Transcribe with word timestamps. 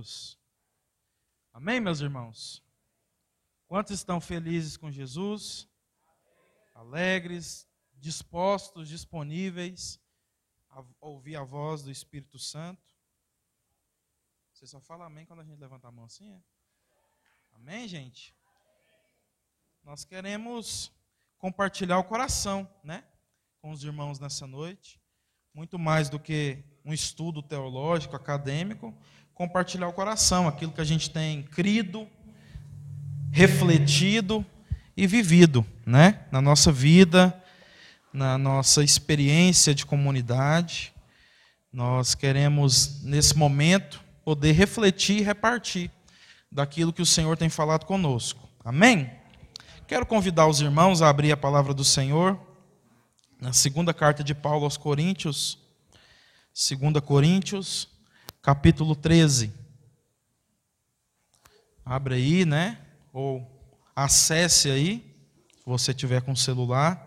Deus. 0.00 0.38
Amém, 1.52 1.78
meus 1.78 2.00
irmãos? 2.00 2.64
Quantos 3.66 3.92
estão 3.92 4.18
felizes 4.18 4.78
com 4.78 4.90
Jesus? 4.90 5.68
Alegres, 6.74 7.68
dispostos, 7.92 8.88
disponíveis 8.88 10.00
a 10.70 10.82
ouvir 11.02 11.36
a 11.36 11.44
voz 11.44 11.82
do 11.82 11.90
Espírito 11.90 12.38
Santo? 12.38 12.96
Você 14.54 14.66
só 14.66 14.80
fala 14.80 15.04
amém 15.04 15.26
quando 15.26 15.40
a 15.40 15.44
gente 15.44 15.60
levanta 15.60 15.88
a 15.88 15.92
mão 15.92 16.06
assim, 16.06 16.32
é? 16.32 16.42
Amém, 17.52 17.86
gente? 17.86 18.34
Nós 19.84 20.02
queremos 20.02 20.90
compartilhar 21.36 21.98
o 21.98 22.04
coração, 22.04 22.66
né? 22.82 23.04
Com 23.60 23.70
os 23.70 23.84
irmãos 23.84 24.18
nessa 24.18 24.46
noite. 24.46 24.98
Muito 25.52 25.78
mais 25.78 26.08
do 26.08 26.18
que 26.18 26.64
um 26.84 26.92
estudo 26.92 27.42
teológico, 27.42 28.16
acadêmico, 28.16 28.96
compartilhar 29.40 29.88
o 29.88 29.92
coração, 29.94 30.46
aquilo 30.46 30.70
que 30.70 30.82
a 30.82 30.84
gente 30.84 31.08
tem 31.08 31.42
crido, 31.42 32.06
refletido 33.32 34.44
e 34.94 35.06
vivido, 35.06 35.64
né? 35.86 36.26
Na 36.30 36.42
nossa 36.42 36.70
vida, 36.70 37.34
na 38.12 38.36
nossa 38.36 38.84
experiência 38.84 39.74
de 39.74 39.86
comunidade. 39.86 40.92
Nós 41.72 42.14
queremos, 42.14 43.02
nesse 43.02 43.34
momento, 43.34 44.04
poder 44.26 44.52
refletir 44.52 45.20
e 45.20 45.22
repartir 45.22 45.90
daquilo 46.52 46.92
que 46.92 47.00
o 47.00 47.06
Senhor 47.06 47.34
tem 47.34 47.48
falado 47.48 47.86
conosco. 47.86 48.46
Amém? 48.62 49.10
Quero 49.88 50.04
convidar 50.04 50.48
os 50.48 50.60
irmãos 50.60 51.00
a 51.00 51.08
abrir 51.08 51.32
a 51.32 51.36
palavra 51.36 51.72
do 51.72 51.82
Senhor 51.82 52.38
na 53.40 53.54
segunda 53.54 53.94
carta 53.94 54.22
de 54.22 54.34
Paulo 54.34 54.66
aos 54.66 54.76
Coríntios, 54.76 55.58
2 56.52 57.02
Coríntios, 57.02 57.88
capítulo 58.42 58.96
13. 58.96 59.52
Abre 61.84 62.14
aí, 62.14 62.44
né? 62.44 62.78
Ou 63.12 63.46
acesse 63.94 64.70
aí, 64.70 65.14
se 65.58 65.64
você 65.66 65.92
tiver 65.92 66.22
com 66.22 66.34
celular, 66.34 67.06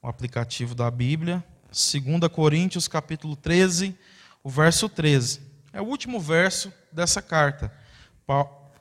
o 0.00 0.08
aplicativo 0.08 0.74
da 0.74 0.90
Bíblia. 0.90 1.44
2 1.66 2.30
Coríntios, 2.32 2.86
capítulo 2.86 3.34
13, 3.34 3.96
o 4.42 4.48
verso 4.48 4.88
13. 4.88 5.42
É 5.72 5.80
o 5.80 5.84
último 5.84 6.20
verso 6.20 6.72
dessa 6.92 7.20
carta. 7.20 7.72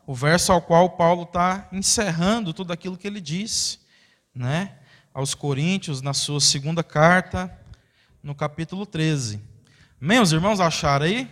O 0.05 0.13
verso 0.13 0.51
ao 0.51 0.61
qual 0.61 0.91
Paulo 0.91 1.23
está 1.23 1.67
encerrando 1.71 2.53
tudo 2.53 2.71
aquilo 2.71 2.97
que 2.97 3.07
ele 3.07 3.19
disse, 3.19 3.79
né? 4.33 4.77
Aos 5.13 5.33
Coríntios, 5.33 6.01
na 6.01 6.13
sua 6.13 6.39
segunda 6.39 6.83
carta, 6.83 7.51
no 8.21 8.35
capítulo 8.35 8.85
13. 8.85 9.41
Meus 9.99 10.31
irmãos 10.31 10.59
acharam 10.59 11.05
aí? 11.05 11.29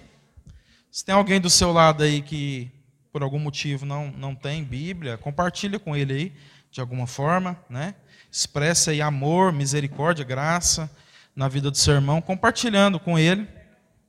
Se 0.96 1.04
tem 1.04 1.14
alguém 1.14 1.42
do 1.42 1.50
seu 1.50 1.74
lado 1.74 2.04
aí 2.04 2.22
que 2.22 2.72
por 3.12 3.22
algum 3.22 3.38
motivo 3.38 3.86
não, 3.86 4.12
não 4.12 4.34
tem 4.34 4.64
Bíblia, 4.64 5.18
compartilha 5.18 5.78
com 5.78 5.94
ele 5.94 6.14
aí, 6.14 6.34
de 6.72 6.80
alguma 6.80 7.06
forma, 7.06 7.60
né? 7.70 7.96
Expressa 8.32 8.92
aí 8.92 9.02
amor, 9.02 9.52
misericórdia, 9.52 10.24
graça 10.24 10.90
na 11.36 11.50
vida 11.50 11.70
do 11.70 11.76
seu 11.76 11.96
irmão, 11.96 12.22
compartilhando 12.22 12.98
com 12.98 13.20
ele, 13.20 13.46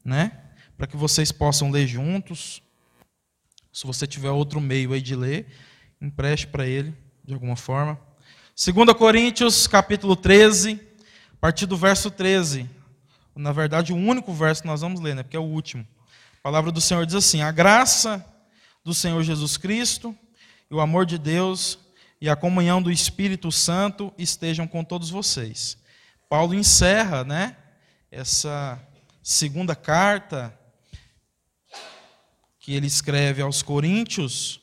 né? 0.05 0.31
Para 0.77 0.87
que 0.87 0.97
vocês 0.97 1.33
possam 1.33 1.73
ler 1.73 1.89
juntos. 1.89 2.63
Se 3.73 3.85
você 3.85 4.07
tiver 4.07 4.31
outro 4.31 4.61
meio 4.61 4.93
aí 4.93 5.03
de 5.03 5.17
ler, 5.17 5.49
empreste 6.01 6.47
para 6.47 6.69
ele 6.69 6.95
de 7.25 7.35
alguma 7.35 7.57
forma. 7.57 7.99
2 8.55 8.97
Coríntios, 8.97 9.67
capítulo 9.67 10.15
13, 10.15 10.81
a 11.33 11.37
partir 11.41 11.67
do 11.67 11.77
verso 11.77 12.13
13. 12.13 12.71
Na 13.35 13.51
verdade, 13.51 13.93
o 13.93 13.97
único 13.97 14.33
verso 14.33 14.63
que 14.63 14.69
nós 14.69 14.83
vamos 14.83 15.01
ler, 15.01 15.17
né? 15.17 15.25
Porque 15.25 15.37
é 15.37 15.41
o 15.41 15.43
último. 15.43 15.85
A 16.47 16.49
palavra 16.49 16.71
do 16.71 16.81
Senhor 16.81 17.05
diz 17.05 17.17
assim: 17.17 17.43
A 17.43 17.51
graça 17.51 18.25
do 18.85 18.95
Senhor 18.95 19.21
Jesus 19.25 19.57
Cristo 19.57 20.17
e 20.71 20.75
o 20.75 20.81
amor 20.81 21.05
de 21.05 21.19
Deus 21.19 21.77
e 22.21 22.31
a 22.31 22.37
comunhão 22.37 22.81
do 22.81 22.89
Espírito 22.89 23.51
Santo 23.51 24.15
estejam 24.17 24.65
com 24.65 24.85
todos 24.85 25.11
vocês. 25.11 25.77
Paulo 26.29 26.55
encerra, 26.55 27.25
né, 27.25 27.57
essa 28.13 28.81
segunda 29.25 29.75
carta 29.75 30.57
que 32.61 32.75
ele 32.75 32.87
escreve 32.87 33.43
aos 33.43 33.61
Coríntios, 33.61 34.61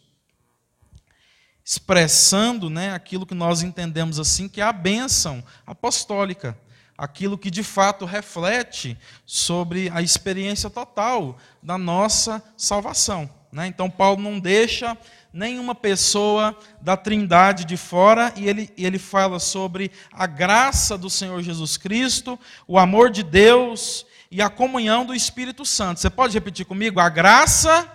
expressando, 1.65 2.69
né, 2.69 2.94
aquilo 2.94 3.25
que 3.25 3.35
nós 3.35 3.61
entendemos 3.61 4.19
assim 4.19 4.47
que 4.47 4.61
é 4.61 4.63
a 4.63 4.71
bênção 4.71 5.44
apostólica, 5.67 6.57
aquilo 6.98 7.38
que 7.38 7.50
de 7.50 7.64
fato 7.64 8.06
reflete 8.06 8.98
sobre 9.26 9.90
a 9.94 10.02
experiência 10.02 10.70
total 10.70 11.38
da 11.62 11.78
nossa 11.78 12.44
salvação. 12.56 13.30
Né? 13.52 13.68
Então, 13.68 13.90
Paulo 13.90 14.22
não 14.22 14.40
deixa 14.40 14.98
nenhuma 15.31 15.74
pessoa 15.74 16.58
da 16.80 16.96
Trindade 16.96 17.66
de 17.66 17.76
fora, 17.76 18.31
e 18.36 18.48
ele, 18.48 18.70
ele 18.78 19.00
fala 19.00 19.40
sobre 19.40 19.92
a 20.12 20.28
graça 20.28 20.98
do 20.98 21.09
Senhor 21.09 21.42
Jesus 21.42 21.76
Cristo, 21.76 22.40
o 22.68 22.78
amor 22.78 23.10
de 23.10 23.24
Deus 23.24 24.06
e 24.30 24.42
a 24.42 24.50
comunhão 24.50 25.06
do 25.06 25.16
Espírito 25.16 25.66
Santo. 25.66 26.00
Você 26.00 26.10
pode 26.10 26.34
repetir 26.34 26.66
comigo? 26.66 27.00
A 27.00 27.10
graça 27.10 27.90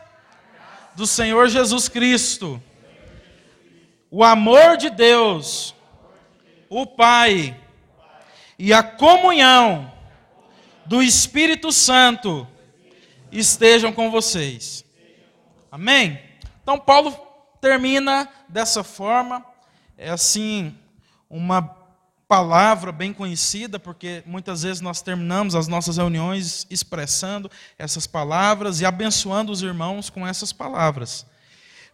do 0.97 1.07
Senhor 1.07 1.49
Jesus 1.49 1.89
Cristo, 1.89 2.61
o 4.11 4.25
amor 4.25 4.77
de 4.77 4.91
Deus, 4.91 5.75
o 6.69 6.85
Pai 6.85 7.57
e 8.59 8.73
a 8.73 8.83
comunhão 8.83 9.93
do 10.85 11.03
Espírito 11.03 11.71
Santo 11.71 12.47
estejam 13.31 13.93
com 13.93 14.11
vocês. 14.11 14.85
Amém? 15.71 16.19
Então, 16.63 16.79
Paulo 16.79 17.17
termina 17.61 18.29
dessa 18.49 18.83
forma. 18.83 19.45
É 19.97 20.11
assim, 20.11 20.75
uma 21.29 21.77
palavra 22.27 22.93
bem 22.93 23.13
conhecida, 23.13 23.79
porque 23.79 24.23
muitas 24.27 24.63
vezes 24.63 24.81
nós 24.81 25.01
terminamos 25.01 25.55
as 25.55 25.67
nossas 25.67 25.97
reuniões 25.97 26.67
expressando 26.69 27.51
essas 27.79 28.07
palavras 28.07 28.81
e 28.81 28.87
abençoando 28.87 29.53
os 29.53 29.63
irmãos 29.63 30.11
com 30.11 30.27
essas 30.27 30.53
palavras. 30.53 31.25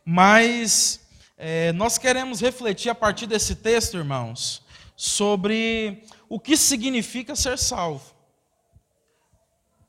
Mas 0.05 1.01
é, 1.39 1.73
nós 1.73 1.99
queremos 1.99 2.41
refletir 2.41 2.91
a 2.91 2.95
partir 2.95 3.27
desse 3.27 3.55
texto, 3.55 3.97
irmãos, 3.97 4.63
sobre 4.97 6.05
o 6.29 6.39
que 6.41 6.57
significa 6.57 7.37
ser 7.37 7.59
salvo. 7.59 8.15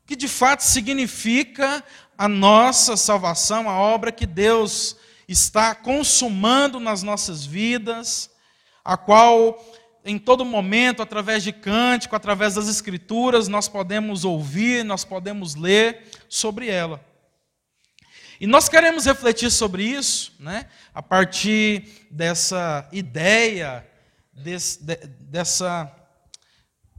O 0.04 0.08
que 0.08 0.16
de 0.16 0.28
fato 0.28 0.62
significa 0.62 1.84
a 2.18 2.28
nossa 2.28 2.96
salvação, 2.96 3.70
a 3.70 3.78
obra 3.78 4.12
que 4.12 4.26
Deus 4.26 4.96
está 5.28 5.74
consumando 5.74 6.80
nas 6.80 7.02
nossas 7.02 7.46
vidas, 7.46 8.30
a 8.84 8.96
qual 8.96 9.60
em 10.06 10.20
todo 10.20 10.46
momento, 10.46 11.02
através 11.02 11.44
de 11.44 11.52
cântico, 11.52 12.16
através 12.16 12.54
das 12.54 12.68
escrituras, 12.68 13.48
nós 13.48 13.68
podemos 13.68 14.24
ouvir, 14.24 14.86
nós 14.86 15.04
podemos 15.04 15.56
ler 15.56 16.08
sobre 16.30 16.70
ela. 16.70 17.04
E 18.40 18.46
nós 18.46 18.70
queremos 18.70 19.06
refletir 19.06 19.50
sobre 19.50 19.84
isso, 19.84 20.36
né, 20.40 20.68
a 20.94 21.02
partir 21.02 22.08
dessa 22.12 22.88
ideia, 22.92 23.88
desse, 24.32 24.84
de, 24.84 24.96
dessa 25.22 25.92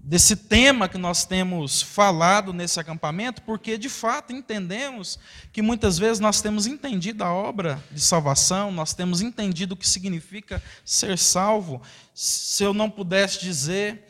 desse 0.07 0.37
tema 0.37 0.89
que 0.89 0.97
nós 0.97 1.25
temos 1.25 1.83
falado 1.83 2.53
nesse 2.53 2.79
acampamento, 2.79 3.43
porque 3.43 3.77
de 3.77 3.89
fato 3.89 4.33
entendemos 4.33 5.19
que 5.53 5.61
muitas 5.61 5.99
vezes 5.99 6.21
nós 6.21 6.41
temos 6.41 6.65
entendido 6.65 7.25
a 7.25 7.35
obra 7.35 7.83
de 7.91 8.01
salvação, 8.01 8.71
nós 8.71 8.95
temos 8.95 9.21
entendido 9.21 9.75
o 9.75 9.77
que 9.77 9.89
significa 9.89 10.63
ser 10.85 11.19
salvo. 11.19 11.83
Se 12.15 12.63
eu 12.63 12.73
não 12.73 12.89
pudesse 12.89 13.41
dizer, 13.41 14.05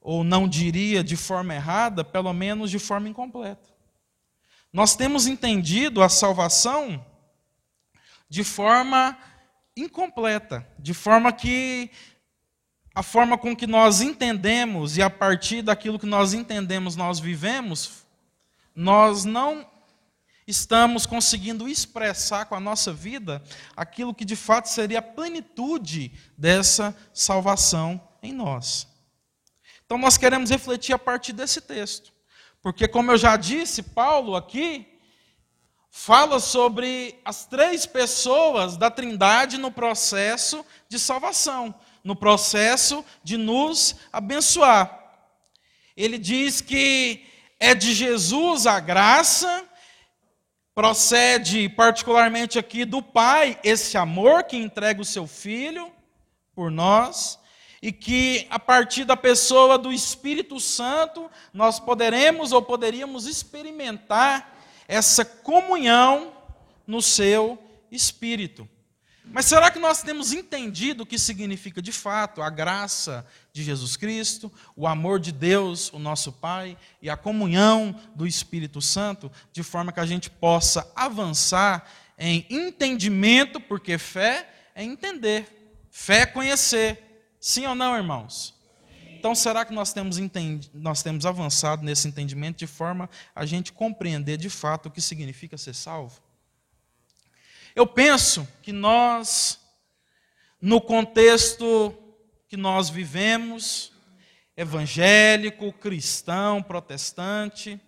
ou 0.00 0.24
não 0.24 0.48
diria 0.48 1.04
de 1.04 1.16
forma 1.16 1.54
errada, 1.54 2.02
pelo 2.02 2.32
menos 2.32 2.70
de 2.70 2.78
forma 2.78 3.10
incompleta. 3.10 3.68
Nós 4.72 4.96
temos 4.96 5.26
entendido 5.26 6.02
a 6.02 6.08
salvação 6.08 7.04
de 8.26 8.42
forma 8.42 9.18
incompleta, 9.76 10.66
de 10.78 10.94
forma 10.94 11.30
que 11.30 11.90
a 12.94 13.02
forma 13.02 13.38
com 13.38 13.56
que 13.56 13.66
nós 13.66 14.00
entendemos 14.00 14.96
e 14.96 15.02
a 15.02 15.08
partir 15.08 15.62
daquilo 15.62 15.98
que 15.98 16.06
nós 16.06 16.34
entendemos 16.34 16.94
nós 16.94 17.18
vivemos, 17.18 18.04
nós 18.74 19.24
não 19.24 19.66
estamos 20.46 21.06
conseguindo 21.06 21.68
expressar 21.68 22.46
com 22.46 22.54
a 22.54 22.60
nossa 22.60 22.92
vida 22.92 23.42
aquilo 23.76 24.14
que 24.14 24.24
de 24.24 24.36
fato 24.36 24.68
seria 24.68 24.98
a 24.98 25.02
plenitude 25.02 26.12
dessa 26.36 26.96
salvação 27.14 28.00
em 28.22 28.32
nós. 28.32 28.86
Então 29.86 29.96
nós 29.96 30.18
queremos 30.18 30.50
refletir 30.50 30.92
a 30.94 30.98
partir 30.98 31.32
desse 31.32 31.60
texto. 31.60 32.12
Porque 32.60 32.86
como 32.86 33.12
eu 33.12 33.18
já 33.18 33.36
disse, 33.36 33.82
Paulo 33.82 34.36
aqui 34.36 34.86
fala 35.90 36.40
sobre 36.40 37.20
as 37.24 37.44
três 37.44 37.84
pessoas 37.86 38.76
da 38.76 38.90
Trindade 38.90 39.58
no 39.58 39.70
processo 39.70 40.64
de 40.88 40.98
salvação 40.98 41.74
no 42.02 42.16
processo 42.16 43.04
de 43.22 43.36
nos 43.36 43.96
abençoar. 44.12 44.98
Ele 45.96 46.18
diz 46.18 46.60
que 46.60 47.24
é 47.60 47.74
de 47.74 47.94
Jesus 47.94 48.66
a 48.66 48.80
graça, 48.80 49.64
procede 50.74 51.68
particularmente 51.68 52.58
aqui 52.58 52.84
do 52.84 53.02
Pai, 53.02 53.58
esse 53.62 53.96
amor 53.96 54.44
que 54.44 54.56
entrega 54.56 55.00
o 55.00 55.04
seu 55.04 55.26
Filho 55.26 55.92
por 56.54 56.70
nós, 56.70 57.38
e 57.80 57.92
que 57.92 58.46
a 58.48 58.58
partir 58.58 59.04
da 59.04 59.16
pessoa 59.16 59.76
do 59.76 59.92
Espírito 59.92 60.60
Santo 60.60 61.30
nós 61.52 61.80
poderemos 61.80 62.52
ou 62.52 62.62
poderíamos 62.62 63.26
experimentar 63.26 64.56
essa 64.86 65.24
comunhão 65.24 66.32
no 66.86 67.02
seu 67.02 67.58
Espírito. 67.90 68.68
Mas 69.32 69.46
será 69.46 69.70
que 69.70 69.78
nós 69.78 70.02
temos 70.02 70.30
entendido 70.30 71.02
o 71.02 71.06
que 71.06 71.18
significa 71.18 71.80
de 71.80 71.90
fato 71.90 72.42
a 72.42 72.50
graça 72.50 73.26
de 73.50 73.62
Jesus 73.62 73.96
Cristo, 73.96 74.52
o 74.76 74.86
amor 74.86 75.18
de 75.18 75.32
Deus, 75.32 75.90
o 75.90 75.98
nosso 75.98 76.30
Pai, 76.30 76.76
e 77.00 77.08
a 77.08 77.16
comunhão 77.16 77.98
do 78.14 78.26
Espírito 78.26 78.82
Santo, 78.82 79.32
de 79.50 79.62
forma 79.62 79.90
que 79.90 80.00
a 80.00 80.06
gente 80.06 80.28
possa 80.28 80.86
avançar 80.94 81.90
em 82.18 82.46
entendimento, 82.50 83.58
porque 83.58 83.96
fé 83.96 84.46
é 84.74 84.84
entender, 84.84 85.46
fé 85.90 86.20
é 86.20 86.26
conhecer. 86.26 87.26
Sim 87.40 87.66
ou 87.66 87.74
não, 87.74 87.96
irmãos? 87.96 88.54
Então, 89.18 89.34
será 89.34 89.64
que 89.64 89.72
nós 89.72 89.94
temos, 89.94 90.18
entendi, 90.18 90.70
nós 90.74 91.02
temos 91.02 91.24
avançado 91.24 91.82
nesse 91.82 92.06
entendimento 92.06 92.58
de 92.58 92.66
forma 92.66 93.08
a 93.34 93.46
gente 93.46 93.72
compreender 93.72 94.36
de 94.36 94.50
fato 94.50 94.86
o 94.86 94.90
que 94.90 95.00
significa 95.00 95.56
ser 95.56 95.74
salvo? 95.74 96.20
Eu 97.74 97.86
penso 97.86 98.46
que 98.62 98.72
nós, 98.72 99.58
no 100.60 100.80
contexto 100.80 101.94
que 102.48 102.56
nós 102.56 102.90
vivemos, 102.90 103.92
evangélico, 104.54 105.72
cristão, 105.72 106.62
protestante, 106.62 107.80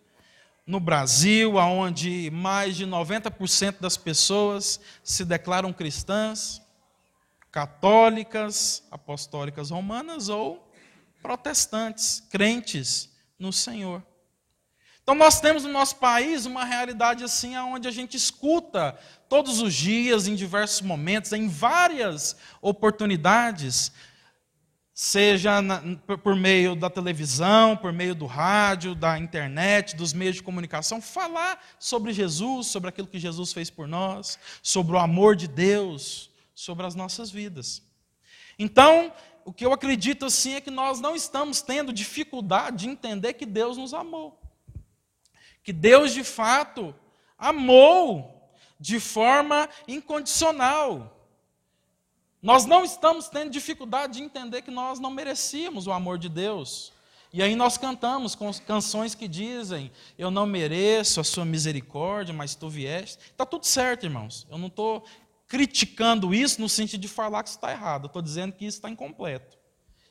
no 0.66 0.80
Brasil, 0.80 1.56
onde 1.56 2.30
mais 2.30 2.76
de 2.76 2.86
90% 2.86 3.80
das 3.80 3.98
pessoas 3.98 4.80
se 5.02 5.22
declaram 5.22 5.70
cristãs, 5.70 6.62
católicas, 7.50 8.82
apostólicas 8.90 9.70
romanas 9.70 10.30
ou 10.30 10.66
protestantes, 11.22 12.20
crentes 12.30 13.10
no 13.38 13.52
Senhor. 13.52 14.02
Então 15.02 15.14
nós 15.14 15.38
temos 15.38 15.64
no 15.64 15.70
nosso 15.70 15.96
país 15.96 16.46
uma 16.46 16.64
realidade 16.64 17.22
assim, 17.22 17.54
onde 17.58 17.86
a 17.86 17.90
gente 17.90 18.16
escuta 18.16 18.98
todos 19.34 19.60
os 19.60 19.74
dias, 19.74 20.28
em 20.28 20.36
diversos 20.36 20.80
momentos, 20.80 21.32
em 21.32 21.48
várias 21.48 22.36
oportunidades, 22.62 23.90
seja 24.92 25.60
na, 25.60 25.82
por 26.22 26.36
meio 26.36 26.76
da 26.76 26.88
televisão, 26.88 27.76
por 27.76 27.92
meio 27.92 28.14
do 28.14 28.26
rádio, 28.26 28.94
da 28.94 29.18
internet, 29.18 29.96
dos 29.96 30.12
meios 30.12 30.36
de 30.36 30.42
comunicação, 30.44 31.02
falar 31.02 31.60
sobre 31.80 32.12
Jesus, 32.12 32.68
sobre 32.68 32.90
aquilo 32.90 33.08
que 33.08 33.18
Jesus 33.18 33.52
fez 33.52 33.68
por 33.70 33.88
nós, 33.88 34.38
sobre 34.62 34.94
o 34.94 35.00
amor 35.00 35.34
de 35.34 35.48
Deus, 35.48 36.30
sobre 36.54 36.86
as 36.86 36.94
nossas 36.94 37.28
vidas. 37.28 37.82
Então, 38.56 39.12
o 39.44 39.52
que 39.52 39.66
eu 39.66 39.72
acredito 39.72 40.26
assim 40.26 40.54
é 40.54 40.60
que 40.60 40.70
nós 40.70 41.00
não 41.00 41.16
estamos 41.16 41.60
tendo 41.60 41.92
dificuldade 41.92 42.84
de 42.84 42.88
entender 42.88 43.32
que 43.32 43.44
Deus 43.44 43.76
nos 43.76 43.92
amou 43.92 44.40
que 45.64 45.72
Deus 45.72 46.12
de 46.12 46.22
fato 46.22 46.94
amou 47.38 48.33
de 48.84 49.00
forma 49.00 49.66
incondicional. 49.88 51.18
Nós 52.42 52.66
não 52.66 52.84
estamos 52.84 53.28
tendo 53.28 53.50
dificuldade 53.50 54.18
de 54.18 54.22
entender 54.22 54.60
que 54.60 54.70
nós 54.70 55.00
não 55.00 55.10
merecíamos 55.10 55.86
o 55.86 55.92
amor 55.92 56.18
de 56.18 56.28
Deus. 56.28 56.92
E 57.32 57.42
aí 57.42 57.56
nós 57.56 57.78
cantamos 57.78 58.34
com 58.34 58.52
canções 58.52 59.14
que 59.14 59.26
dizem: 59.26 59.90
Eu 60.18 60.30
não 60.30 60.44
mereço 60.44 61.18
a 61.18 61.24
sua 61.24 61.46
misericórdia, 61.46 62.34
mas 62.34 62.54
tu 62.54 62.68
vieste. 62.68 63.30
Está 63.30 63.46
tudo 63.46 63.64
certo, 63.64 64.04
irmãos. 64.04 64.46
Eu 64.50 64.58
não 64.58 64.66
estou 64.66 65.02
criticando 65.48 66.34
isso 66.34 66.60
no 66.60 66.68
sentido 66.68 67.00
de 67.00 67.08
falar 67.08 67.42
que 67.42 67.48
isso 67.48 67.56
está 67.56 67.72
errado. 67.72 68.04
Eu 68.04 68.08
estou 68.08 68.20
dizendo 68.20 68.52
que 68.52 68.66
isso 68.66 68.76
está 68.76 68.90
incompleto 68.90 69.56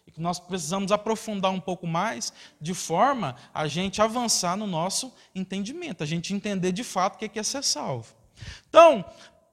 e 0.07 0.11
que 0.11 0.19
nós 0.19 0.39
precisamos 0.39 0.91
aprofundar 0.91 1.51
um 1.51 1.59
pouco 1.59 1.85
mais, 1.85 2.33
de 2.59 2.73
forma 2.73 3.35
a 3.53 3.67
gente 3.67 4.01
avançar 4.01 4.57
no 4.57 4.65
nosso 4.65 5.13
entendimento, 5.35 6.01
a 6.01 6.07
gente 6.07 6.33
entender 6.33 6.71
de 6.71 6.83
fato 6.83 7.23
o 7.23 7.29
que 7.29 7.37
é 7.37 7.43
ser 7.43 7.63
salvo. 7.63 8.22
Então, 8.69 9.05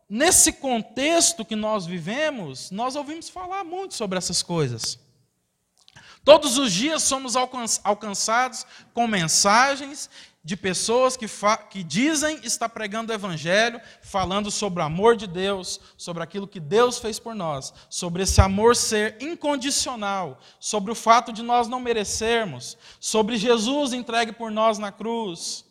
nesse 0.09 0.53
contexto 0.53 1.45
que 1.45 1.57
nós 1.57 1.87
vivemos, 1.87 2.71
nós 2.71 2.97
ouvimos 2.97 3.29
falar 3.29 3.65
muito 3.65 3.95
sobre 3.95 4.19
essas 4.19 4.43
coisas. 4.43 4.99
Todos 6.25 6.59
os 6.59 6.73
dias 6.73 7.03
somos 7.03 7.35
alcançados 7.37 8.67
com 8.93 9.07
mensagens 9.07 10.11
de 10.43 10.57
pessoas 10.57 11.17
que, 11.17 11.27
que 11.69 11.83
dizem 11.83 12.41
estar 12.43 12.69
pregando 12.69 13.13
o 13.13 13.15
Evangelho, 13.15 13.81
falando 14.03 14.51
sobre 14.51 14.83
o 14.83 14.87
amor 14.87 15.15
de 15.15 15.27
Deus, 15.27 15.81
sobre 15.97 16.23
aquilo 16.23 16.49
que 16.49 16.59
Deus 16.59 16.99
fez 16.99 17.19
por 17.19 17.35
nós, 17.35 17.75
sobre 17.91 18.23
esse 18.23 18.41
amor 18.41 18.75
ser 18.75 19.17
incondicional, 19.21 20.41
sobre 20.59 20.91
o 20.91 20.95
fato 20.95 21.33
de 21.33 21.43
nós 21.43 21.69
não 21.69 21.79
merecermos, 21.79 22.77
sobre 22.99 23.37
Jesus 23.37 23.93
entregue 23.93 24.33
por 24.33 24.51
nós 24.51 24.79
na 24.79 24.91
cruz, 24.91 25.65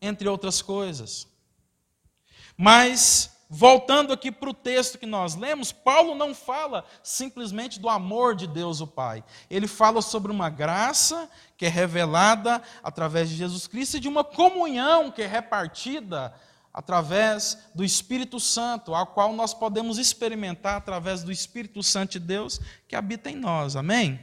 entre 0.00 0.26
outras 0.26 0.62
coisas. 0.62 1.28
Mas 2.56 3.36
Voltando 3.48 4.12
aqui 4.12 4.32
para 4.32 4.50
o 4.50 4.54
texto 4.54 4.98
que 4.98 5.06
nós 5.06 5.36
lemos, 5.36 5.70
Paulo 5.70 6.16
não 6.16 6.34
fala 6.34 6.84
simplesmente 7.00 7.78
do 7.78 7.88
amor 7.88 8.34
de 8.34 8.44
Deus 8.44 8.80
o 8.80 8.88
Pai. 8.88 9.22
Ele 9.48 9.68
fala 9.68 10.02
sobre 10.02 10.32
uma 10.32 10.50
graça 10.50 11.30
que 11.56 11.64
é 11.64 11.68
revelada 11.68 12.60
através 12.82 13.28
de 13.28 13.36
Jesus 13.36 13.68
Cristo 13.68 13.96
e 13.96 14.00
de 14.00 14.08
uma 14.08 14.24
comunhão 14.24 15.12
que 15.12 15.22
é 15.22 15.26
repartida 15.28 16.34
através 16.74 17.56
do 17.72 17.84
Espírito 17.84 18.40
Santo, 18.40 18.96
a 18.96 19.06
qual 19.06 19.32
nós 19.32 19.54
podemos 19.54 19.96
experimentar 19.96 20.76
através 20.76 21.22
do 21.22 21.30
Espírito 21.30 21.84
Santo 21.84 22.12
de 22.12 22.20
Deus 22.20 22.60
que 22.88 22.96
habita 22.96 23.30
em 23.30 23.36
nós. 23.36 23.76
Amém? 23.76 24.20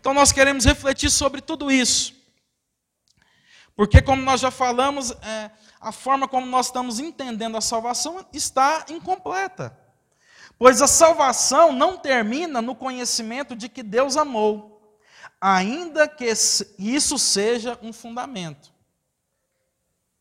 Então 0.00 0.14
nós 0.14 0.32
queremos 0.32 0.64
refletir 0.64 1.10
sobre 1.10 1.42
tudo 1.42 1.70
isso. 1.70 2.14
Porque, 3.76 4.00
como 4.00 4.22
nós 4.22 4.40
já 4.40 4.50
falamos, 4.50 5.10
é, 5.10 5.50
a 5.84 5.92
forma 5.92 6.26
como 6.26 6.46
nós 6.46 6.66
estamos 6.66 6.98
entendendo 6.98 7.58
a 7.58 7.60
salvação 7.60 8.24
está 8.32 8.86
incompleta. 8.88 9.78
Pois 10.58 10.80
a 10.80 10.86
salvação 10.86 11.72
não 11.72 11.98
termina 11.98 12.62
no 12.62 12.74
conhecimento 12.74 13.54
de 13.54 13.68
que 13.68 13.82
Deus 13.82 14.16
amou, 14.16 14.98
ainda 15.38 16.08
que 16.08 16.24
isso 16.78 17.18
seja 17.18 17.78
um 17.82 17.92
fundamento. 17.92 18.72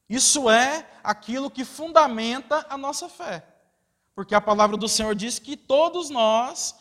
Isso 0.10 0.50
é 0.50 0.86
aquilo 1.02 1.50
que 1.50 1.64
fundamenta 1.64 2.66
a 2.70 2.78
nossa 2.78 3.08
fé. 3.08 3.48
Porque 4.14 4.36
a 4.36 4.42
palavra 4.42 4.76
do 4.76 4.90
Senhor 4.90 5.16
diz 5.16 5.40
que 5.40 5.56
todos 5.56 6.10
nós 6.10 6.76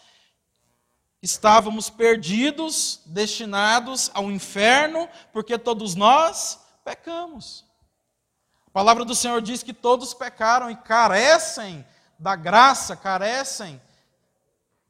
estávamos 1.23 1.89
perdidos, 1.89 3.01
destinados 3.07 4.11
ao 4.13 4.29
inferno, 4.29 5.09
porque 5.33 5.57
todos 5.57 5.95
nós 5.95 6.59
pecamos. 6.85 7.71
A 8.73 8.81
palavra 8.81 9.05
do 9.05 9.15
Senhor 9.15 9.43
diz 9.43 9.63
que 9.63 9.75
todos 9.75 10.15
pecaram 10.15 10.71
e 10.71 10.77
carecem 10.77 11.85
da 12.19 12.35
graça, 12.35 12.97
carecem 12.97 13.79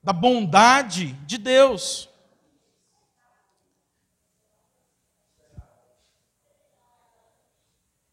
da 0.00 0.12
bondade 0.12 1.14
de 1.26 1.36
Deus. 1.36 2.08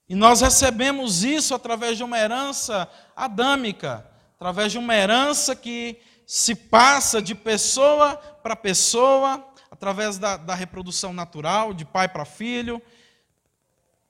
E 0.10 0.16
nós 0.16 0.42
recebemos 0.42 1.24
isso 1.24 1.54
através 1.54 1.98
de 1.98 2.04
uma 2.04 2.18
herança 2.18 2.90
adâmica, 3.16 4.04
através 4.38 4.72
de 4.72 4.80
uma 4.80 4.96
herança 4.96 5.56
que 5.56 6.02
se 6.26 6.56
passa 6.56 7.22
de 7.22 7.36
pessoa 7.36 8.16
para 8.42 8.56
pessoa, 8.56 9.48
através 9.70 10.18
da, 10.18 10.36
da 10.36 10.56
reprodução 10.56 11.14
natural, 11.14 11.76
de 11.76 11.86
pai 11.86 12.10
para 12.10 12.26
filho, 12.26 12.82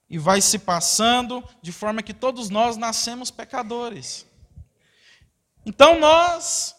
e 0.09 0.17
vai 0.17 0.41
se 0.41 0.57
passando 0.57 1.43
de 1.61 1.71
forma 1.71 2.01
que 2.01 2.13
todos 2.13 2.49
nós 2.49 2.77
nascemos 2.77 3.29
pecadores. 3.29 4.25
Então 5.65 5.99
nós 5.99 6.75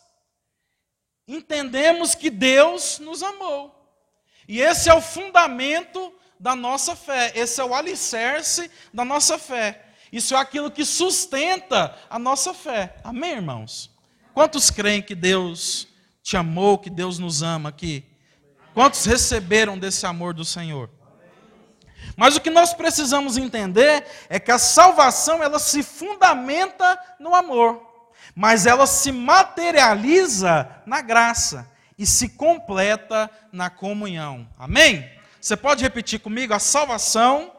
entendemos 1.28 2.14
que 2.14 2.28
Deus 2.28 2.98
nos 2.98 3.22
amou. 3.22 3.76
E 4.48 4.60
esse 4.60 4.88
é 4.88 4.94
o 4.94 5.00
fundamento 5.00 6.12
da 6.38 6.56
nossa 6.56 6.96
fé, 6.96 7.32
esse 7.36 7.60
é 7.60 7.64
o 7.64 7.74
alicerce 7.74 8.70
da 8.92 9.04
nossa 9.04 9.38
fé. 9.38 9.86
Isso 10.12 10.34
é 10.34 10.38
aquilo 10.38 10.70
que 10.70 10.84
sustenta 10.84 11.96
a 12.08 12.18
nossa 12.18 12.52
fé. 12.52 12.96
Amém, 13.04 13.32
irmãos? 13.32 13.90
Quantos 14.34 14.70
creem 14.70 15.02
que 15.02 15.14
Deus 15.14 15.86
te 16.22 16.36
amou, 16.36 16.78
que 16.78 16.90
Deus 16.90 17.18
nos 17.18 17.42
ama 17.42 17.68
aqui? 17.68 18.04
Quantos 18.74 19.04
receberam 19.04 19.78
desse 19.78 20.04
amor 20.06 20.34
do 20.34 20.44
Senhor? 20.44 20.90
Mas 22.16 22.36
o 22.36 22.40
que 22.40 22.50
nós 22.50 22.74
precisamos 22.74 23.36
entender 23.36 24.06
é 24.28 24.38
que 24.38 24.52
a 24.52 24.58
salvação 24.58 25.42
ela 25.42 25.58
se 25.58 25.82
fundamenta 25.82 26.98
no 27.18 27.34
amor, 27.34 27.80
mas 28.34 28.66
ela 28.66 28.86
se 28.86 29.10
materializa 29.10 30.68
na 30.84 31.00
graça 31.00 31.70
e 31.98 32.06
se 32.06 32.28
completa 32.28 33.30
na 33.52 33.70
comunhão. 33.70 34.48
Amém? 34.58 35.10
Você 35.40 35.56
pode 35.56 35.82
repetir 35.82 36.20
comigo? 36.20 36.52
A 36.52 36.58
salvação 36.58 37.52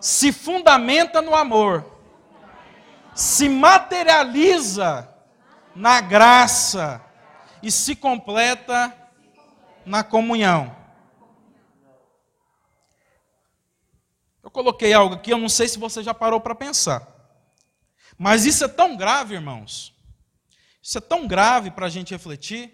se 0.00 0.32
fundamenta 0.32 1.22
no 1.22 1.34
amor, 1.34 1.84
se 3.14 3.48
materializa 3.48 5.08
na 5.74 6.00
graça 6.00 7.00
e 7.62 7.70
se 7.70 7.94
completa 7.94 8.92
na 9.86 10.02
comunhão. 10.02 10.81
Coloquei 14.52 14.92
algo 14.92 15.14
aqui, 15.16 15.32
eu 15.32 15.38
não 15.38 15.48
sei 15.48 15.66
se 15.66 15.78
você 15.78 16.02
já 16.02 16.12
parou 16.12 16.40
para 16.40 16.54
pensar. 16.54 17.08
Mas 18.18 18.44
isso 18.44 18.64
é 18.64 18.68
tão 18.68 18.96
grave, 18.96 19.34
irmãos. 19.34 19.94
Isso 20.82 20.98
é 20.98 21.00
tão 21.00 21.26
grave 21.26 21.70
para 21.70 21.86
a 21.86 21.88
gente 21.88 22.12
refletir. 22.12 22.70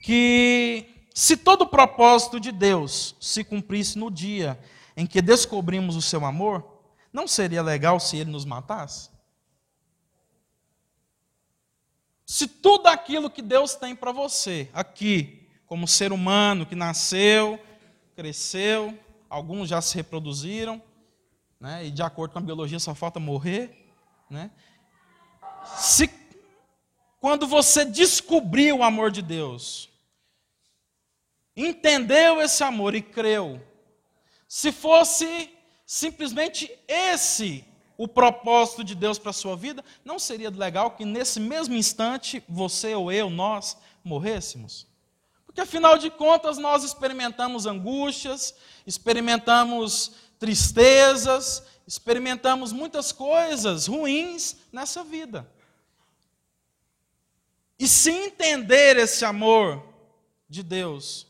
Que 0.00 1.06
se 1.14 1.36
todo 1.36 1.62
o 1.62 1.68
propósito 1.68 2.40
de 2.40 2.50
Deus 2.50 3.14
se 3.20 3.44
cumprisse 3.44 3.98
no 3.98 4.10
dia 4.10 4.58
em 4.96 5.06
que 5.06 5.22
descobrimos 5.22 5.96
o 5.96 6.02
seu 6.02 6.24
amor, 6.24 6.82
não 7.12 7.28
seria 7.28 7.62
legal 7.62 8.00
se 8.00 8.16
ele 8.16 8.30
nos 8.30 8.44
matasse? 8.44 9.10
Se 12.26 12.46
tudo 12.46 12.86
aquilo 12.86 13.30
que 13.30 13.42
Deus 13.42 13.74
tem 13.74 13.94
para 13.94 14.10
você 14.10 14.68
aqui, 14.72 15.48
como 15.66 15.86
ser 15.86 16.12
humano 16.12 16.66
que 16.66 16.74
nasceu, 16.74 17.58
cresceu, 18.16 18.98
alguns 19.32 19.70
já 19.70 19.80
se 19.80 19.94
reproduziram, 19.96 20.82
né, 21.58 21.86
e 21.86 21.90
de 21.90 22.02
acordo 22.02 22.32
com 22.32 22.38
a 22.38 22.42
biologia 22.42 22.78
só 22.78 22.94
falta 22.94 23.18
morrer, 23.18 23.88
né? 24.28 24.50
Se 25.78 26.10
quando 27.18 27.46
você 27.46 27.84
descobriu 27.84 28.78
o 28.78 28.82
amor 28.82 29.10
de 29.10 29.22
Deus, 29.22 29.88
entendeu 31.56 32.42
esse 32.42 32.62
amor 32.62 32.94
e 32.94 33.00
creu, 33.00 33.58
se 34.46 34.70
fosse 34.70 35.50
simplesmente 35.86 36.70
esse 36.86 37.64
o 37.96 38.06
propósito 38.06 38.84
de 38.84 38.94
Deus 38.94 39.18
para 39.18 39.30
a 39.30 39.34
sua 39.34 39.56
vida, 39.56 39.82
não 40.04 40.18
seria 40.18 40.50
legal 40.50 40.90
que 40.90 41.06
nesse 41.06 41.40
mesmo 41.40 41.74
instante 41.74 42.42
você 42.46 42.94
ou 42.94 43.10
eu, 43.10 43.30
nós, 43.30 43.78
morrêssemos? 44.04 44.91
Porque 45.52 45.60
afinal 45.60 45.98
de 45.98 46.08
contas 46.08 46.56
nós 46.56 46.82
experimentamos 46.82 47.66
angústias, 47.66 48.54
experimentamos 48.86 50.12
tristezas, 50.38 51.62
experimentamos 51.86 52.72
muitas 52.72 53.12
coisas 53.12 53.86
ruins 53.86 54.56
nessa 54.72 55.04
vida. 55.04 55.46
E 57.78 57.86
se 57.86 58.10
entender 58.10 58.96
esse 58.96 59.26
amor 59.26 59.86
de 60.48 60.62
Deus, 60.62 61.26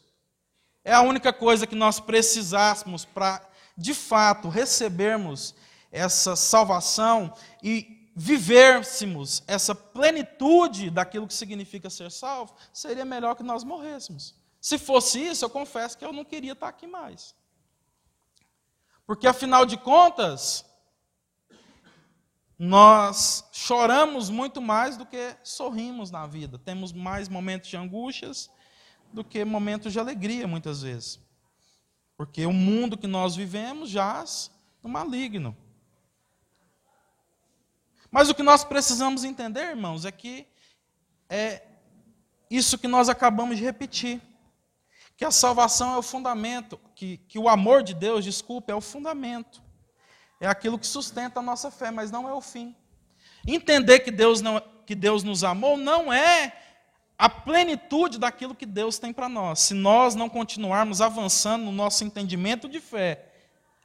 é 0.84 0.92
a 0.92 1.02
única 1.02 1.32
coisa 1.32 1.66
que 1.66 1.74
nós 1.74 1.98
precisássemos 1.98 3.04
para, 3.04 3.44
de 3.76 3.92
fato, 3.92 4.48
recebermos 4.48 5.52
essa 5.90 6.36
salvação 6.36 7.34
e 7.60 8.01
vivêssemos 8.14 9.42
essa 9.46 9.74
plenitude 9.74 10.90
daquilo 10.90 11.26
que 11.26 11.34
significa 11.34 11.88
ser 11.88 12.10
salvo, 12.10 12.54
seria 12.72 13.04
melhor 13.04 13.34
que 13.34 13.42
nós 13.42 13.64
morrêssemos. 13.64 14.34
Se 14.60 14.78
fosse 14.78 15.18
isso, 15.18 15.44
eu 15.44 15.50
confesso 15.50 15.96
que 15.98 16.04
eu 16.04 16.12
não 16.12 16.24
queria 16.24 16.52
estar 16.52 16.68
aqui 16.68 16.86
mais. 16.86 17.34
Porque, 19.06 19.26
afinal 19.26 19.66
de 19.66 19.76
contas, 19.76 20.64
nós 22.58 23.44
choramos 23.50 24.30
muito 24.30 24.62
mais 24.62 24.96
do 24.96 25.04
que 25.04 25.36
sorrimos 25.42 26.10
na 26.10 26.26
vida. 26.26 26.58
Temos 26.58 26.92
mais 26.92 27.28
momentos 27.28 27.68
de 27.68 27.76
angústias 27.76 28.48
do 29.12 29.24
que 29.24 29.44
momentos 29.44 29.92
de 29.92 29.98
alegria, 29.98 30.46
muitas 30.46 30.82
vezes. 30.82 31.18
Porque 32.16 32.46
o 32.46 32.52
mundo 32.52 32.96
que 32.96 33.08
nós 33.08 33.34
vivemos 33.34 33.90
jaz 33.90 34.50
no 34.82 34.88
maligno. 34.88 35.56
Mas 38.12 38.28
o 38.28 38.34
que 38.34 38.42
nós 38.42 38.62
precisamos 38.62 39.24
entender, 39.24 39.70
irmãos, 39.70 40.04
é 40.04 40.12
que 40.12 40.46
é 41.30 41.62
isso 42.50 42.76
que 42.76 42.86
nós 42.86 43.08
acabamos 43.08 43.56
de 43.56 43.64
repetir. 43.64 44.20
Que 45.16 45.24
a 45.24 45.30
salvação 45.30 45.94
é 45.94 45.96
o 45.96 46.02
fundamento, 46.02 46.78
que, 46.94 47.16
que 47.16 47.38
o 47.38 47.48
amor 47.48 47.82
de 47.82 47.94
Deus, 47.94 48.22
desculpe, 48.22 48.70
é 48.70 48.74
o 48.74 48.82
fundamento. 48.82 49.62
É 50.38 50.46
aquilo 50.46 50.78
que 50.78 50.86
sustenta 50.86 51.40
a 51.40 51.42
nossa 51.42 51.70
fé, 51.70 51.90
mas 51.90 52.10
não 52.10 52.28
é 52.28 52.34
o 52.34 52.40
fim. 52.42 52.76
Entender 53.46 54.00
que 54.00 54.10
Deus, 54.10 54.42
não, 54.42 54.62
que 54.84 54.94
Deus 54.94 55.22
nos 55.22 55.42
amou 55.42 55.78
não 55.78 56.12
é 56.12 56.54
a 57.16 57.30
plenitude 57.30 58.18
daquilo 58.18 58.54
que 58.54 58.66
Deus 58.66 58.98
tem 58.98 59.12
para 59.12 59.28
nós. 59.28 59.60
Se 59.60 59.72
nós 59.72 60.14
não 60.14 60.28
continuarmos 60.28 61.00
avançando 61.00 61.64
no 61.64 61.72
nosso 61.72 62.04
entendimento 62.04 62.68
de 62.68 62.78
fé, 62.78 63.31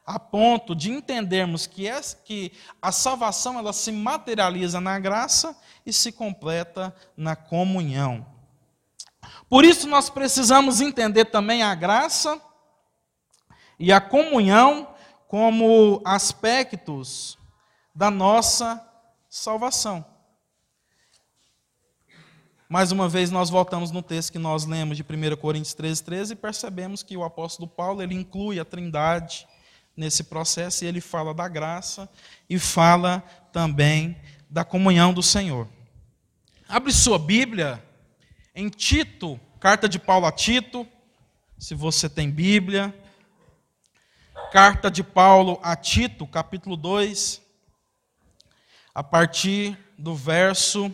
a 0.08 0.18
ponto 0.18 0.74
de 0.74 0.90
entendermos 0.90 1.68
que, 1.68 1.86
é, 1.86 2.00
que 2.24 2.54
a 2.82 2.94
salvação 2.94 3.60
ela 3.60 3.74
se 3.74 3.92
materializa 3.92 4.80
na 4.80 4.98
graça 4.98 5.54
e 5.86 5.92
se 5.92 6.14
completa 6.14 6.96
na 7.18 7.36
comunhão. 7.36 8.26
Por 9.50 9.66
isso 9.66 9.86
nós 9.86 10.10
precisamos 10.10 10.80
entender 10.80 11.26
também 11.26 11.62
a 11.62 11.76
graça 11.76 12.42
e 13.78 13.92
a 13.92 14.00
comunhão 14.00 14.96
como 15.28 16.02
aspectos 16.06 17.38
da 17.94 18.10
nossa 18.10 18.82
salvação. 19.30 20.06
Mais 22.70 22.94
uma 22.94 23.10
vez, 23.10 23.30
nós 23.30 23.50
voltamos 23.50 23.92
no 23.92 24.02
texto 24.02 24.32
que 24.32 24.40
nós 24.40 24.66
lemos 24.66 24.96
de 24.96 25.04
1 25.04 25.36
Coríntios 25.36 25.74
13, 25.74 26.04
13 26.04 26.34
e 26.34 26.36
percebemos 26.36 27.04
que 27.04 27.18
o 27.18 27.26
apóstolo 27.26 27.68
Paulo 27.68 28.02
ele 28.02 28.16
inclui 28.16 28.58
a 28.58 28.66
trindade 28.66 29.46
nesse 29.98 30.24
processo 30.26 30.86
e 30.86 30.88
ele 30.88 31.02
fala 31.02 31.34
da 31.34 31.48
graça 31.48 32.08
e 32.48 32.60
fala 32.60 33.20
também 33.52 34.16
da 34.48 34.64
comunhão 34.64 35.12
do 35.12 35.24
Senhor. 35.24 35.68
Abre 36.70 36.94
sua 36.94 37.18
Bíblia 37.18 37.84
em 38.54 38.70
Tito, 38.70 39.40
carta 39.60 39.90
de 39.90 39.98
Paulo 39.98 40.28
a 40.28 40.32
Tito, 40.32 40.88
se 41.58 41.74
você 41.74 42.08
tem 42.08 42.30
Bíblia. 42.30 42.94
Carta 44.52 44.90
de 44.90 45.04
Paulo 45.04 45.60
a 45.62 45.76
Tito, 45.76 46.26
capítulo 46.26 46.78
2, 46.78 47.42
a 48.94 49.04
partir 49.04 49.78
do 49.98 50.16
verso 50.16 50.94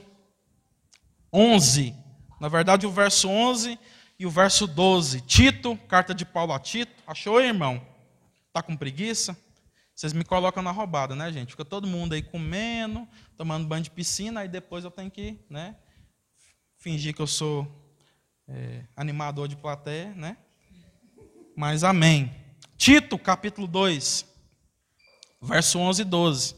11. 1.32 1.94
Na 2.40 2.48
verdade, 2.48 2.88
o 2.88 2.92
verso 2.92 3.30
11 3.30 3.78
e 4.18 4.26
o 4.26 4.30
verso 4.30 4.66
12. 4.66 5.22
Tito, 5.22 5.78
carta 5.88 6.16
de 6.16 6.26
Paulo 6.26 6.54
a 6.54 6.60
Tito. 6.60 7.04
Achou, 7.06 7.40
irmão? 7.40 7.93
Tá 8.54 8.62
com 8.62 8.78
preguiça? 8.78 9.36
Vocês 9.96 10.14
me 10.14 10.24
colocam 10.24 10.62
na 10.62 10.70
roubada, 10.70 11.16
né, 11.16 11.32
gente? 11.32 11.50
Fica 11.50 11.66
todo 11.66 11.88
mundo 11.88 12.14
aí 12.14 12.22
comendo, 12.22 13.08
tomando 13.36 13.68
banho 13.68 13.84
de 13.84 13.90
piscina, 13.90 14.42
aí 14.42 14.48
depois 14.48 14.84
eu 14.84 14.92
tenho 14.92 15.10
que, 15.10 15.44
né, 15.50 15.76
fingir 16.78 17.16
que 17.16 17.22
eu 17.22 17.26
sou 17.26 17.68
é, 18.48 18.86
animador 18.96 19.48
de 19.48 19.56
plateia, 19.56 20.14
né? 20.14 20.38
Mas 21.56 21.84
amém. 21.84 22.32
Tito, 22.78 23.18
capítulo 23.18 23.66
2, 23.66 24.24
verso 25.42 25.80
11 25.80 26.02
e 26.04 26.06
12. 26.06 26.56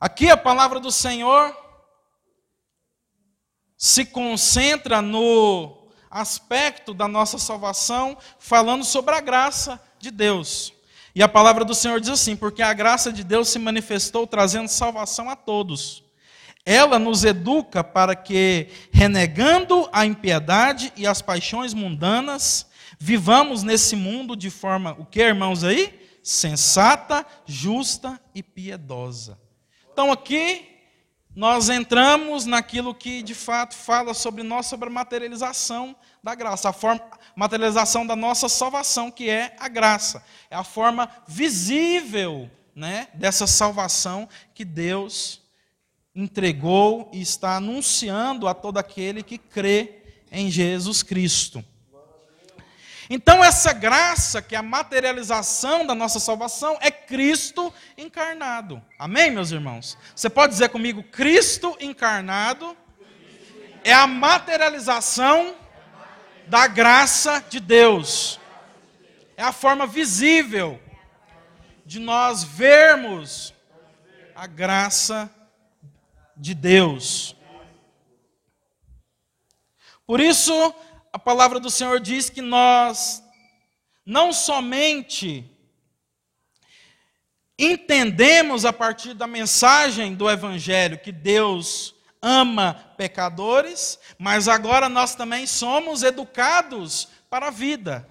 Aqui 0.00 0.30
a 0.30 0.36
palavra 0.36 0.80
do 0.80 0.90
Senhor 0.90 1.54
se 3.76 4.06
concentra 4.06 5.02
no 5.02 5.90
aspecto 6.10 6.94
da 6.94 7.06
nossa 7.06 7.36
salvação, 7.36 8.16
falando 8.38 8.82
sobre 8.82 9.14
a 9.14 9.20
graça 9.20 9.78
de 10.00 10.10
Deus. 10.10 10.72
E 11.14 11.22
a 11.22 11.28
palavra 11.28 11.64
do 11.64 11.74
Senhor 11.74 12.00
diz 12.00 12.10
assim: 12.10 12.34
porque 12.34 12.62
a 12.62 12.72
graça 12.72 13.12
de 13.12 13.22
Deus 13.22 13.48
se 13.48 13.58
manifestou 13.58 14.26
trazendo 14.26 14.68
salvação 14.68 15.28
a 15.28 15.36
todos. 15.36 16.02
Ela 16.64 16.98
nos 16.98 17.24
educa 17.24 17.82
para 17.82 18.14
que, 18.14 18.68
renegando 18.92 19.88
a 19.92 20.04
impiedade 20.04 20.92
e 20.96 21.06
as 21.06 21.22
paixões 21.22 21.72
mundanas, 21.72 22.66
vivamos 22.98 23.62
nesse 23.62 23.96
mundo 23.96 24.36
de 24.36 24.50
forma, 24.50 24.94
o 24.98 25.04
que, 25.04 25.20
irmãos 25.20 25.64
aí? 25.64 25.98
Sensata, 26.22 27.26
justa 27.46 28.20
e 28.34 28.42
piedosa. 28.42 29.38
Então 29.90 30.12
aqui 30.12 30.69
nós 31.40 31.70
entramos 31.70 32.44
naquilo 32.44 32.94
que 32.94 33.22
de 33.22 33.34
fato 33.34 33.74
fala 33.74 34.12
sobre 34.12 34.42
nós, 34.42 34.66
sobre 34.66 34.90
a 34.90 34.92
materialização 34.92 35.96
da 36.22 36.34
graça, 36.34 36.68
a 36.68 36.72
forma, 36.74 37.00
materialização 37.34 38.06
da 38.06 38.14
nossa 38.14 38.46
salvação, 38.46 39.10
que 39.10 39.30
é 39.30 39.56
a 39.58 39.66
graça. 39.66 40.22
É 40.50 40.54
a 40.54 40.62
forma 40.62 41.08
visível 41.26 42.50
né, 42.74 43.08
dessa 43.14 43.46
salvação 43.46 44.28
que 44.52 44.66
Deus 44.66 45.40
entregou 46.14 47.08
e 47.10 47.22
está 47.22 47.56
anunciando 47.56 48.46
a 48.46 48.52
todo 48.52 48.76
aquele 48.76 49.22
que 49.22 49.38
crê 49.38 50.02
em 50.30 50.50
Jesus 50.50 51.02
Cristo. 51.02 51.64
Então, 53.12 53.42
essa 53.42 53.72
graça, 53.72 54.40
que 54.40 54.54
é 54.54 54.58
a 54.58 54.62
materialização 54.62 55.84
da 55.84 55.96
nossa 55.96 56.20
salvação, 56.20 56.78
é 56.80 56.92
Cristo 56.92 57.74
encarnado. 57.98 58.80
Amém, 58.96 59.32
meus 59.32 59.50
irmãos? 59.50 59.98
Você 60.14 60.30
pode 60.30 60.52
dizer 60.52 60.68
comigo: 60.68 61.02
Cristo 61.02 61.76
encarnado 61.80 62.76
é 63.82 63.92
a 63.92 64.06
materialização 64.06 65.56
da 66.46 66.68
graça 66.68 67.44
de 67.50 67.58
Deus. 67.58 68.38
É 69.36 69.42
a 69.42 69.52
forma 69.52 69.88
visível 69.88 70.80
de 71.84 71.98
nós 71.98 72.44
vermos 72.44 73.52
a 74.36 74.46
graça 74.46 75.28
de 76.36 76.54
Deus. 76.54 77.34
Por 80.06 80.20
isso, 80.20 80.74
a 81.12 81.18
palavra 81.18 81.58
do 81.58 81.70
Senhor 81.70 81.98
diz 82.00 82.30
que 82.30 82.40
nós 82.40 83.22
não 84.04 84.32
somente 84.32 85.44
entendemos 87.58 88.64
a 88.64 88.72
partir 88.72 89.14
da 89.14 89.26
mensagem 89.26 90.14
do 90.14 90.30
Evangelho 90.30 90.98
que 90.98 91.12
Deus 91.12 91.94
ama 92.22 92.92
pecadores, 92.96 93.98
mas 94.18 94.48
agora 94.48 94.88
nós 94.88 95.14
também 95.14 95.46
somos 95.46 96.02
educados 96.02 97.08
para 97.28 97.48
a 97.48 97.50
vida. 97.50 98.08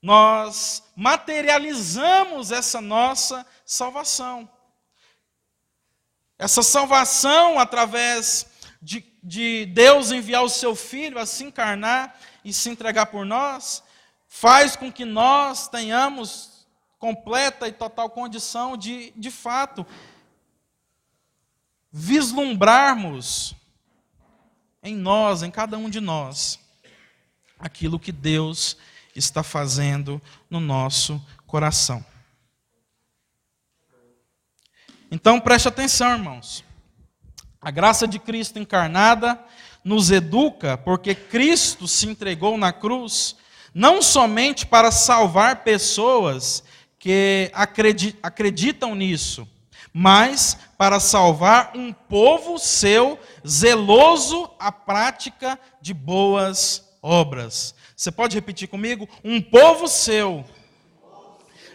Nós 0.00 0.82
materializamos 0.94 2.52
essa 2.52 2.80
nossa 2.80 3.46
salvação. 3.64 4.48
Essa 6.38 6.62
salvação 6.62 7.58
através 7.58 8.46
de, 8.80 9.00
de 9.28 9.66
Deus 9.66 10.10
enviar 10.10 10.42
o 10.42 10.48
seu 10.48 10.74
Filho 10.74 11.18
a 11.18 11.26
se 11.26 11.44
encarnar 11.44 12.18
e 12.42 12.50
se 12.50 12.70
entregar 12.70 13.06
por 13.06 13.26
nós, 13.26 13.82
faz 14.26 14.74
com 14.74 14.90
que 14.90 15.04
nós 15.04 15.68
tenhamos 15.68 16.66
completa 16.98 17.68
e 17.68 17.72
total 17.72 18.08
condição 18.08 18.74
de, 18.74 19.12
de 19.14 19.30
fato, 19.30 19.86
vislumbrarmos 21.92 23.54
em 24.82 24.96
nós, 24.96 25.42
em 25.42 25.50
cada 25.50 25.76
um 25.76 25.90
de 25.90 26.00
nós, 26.00 26.58
aquilo 27.58 28.00
que 28.00 28.10
Deus 28.10 28.78
está 29.14 29.42
fazendo 29.42 30.22
no 30.48 30.58
nosso 30.58 31.22
coração. 31.46 32.02
Então 35.10 35.38
preste 35.38 35.68
atenção, 35.68 36.12
irmãos. 36.12 36.64
A 37.60 37.70
graça 37.70 38.06
de 38.06 38.18
Cristo 38.18 38.58
encarnada 38.58 39.38
nos 39.82 40.10
educa 40.10 40.76
porque 40.78 41.14
Cristo 41.14 41.88
se 41.88 42.06
entregou 42.06 42.56
na 42.56 42.72
cruz 42.72 43.36
não 43.74 44.00
somente 44.00 44.66
para 44.66 44.90
salvar 44.90 45.64
pessoas 45.64 46.62
que 46.98 47.50
acreditam 48.22 48.94
nisso, 48.94 49.46
mas 49.92 50.58
para 50.76 51.00
salvar 51.00 51.72
um 51.74 51.92
povo 51.92 52.58
seu 52.58 53.18
zeloso 53.46 54.50
à 54.58 54.70
prática 54.72 55.58
de 55.80 55.92
boas 55.94 56.88
obras. 57.02 57.74
Você 57.96 58.10
pode 58.10 58.36
repetir 58.36 58.68
comigo? 58.68 59.08
Um 59.24 59.40
povo 59.40 59.88
seu 59.88 60.44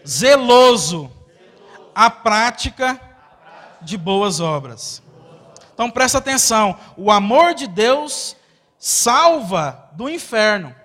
zeloso 0.07 1.11
à 1.93 2.09
prática 2.09 2.99
de 3.81 3.97
boas 3.97 4.39
obras. 4.39 5.01
Então 5.73 5.89
presta 5.89 6.17
atenção: 6.17 6.77
o 6.95 7.11
amor 7.11 7.53
de 7.53 7.67
Deus 7.67 8.35
salva 8.77 9.89
do 9.93 10.09
inferno, 10.09 10.75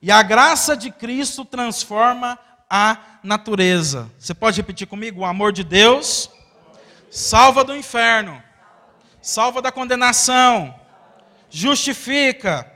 e 0.00 0.10
a 0.10 0.22
graça 0.22 0.76
de 0.76 0.90
Cristo 0.90 1.44
transforma 1.44 2.38
a 2.68 2.96
natureza. 3.22 4.10
Você 4.18 4.34
pode 4.34 4.56
repetir 4.56 4.86
comigo? 4.86 5.20
O 5.20 5.24
amor 5.26 5.52
de 5.52 5.62
Deus 5.62 6.30
salva 7.10 7.62
do 7.62 7.76
inferno, 7.76 8.42
salva 9.20 9.60
da 9.60 9.70
condenação, 9.70 10.74
justifica. 11.50 12.66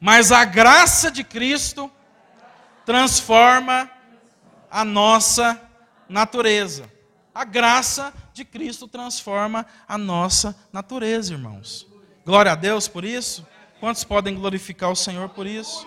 Mas 0.00 0.32
a 0.32 0.44
graça 0.44 1.12
de 1.12 1.22
Cristo 1.22 1.88
transforma 2.84 3.88
a 4.68 4.84
nossa 4.84 5.60
natureza. 6.08 6.90
A 7.32 7.44
graça 7.44 8.12
de 8.32 8.44
Cristo 8.44 8.88
transforma 8.88 9.66
a 9.86 9.98
nossa 9.98 10.56
natureza, 10.72 11.32
irmãos. 11.32 11.86
Glória 12.24 12.52
a 12.52 12.54
Deus 12.54 12.88
por 12.88 13.04
isso. 13.04 13.46
Quantos 13.80 14.04
podem 14.04 14.34
glorificar 14.34 14.90
o 14.90 14.96
Senhor 14.96 15.28
por 15.30 15.46
isso? 15.46 15.86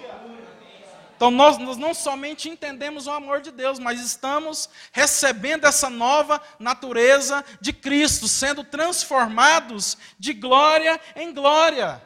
Então 1.16 1.32
nós, 1.32 1.58
nós, 1.58 1.78
não 1.78 1.94
somente 1.94 2.50
entendemos 2.50 3.08
o 3.08 3.12
amor 3.12 3.40
de 3.40 3.50
Deus, 3.50 3.80
mas 3.80 4.02
estamos 4.02 4.70
recebendo 4.92 5.66
essa 5.66 5.90
nova 5.90 6.42
natureza 6.60 7.44
de 7.62 7.72
Cristo, 7.72 8.28
sendo 8.28 8.66
transformados 8.66 9.98
de 10.20 10.34
glória 10.34 11.00
em 11.16 11.34
glória, 11.34 12.02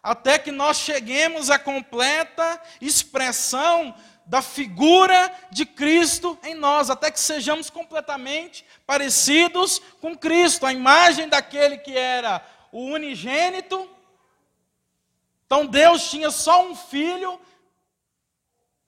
até 0.00 0.38
que 0.38 0.52
nós 0.52 0.76
cheguemos 0.76 1.50
à 1.50 1.58
completa 1.58 2.60
expressão 2.80 3.92
da 4.26 4.40
figura 4.40 5.32
de 5.50 5.66
Cristo 5.66 6.38
em 6.42 6.54
nós, 6.54 6.90
até 6.90 7.10
que 7.10 7.20
sejamos 7.20 7.70
completamente 7.70 8.64
parecidos 8.86 9.80
com 10.00 10.16
Cristo, 10.16 10.66
a 10.66 10.72
imagem 10.72 11.28
daquele 11.28 11.78
que 11.78 11.96
era 11.96 12.44
o 12.72 12.84
unigênito. 12.84 13.88
Então 15.46 15.66
Deus 15.66 16.10
tinha 16.10 16.30
só 16.30 16.66
um 16.66 16.74
filho 16.74 17.40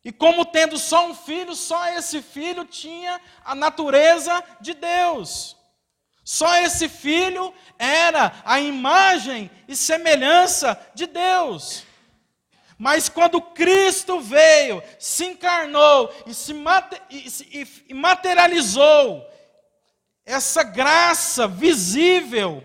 e 0.05 0.13
como 0.13 0.45
tendo 0.45 0.79
só 0.79 1.07
um 1.09 1.15
filho, 1.15 1.55
só 1.55 1.89
esse 1.89 2.23
filho 2.23 2.65
tinha 2.65 3.21
a 3.45 3.55
natureza 3.55 4.43
de 4.61 4.73
Deus. 4.73 5.57
Só 6.25 6.57
esse 6.59 6.89
filho 6.89 7.55
era 7.79 8.33
a 8.45 8.61
imagem 8.61 9.51
e 9.69 9.77
semelhança 9.77 10.77
de 10.95 11.07
Deus. 11.07 11.86
Mas 12.79 13.09
quando 13.09 13.41
Cristo 13.41 14.21
veio, 14.21 14.83
se 14.99 15.25
encarnou 15.25 16.13
e 16.27 16.35
se 16.35 16.55
materializou, 17.95 19.27
essa 20.27 20.63
graça 20.63 21.47
visível 21.47 22.63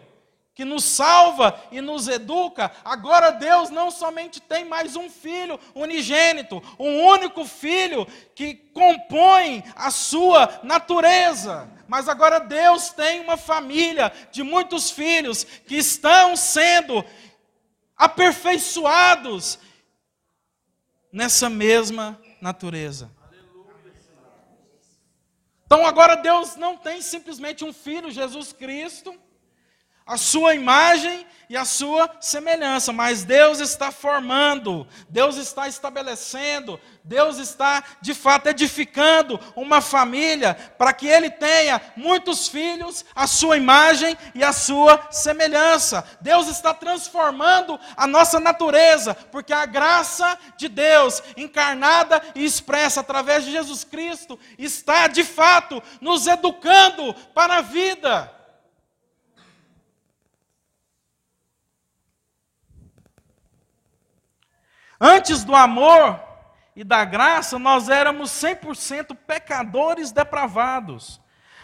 que 0.54 0.65
nos 0.65 0.84
salva 0.84 1.58
e 1.71 1.80
nos 1.80 2.08
educa, 2.08 2.71
agora 2.84 3.32
Deus 3.32 3.69
não 3.69 3.89
somente 3.89 4.41
tem 4.41 4.65
mais 4.65 4.95
um 4.95 5.10
filho 5.10 5.60
unigênito, 5.74 6.62
um 6.78 7.06
único 7.06 7.45
filho 7.45 8.06
que 8.36 8.54
compõe 8.54 9.63
a 9.76 9.89
sua 9.91 10.60
natureza, 10.62 11.69
mas 11.88 12.10
agora 12.10 12.39
Deus 12.39 12.89
tem 12.89 13.21
uma 13.21 13.38
família 13.38 14.12
de 14.32 14.43
muitos 14.43 14.91
filhos 14.91 15.43
que 15.43 15.78
estão 15.78 16.36
sendo 16.36 17.06
aperfeiçoados 17.95 19.58
nessa 21.12 21.50
mesma 21.50 22.19
natureza. 22.39 23.12
Então 25.65 25.86
agora 25.86 26.15
Deus 26.15 26.56
não 26.56 26.78
tem 26.78 27.02
simplesmente 27.02 27.63
um 27.63 27.71
filho, 27.71 28.12
Jesus 28.12 28.52
Cristo, 28.52 29.17
a 30.12 30.17
sua 30.17 30.54
imagem 30.54 31.26
e 31.50 31.56
a 31.56 31.63
sua 31.63 32.10
semelhança, 32.19 32.91
mas 32.91 33.24
Deus 33.24 33.62
está 33.62 33.93
formando, 33.93 34.86
Deus 35.08 35.38
está 35.38 35.69
estabelecendo, 35.69 36.78
Deus 37.02 37.38
está 37.38 37.82
de 38.02 38.13
fato 38.13 38.47
edificando 38.47 39.39
uma 39.56 39.80
família 39.80 40.54
para 40.78 40.91
que 40.91 41.08
ele 41.08 41.30
tenha 41.30 41.82
muitos 41.95 42.50
filhos, 42.50 43.06
a 43.15 43.26
sua 43.26 43.56
imagem 43.56 44.17
e 44.36 44.43
a 44.43 44.52
sua 44.52 45.08
semelhança. 45.12 46.06
Deus 46.19 46.50
está 46.50 46.74
transformando 46.74 47.80
a 47.95 48.06
nossa 48.06 48.38
natureza, 48.38 49.13
porque 49.13 49.54
a 49.54 49.65
graça 49.65 50.38
de 50.58 50.67
Deus 50.67 51.24
encarnada 51.38 52.21
e 52.36 52.43
expressa 52.43 53.00
através 53.00 53.45
de 53.45 53.52
Jesus 53.52 53.86
Cristo 53.86 54.38
está 54.58 55.08
de 55.08 55.24
fato 55.24 55.82
nos 56.02 56.28
educando 56.28 57.13
para 57.34 57.60
a 57.60 57.62
vida. 57.62 58.40
Antes 65.04 65.44
do 65.44 65.56
amor 65.56 66.20
e 66.76 66.84
da 66.84 67.04
graça, 67.04 67.58
nós 67.58 67.90
éramos 67.90 68.30
100% 68.30 69.18
pecadores 69.26 70.12
depravados. 70.12 71.20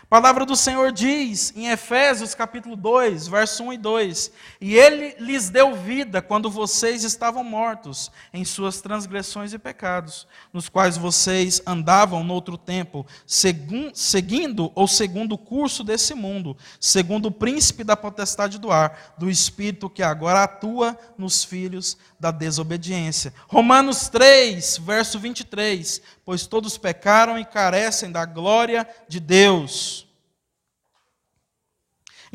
A 0.10 0.22
palavra 0.22 0.46
do 0.46 0.56
Senhor 0.56 0.94
diz 0.94 1.52
em 1.54 1.68
Efésios 1.68 2.34
capítulo 2.34 2.78
2, 2.78 3.28
verso 3.28 3.62
1 3.62 3.74
e 3.74 3.78
2: 3.78 4.32
E 4.62 4.74
ele 4.74 5.14
lhes 5.20 5.50
deu 5.50 5.76
vida 5.76 6.22
quando 6.22 6.50
vocês 6.50 7.04
estavam 7.04 7.44
mortos 7.44 8.10
em 8.34 8.46
suas 8.46 8.80
transgressões 8.80 9.52
e 9.52 9.60
pecados, 9.60 10.26
nos 10.54 10.70
quais 10.70 10.96
vocês 10.96 11.62
andavam 11.68 12.24
no 12.24 12.34
outro 12.34 12.58
tempo, 12.58 13.06
seguindo 13.26 14.72
ou 14.74 14.88
segundo 14.88 15.34
o 15.34 15.38
curso 15.38 15.84
desse 15.84 16.14
mundo, 16.14 16.56
segundo 16.80 17.26
o 17.26 17.32
príncipe 17.32 17.84
da 17.84 17.98
potestade 17.98 18.58
do 18.58 18.72
ar, 18.72 19.14
do 19.18 19.30
espírito 19.30 19.90
que 19.90 20.02
agora 20.02 20.42
atua 20.42 20.98
nos 21.18 21.44
filhos 21.44 21.98
da 22.18 22.32
desobediência. 22.32 23.34
Romanos 23.46 24.08
3, 24.08 24.78
verso 24.78 25.20
23: 25.20 26.02
Pois 26.24 26.48
todos 26.48 26.78
pecaram 26.78 27.38
e 27.38 27.44
carecem 27.44 28.10
da 28.10 28.24
glória 28.24 28.88
de 29.10 29.20
Deus. 29.20 29.97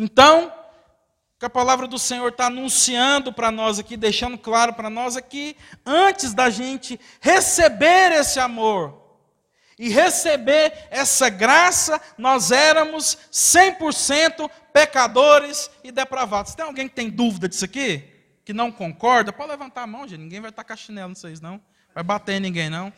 Então, 0.02 0.52
que 1.38 1.46
a 1.46 1.50
palavra 1.50 1.86
do 1.86 1.96
Senhor 1.96 2.30
está 2.30 2.46
anunciando 2.46 3.32
para 3.32 3.52
nós 3.52 3.78
aqui, 3.78 3.96
deixando 3.96 4.36
claro 4.36 4.74
para 4.74 4.90
nós 4.90 5.16
aqui, 5.16 5.56
antes 5.86 6.34
da 6.34 6.50
gente 6.50 6.98
receber 7.20 8.10
esse 8.10 8.40
amor 8.40 9.00
e 9.78 9.88
receber 9.88 10.72
essa 10.90 11.28
graça, 11.28 12.00
nós 12.18 12.50
éramos 12.50 13.16
100% 13.30 14.50
pecadores 14.72 15.70
e 15.84 15.92
depravados. 15.92 16.56
Tem 16.56 16.64
alguém 16.64 16.88
que 16.88 16.96
tem 16.96 17.08
dúvida 17.08 17.48
disso 17.48 17.64
aqui? 17.64 18.02
Que 18.44 18.52
não 18.52 18.72
concorda? 18.72 19.32
Pode 19.32 19.50
levantar 19.50 19.82
a 19.82 19.86
mão, 19.86 20.08
gente. 20.08 20.18
Ninguém 20.18 20.40
vai 20.40 20.50
estar 20.50 20.76
chinelo 20.76 21.12
em 21.12 21.14
vocês, 21.14 21.40
não. 21.40 21.60
Vai 21.94 22.02
bater 22.02 22.38
em 22.38 22.40
ninguém, 22.40 22.68
não. 22.68 22.92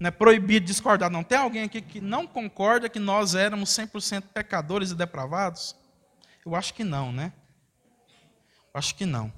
Não 0.00 0.08
é 0.08 0.10
proibido 0.10 0.64
discordar, 0.64 1.10
não. 1.10 1.22
Tem 1.22 1.36
alguém 1.36 1.64
aqui 1.64 1.82
que 1.82 2.00
não 2.00 2.26
concorda 2.26 2.88
que 2.88 2.98
nós 2.98 3.34
éramos 3.34 3.68
100% 3.68 4.22
pecadores 4.32 4.92
e 4.92 4.94
depravados? 4.94 5.76
Eu 6.44 6.54
acho 6.54 6.74
que 6.74 6.82
não, 6.82 7.12
né? 7.12 7.32
Eu 8.74 8.78
acho 8.78 8.94
que 8.94 9.06
não. 9.06 9.32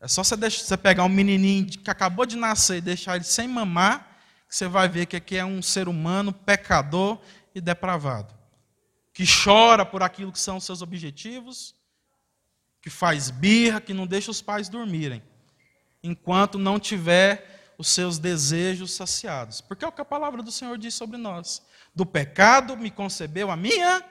É 0.00 0.08
só 0.08 0.24
você, 0.24 0.36
deixar, 0.36 0.64
você 0.64 0.76
pegar 0.76 1.04
um 1.04 1.08
menininho 1.08 1.66
que 1.66 1.90
acabou 1.90 2.26
de 2.26 2.36
nascer 2.36 2.78
e 2.78 2.80
deixar 2.80 3.14
ele 3.14 3.24
sem 3.24 3.46
mamar, 3.46 4.18
que 4.48 4.56
você 4.56 4.66
vai 4.66 4.88
ver 4.88 5.06
que 5.06 5.16
aqui 5.16 5.36
é 5.36 5.44
um 5.44 5.62
ser 5.62 5.88
humano 5.88 6.32
pecador 6.32 7.20
e 7.54 7.60
depravado. 7.60 8.34
Que 9.14 9.24
chora 9.24 9.86
por 9.86 10.02
aquilo 10.02 10.32
que 10.32 10.40
são 10.40 10.56
os 10.56 10.64
seus 10.64 10.82
objetivos, 10.82 11.76
que 12.80 12.90
faz 12.90 13.30
birra, 13.30 13.80
que 13.80 13.94
não 13.94 14.06
deixa 14.06 14.30
os 14.30 14.42
pais 14.42 14.68
dormirem, 14.68 15.22
enquanto 16.02 16.58
não 16.58 16.80
tiver 16.80 17.74
os 17.78 17.88
seus 17.88 18.18
desejos 18.18 18.92
saciados. 18.92 19.60
Porque 19.60 19.84
é 19.84 19.88
o 19.88 19.92
que 19.92 20.00
a 20.00 20.04
palavra 20.04 20.42
do 20.42 20.50
Senhor 20.50 20.76
diz 20.76 20.94
sobre 20.94 21.16
nós. 21.16 21.62
Do 21.94 22.04
pecado 22.04 22.76
me 22.76 22.90
concebeu 22.90 23.50
a 23.50 23.56
minha 23.56 24.04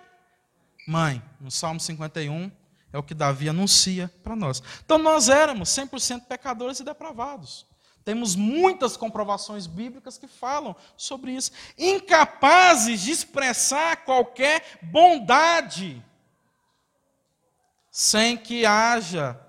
mãe. 0.88 1.22
No 1.40 1.52
Salmo 1.52 1.80
51, 1.80 2.52
é 2.94 2.98
o 2.98 3.04
que 3.04 3.14
Davi 3.14 3.50
anuncia 3.50 4.12
para 4.24 4.36
nós. 4.36 4.62
Então 4.84 4.98
nós 4.98 5.30
éramos 5.30 5.70
100% 5.70 6.26
pecadores 6.26 6.80
e 6.80 6.84
depravados. 6.84 7.66
Temos 8.04 8.36
muitas 8.36 8.98
comprovações 8.98 9.68
bíblicas 9.68 10.18
que 10.18 10.28
falam 10.28 10.76
sobre 10.98 11.34
isso. 11.34 11.52
Incapazes 11.78 13.02
de 13.02 13.12
expressar 13.12 13.98
qualquer 14.06 14.80
bondade 14.82 16.04
sem 17.92 18.38
que 18.38 18.66
haja 18.66 19.40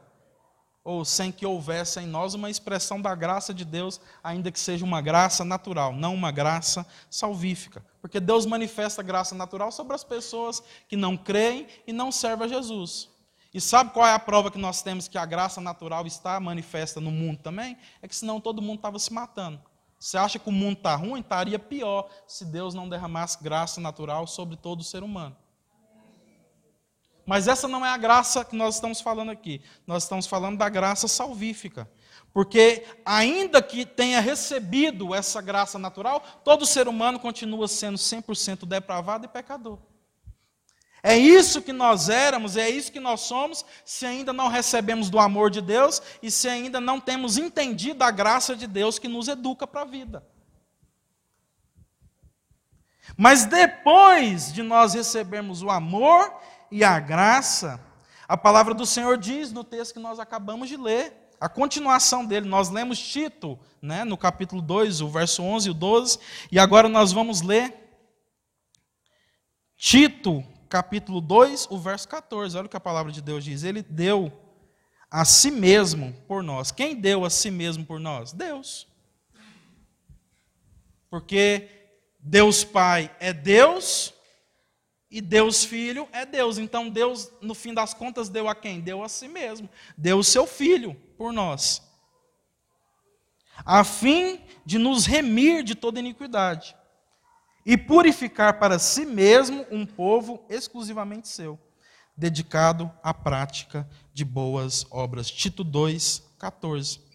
ou 0.85 1.05
sem 1.05 1.31
que 1.31 1.47
houvesse 1.47 2.01
em 2.01 2.07
nós 2.07 2.35
uma 2.35 2.51
expressão 2.51 3.01
da 3.01 3.15
graça 3.15 3.55
de 3.55 3.65
Deus, 3.65 4.01
ainda 4.23 4.51
que 4.51 4.59
seja 4.59 4.85
uma 4.85 5.01
graça 5.01 5.45
natural, 5.45 5.93
não 5.93 6.15
uma 6.15 6.33
graça 6.33 6.87
salvífica. 7.09 7.85
Porque 8.01 8.19
Deus 8.19 8.47
manifesta 8.47 9.03
graça 9.03 9.35
natural 9.35 9.71
sobre 9.71 9.95
as 9.95 10.03
pessoas 10.03 10.63
que 10.89 10.97
não 10.97 11.17
creem 11.17 11.69
e 11.87 11.93
não 11.93 12.11
servem 12.11 12.47
a 12.47 12.49
Jesus. 12.49 13.09
E 13.55 13.61
sabe 13.61 13.93
qual 13.93 14.07
é 14.07 14.15
a 14.15 14.19
prova 14.19 14.51
que 14.51 14.59
nós 14.59 14.83
temos 14.83 15.07
que 15.07 15.19
a 15.19 15.27
graça 15.27 15.61
natural 15.61 16.07
está 16.07 16.41
manifesta 16.41 17.01
no 17.01 17.11
mundo 17.11 17.39
também? 17.43 17.77
É 18.01 18.09
que 18.09 18.17
senão 18.17 18.41
todo 18.41 18.63
mundo 18.63 18.77
estava 18.77 18.99
se 18.99 19.13
matando. 19.13 19.61
Você 19.99 20.17
acha 20.17 20.39
que 20.39 20.49
o 20.49 20.53
mundo 20.53 20.79
está 20.79 20.97
ruim? 20.97 21.21
Estaria 21.21 21.59
pior 21.61 22.09
se 22.27 22.45
Deus 22.45 22.75
não 22.75 22.89
derramasse 22.89 23.41
graça 23.41 23.81
natural 23.81 24.27
sobre 24.27 24.57
todo 24.57 24.81
o 24.81 24.85
ser 24.85 25.05
humano. 25.05 25.37
Mas 27.25 27.47
essa 27.47 27.69
não 27.69 27.85
é 27.85 27.91
a 27.91 27.97
graça 27.97 28.45
que 28.45 28.57
nós 28.57 28.77
estamos 28.77 29.01
falando 29.01 29.31
aqui. 29.31 29.63
Nós 29.87 30.03
estamos 30.03 30.27
falando 30.27 30.59
da 30.59 30.69
graça 30.69 31.07
salvífica. 31.07 31.89
Porque, 32.33 32.85
ainda 33.05 33.63
que 33.63 33.85
tenha 33.85 34.21
recebido 34.21 35.15
essa 35.15 35.41
graça 35.41 35.79
natural, 35.79 36.21
todo 36.43 36.67
ser 36.67 36.89
humano 36.89 37.21
continua 37.21 37.69
sendo 37.69 37.99
100% 37.99 38.65
depravado 38.65 39.27
e 39.27 39.29
pecador. 39.29 39.79
É 41.03 41.17
isso 41.17 41.61
que 41.61 41.73
nós 41.73 42.09
éramos, 42.09 42.57
é 42.57 42.71
isso 42.71 42.93
que 42.93 43.01
nós 43.01 43.23
somos, 43.23 43.65
se 43.85 44.07
ainda 44.07 44.33
não 44.33 44.47
recebemos 44.47 45.11
do 45.11 45.19
amor 45.19 45.51
de 45.51 45.61
Deus 45.61 46.01
e 46.23 46.31
se 46.31 46.49
ainda 46.49 46.81
não 46.81 47.01
temos 47.01 47.37
entendido 47.37 48.05
a 48.05 48.11
graça 48.11 48.55
de 48.55 48.69
Deus 48.69 49.01
que 49.01 49.09
nos 49.09 49.27
educa 49.27 49.67
para 49.67 49.83
a 49.83 49.85
vida. 49.85 50.25
Mas 53.17 53.45
depois 53.45 54.53
de 54.53 54.63
nós 54.63 54.95
recebermos 54.95 55.61
o 55.61 55.71
amor 55.71 56.41
e 56.73 56.83
a 56.83 56.99
graça, 56.99 57.79
a 58.27 58.37
palavra 58.37 58.73
do 58.73 58.87
Senhor 58.87 59.19
diz 59.19 59.53
no 59.53 59.63
texto 59.63 59.93
que 59.93 60.01
nós 60.01 60.19
acabamos 60.19 60.69
de 60.69 60.77
ler, 60.77 61.13
a 61.39 61.49
continuação 61.49 62.25
dele, 62.25 62.49
nós 62.49 62.71
lemos 62.71 62.99
Tito, 62.99 63.59
né, 63.81 64.05
no 64.05 64.17
capítulo 64.17 64.63
2, 64.63 65.03
o 65.03 65.09
verso 65.09 65.43
11 65.43 65.69
e 65.69 65.71
o 65.71 65.75
12, 65.75 66.19
e 66.51 66.59
agora 66.59 66.89
nós 66.89 67.13
vamos 67.13 67.43
ler 67.43 67.75
Tito, 69.77 70.43
capítulo 70.69 71.21
2, 71.21 71.67
o 71.71 71.79
verso 71.79 72.09
14. 72.09 72.57
Olha 72.57 72.67
o 72.67 72.69
que 72.69 72.77
a 72.77 72.81
palavra 72.81 73.13
de 73.13 73.21
Deus 73.21 73.45
diz. 73.45 73.63
Ele 73.63 73.83
deu 73.83 74.33
a 75.11 75.25
si 75.25 75.51
mesmo 75.51 76.15
por 76.27 76.43
nós. 76.43 76.73
Quem 76.73 76.95
deu 76.95 77.25
a 77.27 77.29
si 77.29 77.51
mesmo 77.51 77.85
por 77.85 78.01
nós? 78.01 78.33
Deus. 78.33 78.89
Porque 81.11 81.69
Deus 82.19 82.65
Pai 82.65 83.15
é 83.21 83.33
Deus 83.33 84.15
e 85.13 85.21
Deus 85.21 85.63
Filho 85.63 86.09
é 86.11 86.25
Deus. 86.25 86.57
Então 86.57 86.89
Deus, 86.89 87.31
no 87.43 87.55
fim 87.55 87.75
das 87.75 87.93
contas, 87.93 88.31
deu 88.31 88.49
a 88.49 88.55
quem? 88.55 88.81
Deu 88.81 89.05
a 89.05 89.09
si 89.11 89.29
mesmo. 89.29 89.69
Deu 89.97 90.19
o 90.19 90.25
seu 90.25 90.47
Filho 90.47 90.95
por 91.19 91.35
nós. 91.35 91.83
A 93.65 93.85
fim 93.85 94.41
de 94.65 94.79
nos 94.79 95.05
remir 95.05 95.63
de 95.63 95.75
toda 95.75 96.01
iniquidade 96.01 96.75
e 97.67 97.77
purificar 97.77 98.59
para 98.59 98.79
si 98.79 99.05
mesmo 99.05 99.67
um 99.71 99.85
povo 99.85 100.45
exclusivamente 100.49 101.29
seu, 101.29 101.61
dedicado 102.17 102.91
à 103.03 103.13
prática 103.13 103.87
de 104.15 104.25
boas 104.25 104.87
obras. 104.91 105.31
Tito 105.31 105.63
2, 105.63 106.23
14. 106.39 107.12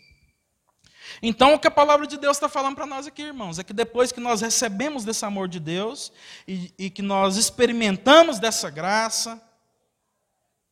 Então, 1.22 1.54
o 1.54 1.60
que 1.60 1.68
a 1.68 1.72
palavra 1.72 2.06
de 2.06 2.18
Deus 2.18 2.38
está 2.38 2.50
falando 2.50 2.76
para 2.76 2.86
nós 2.86 3.08
aqui, 3.08 3.24
irmãos, 3.24 3.60
é 3.60 3.64
que 3.64 3.74
depois 3.74 4.12
que 4.12 4.20
nós 4.20 4.42
recebemos 4.42 5.04
desse 5.04 5.26
amor 5.26 5.48
de 5.48 5.60
Deus 5.60 6.12
e, 6.48 6.74
e 6.78 6.90
que 6.90 7.02
nós 7.02 7.38
experimentamos 7.38 8.40
dessa 8.40 8.70
graça, 8.70 9.42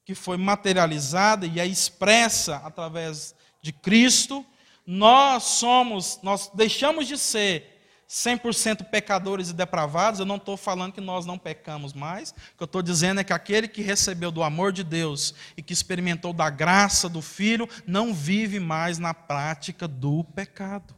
que 0.04 0.14
foi 0.14 0.38
materializada 0.38 1.46
e 1.46 1.60
é 1.60 1.66
expressa 1.66 2.58
através 2.64 3.34
de 3.62 3.74
Cristo, 3.74 4.46
nós 4.86 5.44
somos, 5.44 6.20
nós 6.22 6.52
deixamos 6.54 7.08
de 7.08 7.18
ser 7.18 7.75
100% 8.16 8.86
pecadores 8.86 9.50
e 9.50 9.54
depravados, 9.54 10.22
eu 10.22 10.26
não 10.26 10.38
estou 10.38 10.56
falando 10.56 10.94
que 10.94 11.02
nós 11.02 11.26
não 11.26 11.38
pecamos 11.38 11.92
mais. 11.92 12.32
O 12.32 12.58
que 12.58 12.64
eu 12.64 12.66
estou 12.66 12.82
dizendo 12.82 13.20
é 13.20 13.26
que 13.26 13.34
aquele 13.34 13.68
que 13.68 13.82
recebeu 13.82 14.32
do 14.32 14.42
amor 14.42 14.72
de 14.72 14.86
Deus 14.86 15.36
e 15.58 15.62
que 15.62 15.74
experimentou 15.74 16.32
da 16.32 16.50
graça 16.50 17.10
do 17.10 17.22
Filho, 17.22 17.68
não 17.86 18.14
vive 18.14 18.58
mais 18.58 18.98
na 18.98 19.14
prática 19.14 19.86
do 19.86 20.24
pecado. 20.24 20.96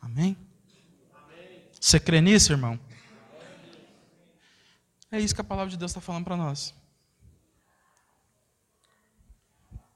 Amém? 0.00 0.36
Você 1.80 1.98
crê 1.98 2.20
nisso, 2.20 2.52
irmão? 2.52 2.78
É 5.10 5.18
isso 5.18 5.34
que 5.34 5.40
a 5.40 5.44
palavra 5.44 5.70
de 5.70 5.76
Deus 5.76 5.90
está 5.90 6.00
falando 6.00 6.26
para 6.26 6.36
nós. 6.36 6.72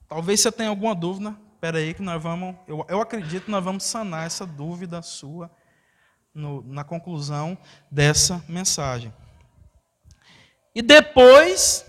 Talvez 0.09 0.41
você 0.41 0.51
tenha 0.51 0.69
alguma 0.69 0.97
dúvida, 0.97 1.39
espera 1.63 1.79
aí 1.79 1.95
que 1.95 2.03
nós 2.03 2.21
vamos, 2.21 2.57
eu, 2.67 2.85
eu 2.89 3.01
acredito 3.01 3.45
que 3.45 3.51
nós 3.53 3.63
vamos 3.63 3.85
sanar 3.85 4.27
essa 4.27 4.45
dúvida 4.45 5.01
sua 5.01 5.49
no, 6.35 6.61
na 6.65 6.83
conclusão 6.83 7.57
dessa 7.89 8.45
mensagem. 8.49 9.15
E 10.75 10.83
depois, 10.83 11.87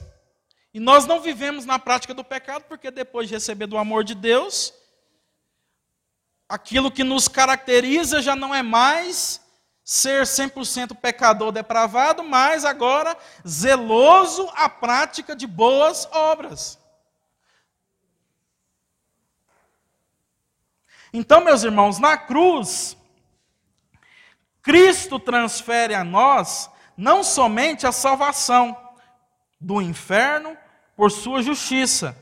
e 0.76 0.80
nós 0.80 1.08
não 1.08 1.20
vivemos 1.20 1.66
na 1.66 1.80
prática 1.80 2.14
do 2.14 2.24
pecado, 2.24 2.66
porque 2.66 2.92
depois 2.92 3.28
de 3.28 3.34
receber 3.34 3.66
do 3.66 3.76
amor 3.76 4.04
de 4.04 4.14
Deus, 4.14 4.72
aquilo 6.48 6.92
que 6.92 7.04
nos 7.04 7.28
caracteriza 7.28 8.22
já 8.22 8.36
não 8.36 8.54
é 8.54 8.62
mais 8.62 9.42
ser 9.84 10.22
100% 10.22 10.96
pecador 10.98 11.52
depravado, 11.52 12.24
mas 12.24 12.64
agora 12.64 13.18
zeloso 13.48 14.48
à 14.54 14.70
prática 14.70 15.36
de 15.36 15.48
boas 15.48 16.08
obras. 16.12 16.83
Então, 21.14 21.44
meus 21.44 21.64
irmãos, 21.64 22.00
na 22.00 22.18
cruz, 22.18 22.98
Cristo 24.64 25.20
transfere 25.20 25.94
a 25.94 26.04
nós 26.04 26.70
não 26.98 27.24
somente 27.24 27.86
a 27.86 27.92
salvação 27.92 28.76
do 29.62 29.82
inferno 29.82 30.58
por 30.96 31.12
sua 31.12 31.44
justiça, 31.44 32.18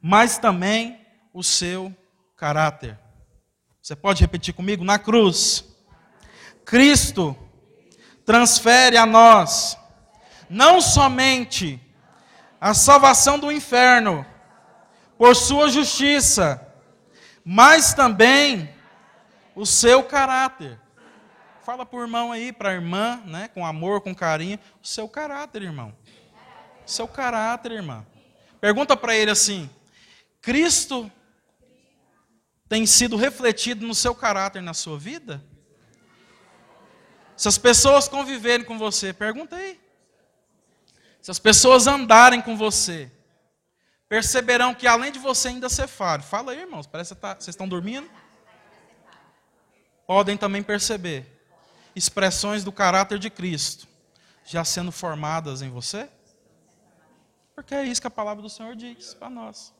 mas 0.00 0.38
também 0.38 1.06
o 1.34 1.42
seu 1.42 1.94
caráter. 2.34 2.98
Você 3.82 3.94
pode 3.94 4.22
repetir 4.22 4.54
comigo? 4.54 4.84
Na 4.84 4.98
cruz, 4.98 5.64
Cristo 6.64 7.36
transfere 8.24 8.96
a 8.96 9.06
nós 9.06 9.76
não 10.48 10.80
somente 10.80 11.80
a 12.60 12.72
salvação 12.72 13.38
do 13.38 13.52
inferno 13.52 14.24
por 15.16 15.34
sua 15.36 15.68
justiça, 15.68 16.67
mas 17.44 17.94
também 17.94 18.74
o 19.54 19.66
seu 19.66 20.02
caráter. 20.02 20.78
Fala 21.64 21.84
para 21.84 21.98
o 21.98 22.02
irmão 22.02 22.32
aí, 22.32 22.52
para 22.52 22.70
a 22.70 22.74
irmã, 22.74 23.22
né, 23.26 23.48
com 23.48 23.66
amor, 23.66 24.00
com 24.00 24.14
carinho, 24.14 24.58
o 24.82 24.86
seu 24.86 25.08
caráter, 25.08 25.62
irmão. 25.62 25.94
O 26.86 26.90
seu 26.90 27.06
caráter, 27.06 27.72
irmã. 27.72 28.06
Pergunta 28.60 28.96
para 28.96 29.14
ele 29.14 29.30
assim: 29.30 29.68
Cristo 30.40 31.10
tem 32.68 32.86
sido 32.86 33.16
refletido 33.16 33.86
no 33.86 33.94
seu 33.94 34.14
caráter 34.14 34.62
na 34.62 34.74
sua 34.74 34.98
vida? 34.98 35.44
Se 37.36 37.48
as 37.48 37.56
pessoas 37.56 38.08
conviverem 38.08 38.64
com 38.64 38.78
você, 38.78 39.12
pergunta 39.12 39.56
aí. 39.56 39.80
Se 41.20 41.30
as 41.30 41.38
pessoas 41.38 41.86
andarem 41.86 42.40
com 42.40 42.56
você, 42.56 43.10
perceberão 44.08 44.74
que 44.74 44.86
além 44.86 45.12
de 45.12 45.18
você 45.18 45.48
ainda 45.48 45.68
ser 45.68 45.86
falho. 45.86 46.22
Fala 46.22 46.52
aí, 46.52 46.60
irmãos, 46.60 46.86
parece 46.86 47.14
que 47.14 47.20
tá, 47.20 47.34
vocês 47.34 47.48
estão 47.48 47.68
dormindo. 47.68 48.08
Podem 50.06 50.36
também 50.36 50.62
perceber 50.62 51.26
expressões 51.94 52.64
do 52.64 52.72
caráter 52.72 53.18
de 53.18 53.28
Cristo 53.28 53.86
já 54.48 54.64
sendo 54.64 54.90
formadas 54.90 55.60
em 55.60 55.68
você? 55.68 56.08
Porque 57.54 57.74
é 57.74 57.84
isso 57.84 58.00
que 58.00 58.06
a 58.06 58.10
palavra 58.10 58.42
do 58.42 58.48
Senhor 58.48 58.74
diz 58.74 59.12
para 59.12 59.28
nós. 59.28 59.74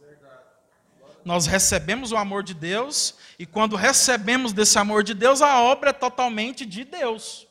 Nós 1.24 1.46
recebemos 1.46 2.12
o 2.12 2.16
amor 2.18 2.42
de 2.42 2.52
Deus, 2.52 3.14
e 3.38 3.46
quando 3.46 3.76
recebemos 3.76 4.52
desse 4.52 4.78
amor 4.78 5.02
de 5.02 5.14
Deus, 5.14 5.40
a 5.40 5.60
obra 5.60 5.90
é 5.90 5.92
totalmente 5.92 6.66
de 6.66 6.84
Deus. 6.84 7.47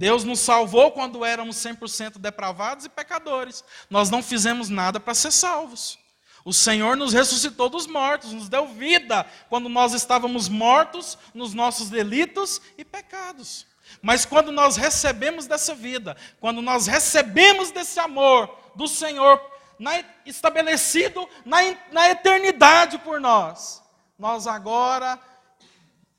Deus 0.00 0.24
nos 0.24 0.40
salvou 0.40 0.92
quando 0.92 1.26
éramos 1.26 1.56
100% 1.56 2.16
depravados 2.16 2.86
e 2.86 2.88
pecadores. 2.88 3.62
Nós 3.90 4.08
não 4.08 4.22
fizemos 4.22 4.70
nada 4.70 4.98
para 4.98 5.12
ser 5.12 5.30
salvos. 5.30 5.98
O 6.42 6.54
Senhor 6.54 6.96
nos 6.96 7.12
ressuscitou 7.12 7.68
dos 7.68 7.86
mortos, 7.86 8.32
nos 8.32 8.48
deu 8.48 8.66
vida 8.68 9.26
quando 9.50 9.68
nós 9.68 9.92
estávamos 9.92 10.48
mortos 10.48 11.18
nos 11.34 11.52
nossos 11.52 11.90
delitos 11.90 12.62
e 12.78 12.82
pecados. 12.82 13.66
Mas 14.00 14.24
quando 14.24 14.50
nós 14.50 14.78
recebemos 14.78 15.46
dessa 15.46 15.74
vida, 15.74 16.16
quando 16.40 16.62
nós 16.62 16.86
recebemos 16.86 17.70
desse 17.70 18.00
amor 18.00 18.58
do 18.74 18.88
Senhor 18.88 19.38
na, 19.78 20.02
estabelecido 20.24 21.28
na, 21.44 21.58
na 21.92 22.08
eternidade 22.08 22.96
por 23.00 23.20
nós, 23.20 23.82
nós 24.18 24.46
agora 24.46 25.20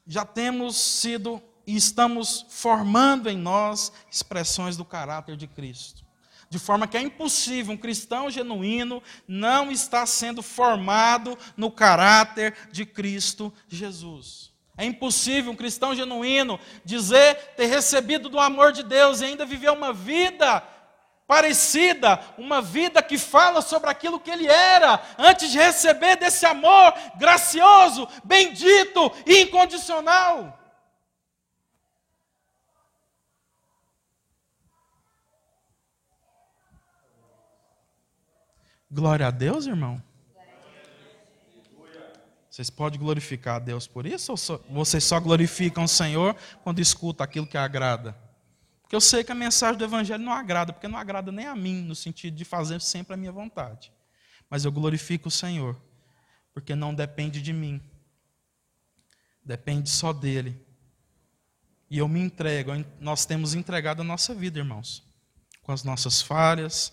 já 0.06 0.24
temos 0.24 0.78
sido 0.78 1.42
e 1.72 1.78
estamos 1.78 2.46
formando 2.50 3.30
em 3.30 3.38
nós 3.38 3.94
expressões 4.12 4.76
do 4.76 4.84
caráter 4.84 5.38
de 5.38 5.48
Cristo. 5.48 6.04
De 6.50 6.60
forma 6.60 6.86
que 6.86 6.98
é 6.98 7.02
impossível 7.02 7.74
um 7.74 7.78
cristão 7.78 8.30
genuíno 8.30 9.02
não 9.26 9.72
estar 9.72 10.06
sendo 10.06 10.44
formado 10.44 11.38
no 11.56 11.72
caráter 11.72 12.54
de 12.74 12.86
Cristo 12.86 13.54
Jesus. 13.70 14.52
É 14.78 14.84
impossível 14.84 15.54
um 15.54 15.56
cristão 15.56 15.96
genuíno 15.96 16.60
dizer 16.84 17.36
ter 17.56 17.68
recebido 17.68 18.28
do 18.28 18.38
amor 18.38 18.74
de 18.74 18.84
Deus 18.84 19.22
e 19.22 19.26
ainda 19.26 19.46
viver 19.46 19.72
uma 19.72 19.94
vida 19.94 20.62
parecida, 21.26 22.20
uma 22.38 22.62
vida 22.62 23.02
que 23.02 23.18
fala 23.18 23.62
sobre 23.62 23.90
aquilo 23.90 24.20
que 24.20 24.30
ele 24.30 24.48
era 24.48 25.02
antes 25.18 25.50
de 25.50 25.58
receber 25.58 26.18
desse 26.18 26.46
amor 26.46 26.94
gracioso, 27.16 28.10
bendito 28.26 29.10
e 29.26 29.44
incondicional. 29.44 30.58
Glória 38.92 39.28
a 39.28 39.32
Deus, 39.32 39.68
irmão. 39.68 40.04
Vocês 42.50 42.70
podem 42.70 43.00
glorificar 43.00 43.56
a 43.56 43.60
Deus 43.60 43.88
por 43.88 44.06
isso 44.06 44.34
ou 44.34 44.38
só, 44.38 44.58
vocês 44.70 45.06
só 45.06 45.18
glorificam 45.18 45.86
o 45.86 45.88
Senhor 45.88 46.36
quando 46.62 46.82
escutam 46.82 47.24
aquilo 47.24 47.48
que 47.48 47.58
agrada? 47.58 48.14
Porque 48.82 48.94
eu 48.94 49.00
sei 49.00 49.24
que 49.24 49.32
a 49.32 49.36
mensagem 49.36 49.78
do 49.78 49.86
Evangelho 49.86 50.22
não 50.22 50.34
agrada, 50.34 50.74
porque 50.74 50.90
não 50.90 51.00
agrada 51.00 51.32
nem 51.32 51.46
a 51.46 51.56
mim, 51.56 51.82
no 51.82 51.96
sentido 51.96 52.36
de 52.36 52.44
fazer 52.44 52.82
sempre 52.82 53.14
a 53.14 53.18
minha 53.18 53.32
vontade. 53.32 53.94
Mas 54.50 54.66
eu 54.66 54.72
glorifico 54.74 55.30
o 55.30 55.32
Senhor, 55.32 55.82
porque 56.54 56.76
não 56.76 56.94
depende 56.94 57.42
de 57.42 57.54
mim, 57.54 57.82
depende 59.42 59.90
só 59.90 60.12
dEle. 60.12 60.62
E 61.90 61.98
eu 61.98 62.10
me 62.10 62.20
entrego, 62.20 62.74
nós 63.00 63.26
temos 63.26 63.54
entregado 63.54 64.02
a 64.02 64.04
nossa 64.04 64.36
vida, 64.36 64.60
irmãos, 64.60 65.02
com 65.64 65.72
as 65.72 65.86
nossas 65.86 66.22
falhas, 66.22 66.92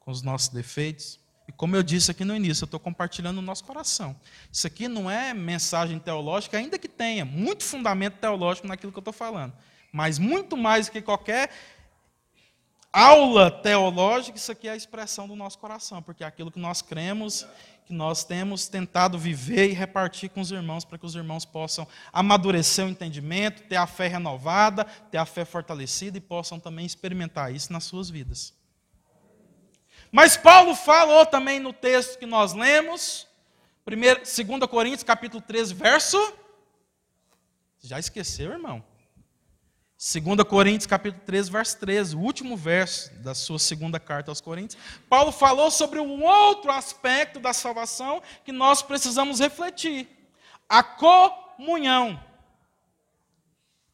com 0.00 0.10
os 0.10 0.22
nossos 0.22 0.48
defeitos. 0.48 1.24
E 1.48 1.52
como 1.52 1.76
eu 1.76 1.82
disse 1.82 2.10
aqui 2.10 2.24
no 2.24 2.34
início, 2.34 2.64
eu 2.64 2.66
estou 2.66 2.80
compartilhando 2.80 3.38
o 3.38 3.42
nosso 3.42 3.64
coração. 3.64 4.16
Isso 4.52 4.66
aqui 4.66 4.88
não 4.88 5.10
é 5.10 5.32
mensagem 5.32 5.98
teológica, 5.98 6.58
ainda 6.58 6.78
que 6.78 6.88
tenha 6.88 7.24
muito 7.24 7.62
fundamento 7.62 8.14
teológico 8.14 8.66
naquilo 8.66 8.90
que 8.90 8.98
eu 8.98 9.02
estou 9.02 9.14
falando. 9.14 9.52
Mas 9.92 10.18
muito 10.18 10.56
mais 10.56 10.86
do 10.86 10.92
que 10.92 11.00
qualquer 11.00 11.50
aula 12.92 13.50
teológica, 13.50 14.38
isso 14.38 14.50
aqui 14.50 14.66
é 14.66 14.72
a 14.72 14.76
expressão 14.76 15.28
do 15.28 15.36
nosso 15.36 15.58
coração, 15.58 16.02
porque 16.02 16.24
é 16.24 16.26
aquilo 16.26 16.50
que 16.50 16.58
nós 16.58 16.82
cremos, 16.82 17.46
que 17.86 17.92
nós 17.92 18.24
temos 18.24 18.66
tentado 18.66 19.16
viver 19.16 19.70
e 19.70 19.72
repartir 19.72 20.30
com 20.30 20.40
os 20.40 20.50
irmãos, 20.50 20.84
para 20.84 20.98
que 20.98 21.06
os 21.06 21.14
irmãos 21.14 21.44
possam 21.44 21.86
amadurecer 22.12 22.84
o 22.84 22.88
entendimento, 22.88 23.62
ter 23.64 23.76
a 23.76 23.86
fé 23.86 24.08
renovada, 24.08 24.84
ter 24.84 25.18
a 25.18 25.24
fé 25.24 25.44
fortalecida 25.44 26.18
e 26.18 26.20
possam 26.20 26.58
também 26.58 26.84
experimentar 26.84 27.54
isso 27.54 27.72
nas 27.72 27.84
suas 27.84 28.10
vidas. 28.10 28.52
Mas 30.16 30.34
Paulo 30.34 30.74
falou 30.74 31.26
também 31.26 31.60
no 31.60 31.74
texto 31.74 32.18
que 32.18 32.24
nós 32.24 32.54
lemos, 32.54 33.28
2 33.84 34.66
Coríntios 34.66 35.02
capítulo 35.02 35.42
13, 35.42 35.74
verso. 35.74 36.16
Já 37.82 37.98
esqueceu, 37.98 38.50
irmão? 38.50 38.82
2 39.98 40.42
Coríntios 40.48 40.86
capítulo 40.86 41.22
13, 41.26 41.50
verso 41.50 41.78
13, 41.80 42.16
o 42.16 42.20
último 42.20 42.56
verso 42.56 43.12
da 43.16 43.34
sua 43.34 43.58
segunda 43.58 44.00
carta 44.00 44.30
aos 44.30 44.40
Coríntios. 44.40 44.82
Paulo 45.06 45.30
falou 45.30 45.70
sobre 45.70 46.00
um 46.00 46.24
outro 46.24 46.72
aspecto 46.72 47.38
da 47.38 47.52
salvação 47.52 48.22
que 48.42 48.52
nós 48.52 48.80
precisamos 48.80 49.38
refletir: 49.38 50.08
a 50.66 50.82
comunhão. 50.82 52.18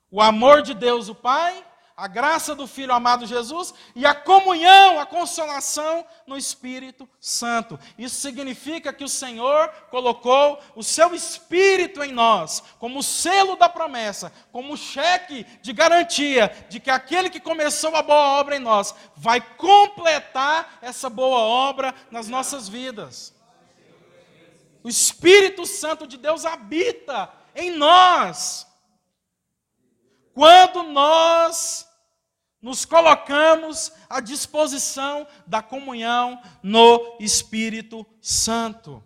O 0.09 0.23
amor 0.23 0.63
de 0.63 0.73
Deus, 0.73 1.09
o 1.09 1.17
Pai, 1.17 1.67
a 2.03 2.09
graça 2.09 2.53
do 2.53 2.67
Filho 2.67 2.93
amado 2.93 3.25
Jesus 3.25 3.73
e 3.95 4.05
a 4.05 4.13
comunhão, 4.13 4.99
a 4.99 5.07
consolação 5.07 6.05
no 6.27 6.37
Espírito 6.37 7.09
Santo. 7.21 7.79
Isso 7.97 8.17
significa 8.17 8.93
que 8.93 9.05
o 9.05 9.09
Senhor 9.09 9.69
colocou 9.89 10.59
o 10.75 10.83
seu 10.83 11.15
Espírito 11.15 12.03
em 12.03 12.11
nós, 12.11 12.61
como 12.81 13.05
selo 13.05 13.55
da 13.55 13.69
promessa, 13.69 14.33
como 14.51 14.77
cheque 14.77 15.45
de 15.63 15.73
garantia 15.73 16.67
de 16.69 16.81
que 16.81 16.91
aquele 16.91 17.31
que 17.31 17.39
começou 17.39 17.95
a 17.95 18.03
boa 18.03 18.41
obra 18.41 18.57
em 18.57 18.59
nós 18.61 18.93
vai 19.15 19.41
completar 19.41 20.81
essa 20.83 21.09
boa 21.09 21.39
obra 21.39 21.95
nas 22.11 22.27
nossas 22.27 22.69
vidas. 22.69 23.33
O 24.83 24.89
Espírito 24.89 25.65
Santo 25.65 26.05
de 26.05 26.17
Deus 26.17 26.45
habita 26.45 27.33
em 27.55 27.71
nós. 27.71 28.67
Quando 30.35 30.83
nós 30.83 31.92
nos 32.63 32.85
colocamos 32.85 33.93
à 34.09 34.21
disposição 34.21 35.27
da 35.45 35.61
comunhão 35.61 36.41
no 36.63 37.17
Espírito 37.19 38.07
Santo. 38.21 39.03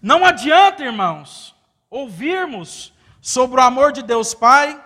Não 0.00 0.24
adianta, 0.24 0.84
irmãos, 0.84 1.56
ouvirmos 1.90 2.92
sobre 3.20 3.60
o 3.60 3.64
amor 3.64 3.90
de 3.90 4.00
Deus 4.00 4.32
Pai 4.32 4.80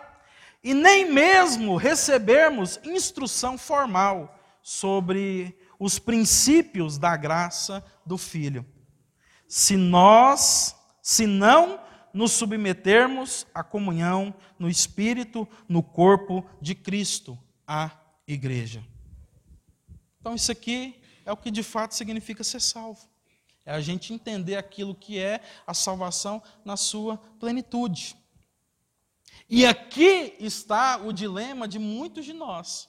e 0.65 0.73
nem 0.73 1.13
mesmo 1.13 1.77
recebermos 1.77 2.81
instrução 2.83 3.59
formal 3.59 4.39
sobre 4.63 5.55
os 5.79 5.99
princípios 5.99 6.97
da 6.97 7.15
graça 7.15 7.85
do 8.07 8.17
Filho. 8.17 8.65
Se 9.47 9.77
nós, 9.77 10.75
se 11.03 11.27
não 11.27 11.79
nos 12.13 12.33
submetermos 12.33 13.47
à 13.55 13.63
comunhão 13.63 14.35
no 14.59 14.69
Espírito, 14.69 15.49
no 15.69 15.83
corpo 15.83 16.45
de 16.61 16.75
Cristo, 16.75 17.39
a 17.67 17.91
igreja. 18.27 18.85
Então, 20.21 20.35
isso 20.35 20.53
aqui 20.53 21.01
é 21.25 21.33
o 21.33 21.37
que 21.37 21.51
de 21.51 21.63
fato 21.63 21.95
significa 21.95 22.45
ser 22.45 22.61
salvo. 22.61 23.09
É 23.65 23.73
a 23.73 23.81
gente 23.81 24.13
entender 24.13 24.57
aquilo 24.57 24.95
que 24.95 25.19
é 25.19 25.41
a 25.67 25.73
salvação 25.73 26.43
na 26.65 26.77
sua 26.77 27.17
plenitude. 27.39 28.17
E 29.49 29.67
aqui 29.67 30.35
está 30.41 30.97
o 30.97 31.13
dilema 31.13 31.69
de 31.69 31.79
muitos 31.79 32.25
de 32.25 32.33
nós. 32.33 32.89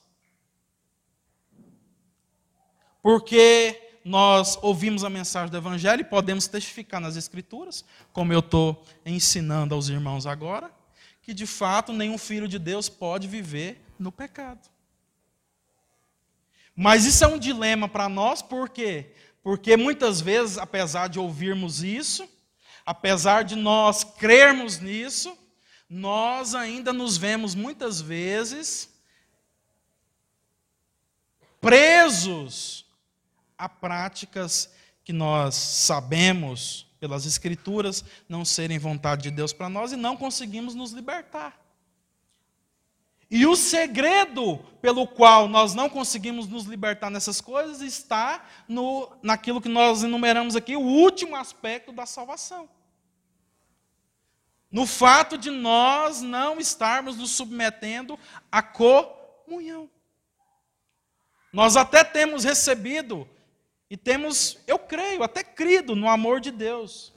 Porque 3.02 3.83
nós 4.04 4.58
ouvimos 4.60 5.02
a 5.02 5.08
mensagem 5.08 5.50
do 5.50 5.56
Evangelho 5.56 6.02
e 6.02 6.04
podemos 6.04 6.46
testificar 6.46 7.00
nas 7.00 7.16
Escrituras, 7.16 7.84
como 8.12 8.32
eu 8.32 8.40
estou 8.40 8.84
ensinando 9.04 9.74
aos 9.74 9.88
irmãos 9.88 10.26
agora, 10.26 10.70
que 11.22 11.32
de 11.32 11.46
fato 11.46 11.92
nenhum 11.92 12.18
filho 12.18 12.46
de 12.46 12.58
Deus 12.58 12.90
pode 12.90 13.26
viver 13.26 13.82
no 13.98 14.12
pecado. 14.12 14.68
Mas 16.76 17.06
isso 17.06 17.24
é 17.24 17.26
um 17.26 17.38
dilema 17.38 17.88
para 17.88 18.08
nós, 18.08 18.42
por 18.42 18.68
quê? 18.68 19.12
Porque 19.42 19.76
muitas 19.76 20.20
vezes, 20.20 20.58
apesar 20.58 21.08
de 21.08 21.18
ouvirmos 21.18 21.82
isso, 21.82 22.28
apesar 22.84 23.42
de 23.42 23.56
nós 23.56 24.04
crermos 24.04 24.80
nisso, 24.80 25.36
nós 25.88 26.54
ainda 26.54 26.92
nos 26.92 27.16
vemos 27.16 27.54
muitas 27.54 28.00
vezes 28.00 28.92
presos 31.60 32.83
a 33.56 33.68
práticas 33.68 34.72
que 35.04 35.12
nós 35.12 35.54
sabemos 35.54 36.86
pelas 36.98 37.26
Escrituras 37.26 38.04
não 38.28 38.44
serem 38.44 38.78
vontade 38.78 39.24
de 39.24 39.30
Deus 39.30 39.52
para 39.52 39.68
nós 39.68 39.92
e 39.92 39.96
não 39.96 40.16
conseguimos 40.16 40.74
nos 40.74 40.92
libertar. 40.92 41.60
E 43.30 43.46
o 43.46 43.56
segredo 43.56 44.58
pelo 44.80 45.06
qual 45.06 45.48
nós 45.48 45.74
não 45.74 45.88
conseguimos 45.88 46.46
nos 46.46 46.64
libertar 46.64 47.10
nessas 47.10 47.40
coisas 47.40 47.80
está 47.80 48.44
no, 48.68 49.10
naquilo 49.22 49.60
que 49.60 49.68
nós 49.68 50.02
enumeramos 50.02 50.56
aqui, 50.56 50.76
o 50.76 50.80
último 50.80 51.34
aspecto 51.36 51.92
da 51.92 52.06
salvação. 52.06 52.68
No 54.70 54.86
fato 54.86 55.36
de 55.36 55.50
nós 55.50 56.20
não 56.20 56.58
estarmos 56.58 57.16
nos 57.16 57.30
submetendo 57.30 58.18
à 58.50 58.62
comunhão. 58.62 59.90
Nós 61.52 61.76
até 61.76 62.02
temos 62.02 62.44
recebido 62.44 63.28
e 63.90 63.96
temos, 63.96 64.58
eu 64.66 64.78
creio, 64.78 65.22
até 65.22 65.44
crido 65.44 65.94
no 65.94 66.08
amor 66.08 66.40
de 66.40 66.50
Deus. 66.50 67.12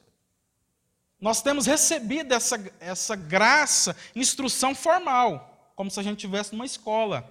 Nós 1.20 1.42
temos 1.42 1.66
recebido 1.66 2.34
essa, 2.34 2.72
essa 2.80 3.16
graça, 3.16 3.96
instrução 4.16 4.76
formal, 4.76 5.72
como 5.76 5.90
se 5.90 6.00
a 6.00 6.04
gente 6.04 6.18
estivesse 6.18 6.54
numa 6.54 6.66
escola, 6.66 7.28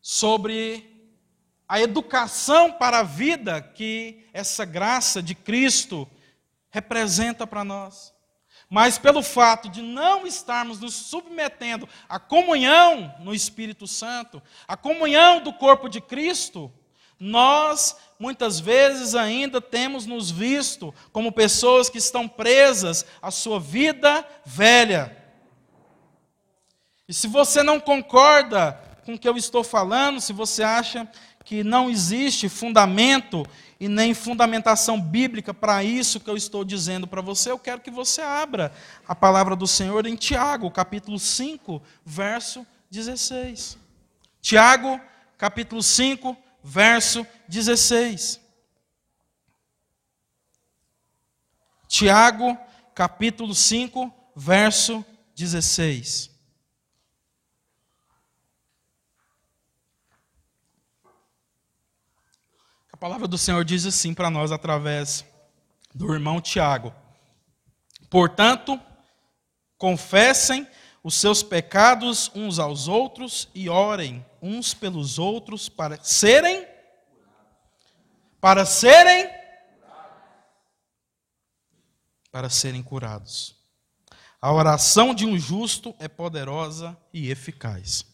sobre 0.00 0.96
a 1.68 1.80
educação 1.80 2.72
para 2.72 3.00
a 3.00 3.02
vida 3.02 3.60
que 3.60 4.24
essa 4.32 4.64
graça 4.64 5.20
de 5.20 5.34
Cristo 5.34 6.08
representa 6.70 7.46
para 7.46 7.64
nós. 7.64 8.14
Mas 8.68 8.98
pelo 8.98 9.22
fato 9.22 9.68
de 9.68 9.82
não 9.82 10.26
estarmos 10.26 10.80
nos 10.80 10.94
submetendo 10.94 11.88
à 12.08 12.18
comunhão 12.18 13.14
no 13.20 13.34
Espírito 13.34 13.86
Santo, 13.86 14.42
à 14.66 14.76
comunhão 14.76 15.40
do 15.40 15.52
corpo 15.52 15.88
de 15.88 16.00
Cristo, 16.00 16.72
nós 17.18 17.96
muitas 18.18 18.58
vezes 18.58 19.14
ainda 19.14 19.60
temos 19.60 20.06
nos 20.06 20.30
visto 20.30 20.94
como 21.12 21.32
pessoas 21.32 21.88
que 21.88 21.98
estão 21.98 22.26
presas 22.28 23.04
à 23.20 23.30
sua 23.30 23.60
vida 23.60 24.26
velha. 24.44 25.16
E 27.08 27.14
se 27.14 27.28
você 27.28 27.62
não 27.62 27.78
concorda 27.78 28.80
com 29.04 29.14
o 29.14 29.18
que 29.18 29.28
eu 29.28 29.36
estou 29.36 29.62
falando, 29.62 30.20
se 30.20 30.32
você 30.32 30.62
acha 30.62 31.08
que 31.44 31.62
não 31.62 31.88
existe 31.88 32.48
fundamento 32.48 33.46
e 33.78 33.88
nem 33.88 34.12
fundamentação 34.14 35.00
bíblica 35.00 35.54
para 35.54 35.84
isso 35.84 36.18
que 36.18 36.28
eu 36.28 36.36
estou 36.36 36.64
dizendo 36.64 37.06
para 37.06 37.20
você, 37.20 37.50
eu 37.50 37.58
quero 37.58 37.80
que 37.80 37.90
você 37.90 38.20
abra 38.20 38.72
a 39.06 39.14
palavra 39.14 39.54
do 39.54 39.66
Senhor 39.66 40.06
em 40.06 40.16
Tiago, 40.16 40.70
capítulo 40.70 41.18
5, 41.18 41.80
verso 42.04 42.66
16. 42.90 43.78
Tiago, 44.42 45.00
capítulo 45.38 45.82
5, 45.82 46.36
verso 46.66 47.24
16. 47.48 48.40
Tiago, 51.86 52.58
capítulo 52.92 53.54
5, 53.54 54.12
verso 54.34 55.06
16. 55.36 56.28
A 62.92 62.96
palavra 62.96 63.28
do 63.28 63.38
Senhor 63.38 63.64
diz 63.64 63.86
assim 63.86 64.12
para 64.12 64.28
nós 64.28 64.50
através 64.50 65.24
do 65.94 66.12
irmão 66.12 66.40
Tiago: 66.40 66.92
Portanto, 68.10 68.80
confessem 69.78 70.66
os 71.06 71.14
seus 71.14 71.40
pecados 71.40 72.32
uns 72.34 72.58
aos 72.58 72.88
outros 72.88 73.48
e 73.54 73.68
orem 73.68 74.26
uns 74.42 74.74
pelos 74.74 75.20
outros 75.20 75.68
para 75.68 76.02
serem 76.02 76.66
para 78.40 78.66
serem 78.66 79.30
para 82.32 82.50
serem 82.50 82.82
curados. 82.82 83.54
A 84.42 84.52
oração 84.52 85.14
de 85.14 85.24
um 85.24 85.38
justo 85.38 85.94
é 86.00 86.08
poderosa 86.08 86.98
e 87.12 87.30
eficaz. 87.30 88.04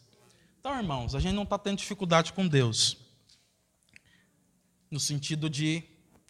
Então, 0.59 0.77
irmãos, 0.77 1.15
a 1.15 1.19
gente 1.19 1.33
não 1.33 1.43
está 1.43 1.57
tendo 1.57 1.79
dificuldade 1.79 2.31
com 2.31 2.47
Deus 2.47 2.97
no 4.91 4.99
sentido 4.99 5.49
de 5.49 5.81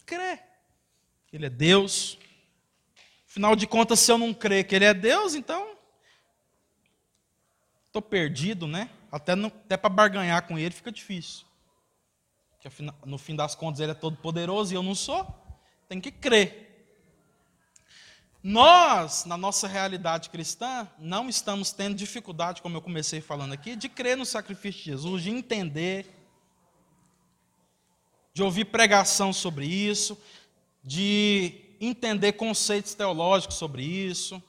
crer 0.05 0.41
Ele 1.33 1.45
é 1.45 1.49
Deus. 1.49 2.17
Afinal 3.27 3.53
de 3.53 3.67
contas, 3.67 3.99
se 3.99 4.09
eu 4.09 4.17
não 4.17 4.33
crer 4.33 4.65
que 4.65 4.73
Ele 4.75 4.85
é 4.85 4.93
Deus, 4.93 5.35
então 5.35 5.72
estou 7.93 8.01
perdido, 8.01 8.67
né? 8.67 8.89
Até, 9.11 9.33
até 9.33 9.77
para 9.77 9.89
barganhar 9.89 10.47
com 10.47 10.57
Ele 10.57 10.73
fica 10.73 10.91
difícil. 10.91 11.45
Porque 12.49 12.69
no 13.05 13.19
fim 13.19 13.35
das 13.35 13.53
contas 13.53 13.79
Ele 13.79 13.91
é 13.91 13.95
todo 13.95 14.17
poderoso 14.17 14.73
e 14.73 14.75
eu 14.75 14.81
não 14.81 14.95
sou. 14.95 15.27
Tem 15.87 16.01
que 16.01 16.11
crer. 16.11 16.71
Nós, 18.41 19.25
na 19.25 19.37
nossa 19.37 19.67
realidade 19.67 20.29
cristã, 20.29 20.89
não 20.97 21.29
estamos 21.29 21.71
tendo 21.71 21.95
dificuldade, 21.95 22.61
como 22.61 22.75
eu 22.75 22.81
comecei 22.81 23.21
falando 23.21 23.53
aqui, 23.53 23.75
de 23.75 23.87
crer 23.87 24.17
no 24.17 24.25
sacrifício 24.25 24.81
de 24.81 24.85
Jesus, 24.91 25.23
de 25.23 25.29
entender 25.29 26.19
de 28.33 28.41
ouvir 28.41 28.65
pregação 28.65 29.31
sobre 29.31 29.67
isso, 29.67 30.19
de 30.83 31.75
entender 31.79 32.33
conceitos 32.33 32.95
teológicos 32.95 33.57
sobre 33.57 33.83
isso. 33.83 34.41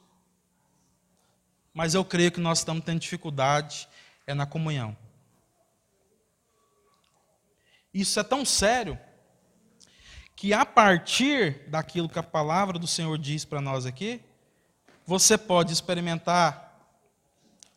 Mas 1.75 1.93
eu 1.93 2.05
creio 2.05 2.31
que 2.31 2.39
nós 2.39 2.59
estamos 2.59 2.85
tendo 2.85 3.01
dificuldade 3.01 3.89
é 4.25 4.33
na 4.33 4.45
comunhão. 4.45 4.95
Isso 7.93 8.17
é 8.17 8.23
tão 8.23 8.45
sério 8.45 8.97
que 10.37 10.53
a 10.53 10.65
partir 10.65 11.67
daquilo 11.67 12.07
que 12.07 12.17
a 12.17 12.23
palavra 12.23 12.79
do 12.79 12.87
Senhor 12.87 13.17
diz 13.17 13.43
para 13.43 13.59
nós 13.59 13.85
aqui, 13.85 14.21
você 15.05 15.37
pode 15.37 15.73
experimentar 15.73 16.79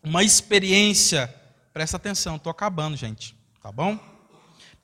uma 0.02 0.22
experiência. 0.22 1.34
Presta 1.72 1.96
atenção, 1.96 2.36
estou 2.36 2.50
acabando, 2.50 2.96
gente. 2.96 3.36
Tá 3.60 3.72
bom? 3.72 3.98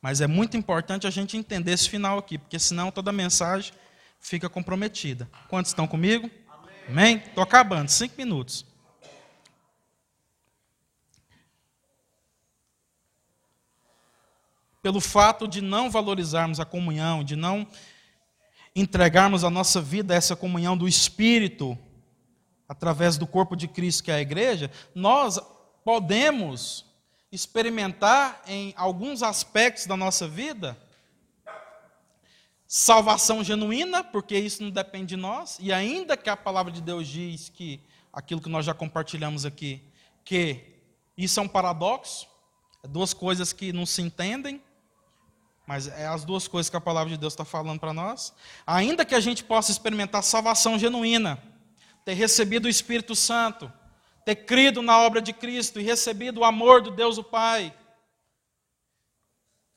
Mas 0.03 0.20
é 0.20 0.27
muito 0.27 0.57
importante 0.57 1.07
a 1.07 1.11
gente 1.11 1.37
entender 1.37 1.70
esse 1.70 1.88
final 1.88 2.18
aqui, 2.18 2.37
porque 2.37 2.59
senão 2.59 2.90
toda 2.90 3.12
mensagem 3.12 3.72
fica 4.20 4.48
comprometida. 4.48 5.31
Quantos 5.48 5.70
estão 5.70 5.87
comigo? 5.87 6.29
Amém? 6.88 7.18
Estou 7.18 7.42
acabando, 7.42 7.88
cinco 7.88 8.14
minutos. 8.18 8.73
Pelo 14.85 15.01
fato 15.01 15.49
de 15.49 15.62
não 15.62 15.90
valorizarmos 15.90 16.61
a 16.61 16.64
comunhão, 16.66 17.25
de 17.25 17.37
não 17.37 17.66
entregarmos 18.77 19.42
a 19.42 19.49
nossa 19.49 19.81
vida 19.81 20.12
a 20.12 20.16
essa 20.18 20.37
comunhão 20.37 20.77
do 20.77 20.87
Espírito, 20.87 21.79
através 22.68 23.16
do 23.16 23.27
corpo 23.27 23.57
de 23.57 23.66
Cristo, 23.66 24.05
que 24.05 24.11
é 24.11 24.16
a 24.16 24.20
igreja, 24.20 24.70
nós 24.94 25.40
podemos 25.83 26.85
experimentar 27.33 28.42
em 28.47 28.75
alguns 28.77 29.23
aspectos 29.23 29.87
da 29.87 29.97
nossa 29.97 30.29
vida 30.29 30.77
salvação 32.66 33.42
genuína, 33.42 34.05
porque 34.05 34.37
isso 34.37 34.62
não 34.62 34.70
depende 34.70 35.07
de 35.07 35.16
nós, 35.16 35.57
e 35.62 35.73
ainda 35.73 36.14
que 36.14 36.29
a 36.29 36.37
palavra 36.37 36.70
de 36.70 36.83
Deus 36.83 37.09
diz 37.09 37.49
que 37.49 37.81
aquilo 38.12 38.42
que 38.42 38.51
nós 38.51 38.66
já 38.66 38.75
compartilhamos 38.75 39.47
aqui, 39.47 39.83
que 40.23 40.61
isso 41.16 41.40
é 41.40 41.42
um 41.42 41.49
paradoxo, 41.49 42.28
é 42.82 42.87
duas 42.87 43.14
coisas 43.14 43.51
que 43.51 43.72
não 43.72 43.87
se 43.87 44.03
entendem, 44.03 44.61
mas 45.66 45.88
é 45.88 46.06
as 46.06 46.24
duas 46.24 46.46
coisas 46.46 46.68
que 46.68 46.76
a 46.76 46.80
palavra 46.80 47.10
de 47.10 47.16
Deus 47.16 47.32
está 47.32 47.44
falando 47.44 47.80
para 47.80 47.92
nós. 47.92 48.34
Ainda 48.66 49.04
que 49.04 49.14
a 49.14 49.20
gente 49.20 49.42
possa 49.42 49.70
experimentar 49.70 50.22
salvação 50.22 50.78
genuína, 50.78 51.42
ter 52.04 52.14
recebido 52.14 52.66
o 52.66 52.68
Espírito 52.68 53.14
Santo, 53.14 53.72
ter 54.24 54.36
crido 54.36 54.82
na 54.82 54.98
obra 54.98 55.22
de 55.22 55.32
Cristo 55.32 55.80
e 55.80 55.82
recebido 55.82 56.40
o 56.40 56.44
amor 56.44 56.82
do 56.82 56.90
Deus 56.90 57.18
o 57.18 57.24
Pai, 57.24 57.74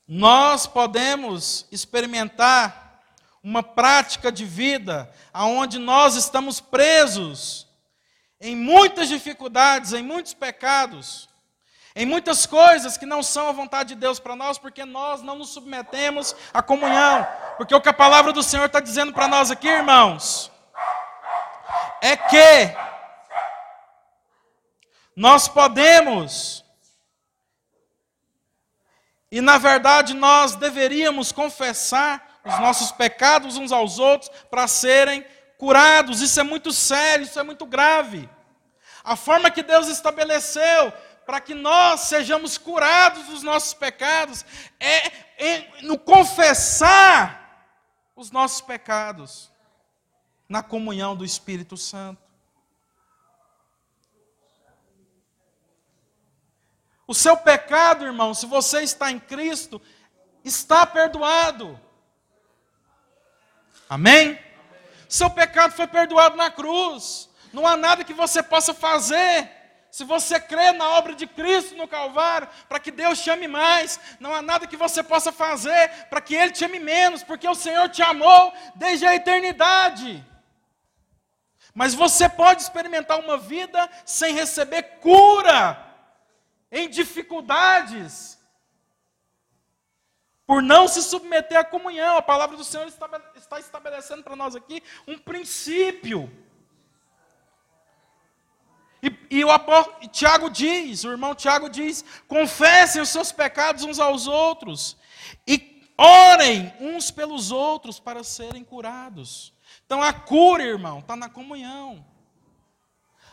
nós 0.06 0.66
podemos 0.66 1.66
experimentar 1.70 3.02
uma 3.42 3.62
prática 3.62 4.32
de 4.32 4.44
vida 4.44 5.12
aonde 5.32 5.78
nós 5.78 6.16
estamos 6.16 6.60
presos 6.60 7.66
em 8.40 8.54
muitas 8.56 9.08
dificuldades, 9.08 9.92
em 9.92 10.02
muitos 10.02 10.32
pecados, 10.34 11.27
em 11.98 12.06
muitas 12.06 12.46
coisas 12.46 12.96
que 12.96 13.04
não 13.04 13.24
são 13.24 13.48
a 13.48 13.52
vontade 13.52 13.88
de 13.88 13.96
Deus 13.96 14.20
para 14.20 14.36
nós, 14.36 14.56
porque 14.56 14.84
nós 14.84 15.20
não 15.20 15.34
nos 15.34 15.48
submetemos 15.48 16.32
à 16.54 16.62
comunhão. 16.62 17.26
Porque 17.56 17.74
o 17.74 17.80
que 17.80 17.88
a 17.88 17.92
palavra 17.92 18.32
do 18.32 18.40
Senhor 18.40 18.66
está 18.66 18.78
dizendo 18.78 19.12
para 19.12 19.26
nós 19.26 19.50
aqui, 19.50 19.66
irmãos, 19.66 20.48
é 22.00 22.16
que 22.16 22.72
nós 25.16 25.48
podemos, 25.48 26.64
e 29.28 29.40
na 29.40 29.58
verdade 29.58 30.14
nós 30.14 30.54
deveríamos 30.54 31.32
confessar 31.32 32.38
os 32.44 32.60
nossos 32.60 32.92
pecados 32.92 33.56
uns 33.56 33.72
aos 33.72 33.98
outros 33.98 34.30
para 34.48 34.68
serem 34.68 35.26
curados. 35.58 36.20
Isso 36.20 36.38
é 36.38 36.44
muito 36.44 36.70
sério, 36.70 37.24
isso 37.24 37.40
é 37.40 37.42
muito 37.42 37.66
grave. 37.66 38.30
A 39.02 39.16
forma 39.16 39.50
que 39.50 39.64
Deus 39.64 39.88
estabeleceu 39.88 40.92
para 41.28 41.42
que 41.42 41.54
nós 41.54 42.00
sejamos 42.00 42.56
curados 42.56 43.26
dos 43.26 43.42
nossos 43.42 43.74
pecados 43.74 44.46
é, 44.80 45.82
no 45.82 45.98
confessar 45.98 47.68
os 48.16 48.30
nossos 48.30 48.62
pecados 48.62 49.52
na 50.48 50.62
comunhão 50.62 51.14
do 51.14 51.26
Espírito 51.26 51.76
Santo. 51.76 52.22
O 57.06 57.12
seu 57.12 57.36
pecado, 57.36 58.06
irmão, 58.06 58.32
se 58.32 58.46
você 58.46 58.80
está 58.80 59.10
em 59.10 59.20
Cristo, 59.20 59.82
está 60.42 60.86
perdoado. 60.86 61.78
Amém? 63.86 64.42
Seu 65.06 65.28
pecado 65.28 65.74
foi 65.74 65.86
perdoado 65.86 66.38
na 66.38 66.50
cruz. 66.50 67.28
Não 67.52 67.66
há 67.66 67.76
nada 67.76 68.02
que 68.02 68.14
você 68.14 68.42
possa 68.42 68.72
fazer. 68.72 69.57
Se 69.98 70.04
você 70.04 70.38
crê 70.38 70.70
na 70.70 70.90
obra 70.90 71.12
de 71.12 71.26
Cristo 71.26 71.74
no 71.74 71.88
Calvário, 71.88 72.48
para 72.68 72.78
que 72.78 72.92
Deus 72.92 73.20
te 73.20 73.30
ame 73.30 73.48
mais, 73.48 73.98
não 74.20 74.32
há 74.32 74.40
nada 74.40 74.64
que 74.64 74.76
você 74.76 75.02
possa 75.02 75.32
fazer 75.32 76.06
para 76.08 76.20
que 76.20 76.36
Ele 76.36 76.52
te 76.52 76.64
ame 76.64 76.78
menos, 76.78 77.24
porque 77.24 77.48
o 77.48 77.54
Senhor 77.56 77.88
te 77.88 78.00
amou 78.00 78.52
desde 78.76 79.04
a 79.04 79.16
eternidade. 79.16 80.24
Mas 81.74 81.94
você 81.94 82.28
pode 82.28 82.62
experimentar 82.62 83.18
uma 83.18 83.36
vida 83.36 83.90
sem 84.04 84.32
receber 84.32 84.84
cura, 85.00 85.84
em 86.70 86.88
dificuldades, 86.88 88.38
por 90.46 90.62
não 90.62 90.86
se 90.86 91.02
submeter 91.02 91.58
à 91.58 91.64
comunhão. 91.64 92.16
A 92.16 92.22
palavra 92.22 92.56
do 92.56 92.62
Senhor 92.62 92.86
está 92.86 93.58
estabelecendo 93.58 94.22
para 94.22 94.36
nós 94.36 94.54
aqui 94.54 94.80
um 95.08 95.18
princípio. 95.18 96.30
E, 99.02 99.16
e 99.30 99.44
o 99.44 99.50
apóstolo, 99.50 100.08
Tiago 100.08 100.50
diz, 100.50 101.04
o 101.04 101.10
irmão 101.10 101.34
Tiago 101.34 101.68
diz: 101.68 102.04
confessem 102.26 103.00
os 103.00 103.08
seus 103.08 103.30
pecados 103.30 103.84
uns 103.84 103.98
aos 103.98 104.26
outros 104.26 104.96
e 105.46 105.78
orem 105.96 106.72
uns 106.80 107.10
pelos 107.10 107.50
outros 107.50 108.00
para 108.00 108.24
serem 108.24 108.64
curados. 108.64 109.52
Então 109.86 110.02
a 110.02 110.12
cura, 110.12 110.64
irmão, 110.64 110.98
está 110.98 111.16
na 111.16 111.28
comunhão. 111.28 112.04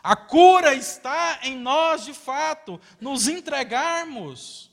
A 0.03 0.15
cura 0.15 0.75
está 0.75 1.39
em 1.41 1.57
nós, 1.57 2.05
de 2.05 2.13
fato, 2.13 2.79
nos 3.01 3.27
entregarmos 3.27 4.71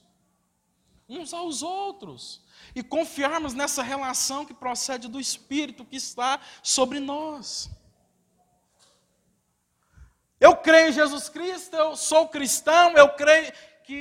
uns 1.08 1.32
aos 1.32 1.62
outros 1.62 2.42
e 2.74 2.82
confiarmos 2.82 3.54
nessa 3.54 3.82
relação 3.82 4.44
que 4.44 4.54
procede 4.54 5.08
do 5.08 5.18
Espírito 5.18 5.84
que 5.84 5.96
está 5.96 6.38
sobre 6.62 7.00
nós. 7.00 7.70
Eu 10.42 10.56
creio 10.56 10.88
em 10.88 10.92
Jesus 10.92 11.28
Cristo, 11.28 11.76
eu 11.76 11.94
sou 11.94 12.28
cristão, 12.28 12.92
eu 12.96 13.08
creio 13.10 13.52
que 13.84 13.98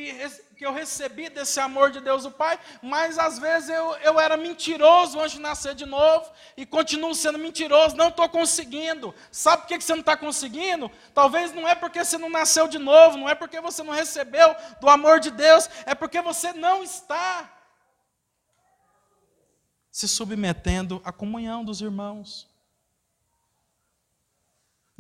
que 0.62 0.66
eu 0.68 0.72
recebi 0.72 1.28
desse 1.28 1.60
amor 1.60 1.90
de 1.90 2.00
Deus 2.00 2.24
o 2.24 2.30
Pai, 2.30 2.60
mas 2.84 3.18
às 3.18 3.40
vezes 3.40 3.68
eu, 3.70 3.96
eu 4.04 4.20
era 4.20 4.38
mentiroso 4.38 5.20
antes 5.20 5.32
de 5.32 5.40
nascer 5.40 5.74
de 5.74 5.88
novo 5.88 6.32
e 6.56 6.68
continuo 6.68 7.16
sendo 7.16 7.40
mentiroso, 7.40 7.96
não 7.96 8.10
estou 8.10 8.30
conseguindo. 8.30 9.12
Sabe 9.32 9.64
por 9.64 9.70
que 9.70 9.82
você 9.82 9.94
não 9.94 10.02
está 10.02 10.16
conseguindo? 10.16 10.92
Talvez 11.16 11.52
não 11.52 11.68
é 11.68 11.74
porque 11.74 12.06
você 12.06 12.16
não 12.16 12.30
nasceu 12.30 12.68
de 12.68 12.78
novo, 12.78 13.18
não 13.18 13.28
é 13.28 13.34
porque 13.34 13.60
você 13.60 13.82
não 13.82 13.92
recebeu 13.92 14.56
do 14.80 14.88
amor 14.88 15.20
de 15.20 15.32
Deus, 15.32 15.68
é 15.84 15.96
porque 15.96 16.22
você 16.22 16.54
não 16.54 16.84
está 16.84 17.52
se 19.90 20.08
submetendo 20.08 21.02
à 21.04 21.12
comunhão 21.12 21.66
dos 21.66 21.82
irmãos. 21.82 22.51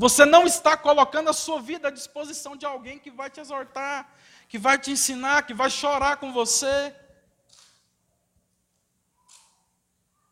Você 0.01 0.25
não 0.25 0.47
está 0.47 0.75
colocando 0.75 1.29
a 1.29 1.33
sua 1.33 1.61
vida 1.61 1.89
à 1.89 1.91
disposição 1.91 2.55
de 2.55 2.65
alguém 2.65 2.97
que 2.97 3.11
vai 3.11 3.29
te 3.29 3.39
exortar, 3.39 4.11
que 4.49 4.57
vai 4.57 4.75
te 4.79 4.89
ensinar, 4.89 5.45
que 5.45 5.53
vai 5.53 5.69
chorar 5.69 6.17
com 6.17 6.33
você, 6.33 6.91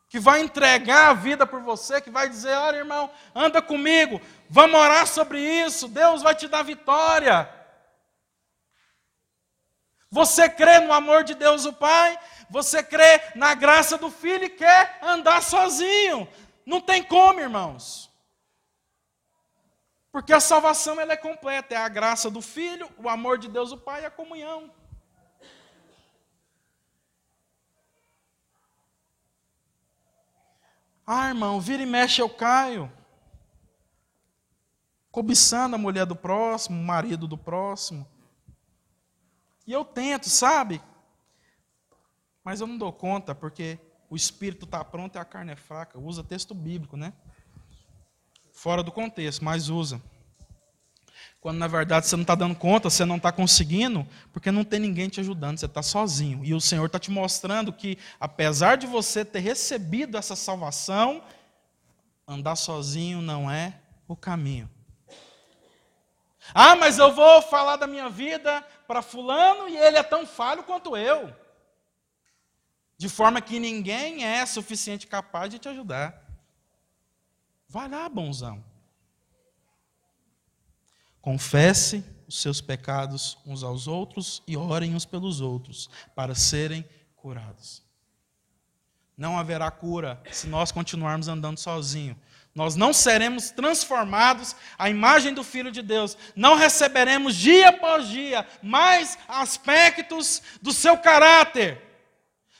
que 0.08 0.18
vai 0.18 0.40
entregar 0.40 1.10
a 1.10 1.14
vida 1.14 1.46
por 1.46 1.60
você, 1.60 2.00
que 2.00 2.10
vai 2.10 2.28
dizer: 2.28 2.52
olha, 2.56 2.78
irmão, 2.78 3.08
anda 3.32 3.62
comigo, 3.62 4.20
vamos 4.48 4.76
orar 4.76 5.06
sobre 5.06 5.38
isso, 5.40 5.86
Deus 5.86 6.20
vai 6.20 6.34
te 6.34 6.48
dar 6.48 6.64
vitória. 6.64 7.48
Você 10.10 10.48
crê 10.48 10.80
no 10.80 10.92
amor 10.92 11.22
de 11.22 11.36
Deus 11.36 11.64
o 11.64 11.72
Pai, 11.72 12.18
você 12.50 12.82
crê 12.82 13.22
na 13.36 13.54
graça 13.54 13.96
do 13.96 14.10
Filho 14.10 14.46
e 14.46 14.50
quer 14.50 14.98
andar 15.00 15.40
sozinho. 15.44 16.26
Não 16.66 16.80
tem 16.80 17.04
como, 17.04 17.38
irmãos. 17.38 18.09
Porque 20.12 20.32
a 20.32 20.40
salvação 20.40 21.00
ela 21.00 21.12
é 21.12 21.16
completa, 21.16 21.74
é 21.74 21.78
a 21.78 21.88
graça 21.88 22.28
do 22.30 22.42
Filho, 22.42 22.90
o 22.98 23.08
amor 23.08 23.38
de 23.38 23.48
Deus 23.48 23.70
o 23.70 23.78
Pai 23.78 24.02
e 24.02 24.06
a 24.06 24.10
comunhão. 24.10 24.72
Ah, 31.06 31.28
irmão, 31.28 31.60
vira 31.60 31.82
e 31.82 31.86
mexe 31.86 32.20
eu 32.20 32.28
caio. 32.28 32.90
Cobiçando 35.10 35.74
a 35.74 35.78
mulher 35.78 36.06
do 36.06 36.14
próximo, 36.14 36.80
o 36.80 36.84
marido 36.84 37.26
do 37.26 37.36
próximo. 37.36 38.06
E 39.66 39.72
eu 39.72 39.84
tento, 39.84 40.28
sabe? 40.28 40.80
Mas 42.44 42.60
eu 42.60 42.66
não 42.66 42.78
dou 42.78 42.92
conta, 42.92 43.34
porque 43.34 43.78
o 44.08 44.16
espírito 44.16 44.64
está 44.64 44.84
pronto 44.84 45.16
e 45.16 45.18
a 45.18 45.24
carne 45.24 45.52
é 45.52 45.56
fraca. 45.56 45.98
Usa 45.98 46.24
texto 46.24 46.54
bíblico, 46.54 46.96
né? 46.96 47.12
Fora 48.60 48.82
do 48.82 48.92
contexto, 48.92 49.42
mas 49.42 49.70
usa. 49.70 50.02
Quando 51.40 51.56
na 51.56 51.66
verdade 51.66 52.06
você 52.06 52.14
não 52.14 52.22
está 52.22 52.34
dando 52.34 52.54
conta, 52.54 52.90
você 52.90 53.06
não 53.06 53.16
está 53.16 53.32
conseguindo, 53.32 54.06
porque 54.34 54.50
não 54.50 54.64
tem 54.64 54.78
ninguém 54.78 55.08
te 55.08 55.18
ajudando, 55.18 55.58
você 55.58 55.64
está 55.64 55.82
sozinho. 55.82 56.44
E 56.44 56.52
o 56.52 56.60
Senhor 56.60 56.84
está 56.84 56.98
te 56.98 57.10
mostrando 57.10 57.72
que, 57.72 57.96
apesar 58.20 58.76
de 58.76 58.86
você 58.86 59.24
ter 59.24 59.38
recebido 59.38 60.18
essa 60.18 60.36
salvação, 60.36 61.24
andar 62.28 62.54
sozinho 62.54 63.22
não 63.22 63.50
é 63.50 63.80
o 64.06 64.14
caminho. 64.14 64.68
Ah, 66.52 66.76
mas 66.76 66.98
eu 66.98 67.14
vou 67.14 67.40
falar 67.40 67.76
da 67.76 67.86
minha 67.86 68.10
vida 68.10 68.62
para 68.86 69.00
Fulano 69.00 69.70
e 69.70 69.76
ele 69.78 69.96
é 69.96 70.02
tão 70.02 70.26
falho 70.26 70.64
quanto 70.64 70.94
eu. 70.98 71.34
De 72.98 73.08
forma 73.08 73.40
que 73.40 73.58
ninguém 73.58 74.22
é 74.22 74.44
suficiente 74.44 75.06
capaz 75.06 75.48
de 75.48 75.58
te 75.58 75.66
ajudar. 75.70 76.19
Vai 77.70 77.88
lá, 77.88 78.08
bonzão. 78.08 78.64
Confesse 81.22 82.04
os 82.26 82.42
seus 82.42 82.60
pecados 82.60 83.38
uns 83.46 83.62
aos 83.62 83.86
outros 83.86 84.42
e 84.44 84.56
orem 84.56 84.96
uns 84.96 85.04
pelos 85.04 85.40
outros 85.40 85.88
para 86.12 86.34
serem 86.34 86.84
curados. 87.14 87.84
Não 89.16 89.38
haverá 89.38 89.70
cura 89.70 90.20
se 90.32 90.48
nós 90.48 90.72
continuarmos 90.72 91.28
andando 91.28 91.58
sozinhos. 91.58 92.16
Nós 92.52 92.74
não 92.74 92.92
seremos 92.92 93.52
transformados 93.52 94.56
à 94.76 94.90
imagem 94.90 95.32
do 95.32 95.44
Filho 95.44 95.70
de 95.70 95.80
Deus. 95.80 96.18
Não 96.34 96.56
receberemos 96.56 97.36
dia 97.36 97.68
após 97.68 98.08
dia 98.08 98.44
mais 98.60 99.16
aspectos 99.28 100.42
do 100.60 100.72
seu 100.72 100.98
caráter. 100.98 101.80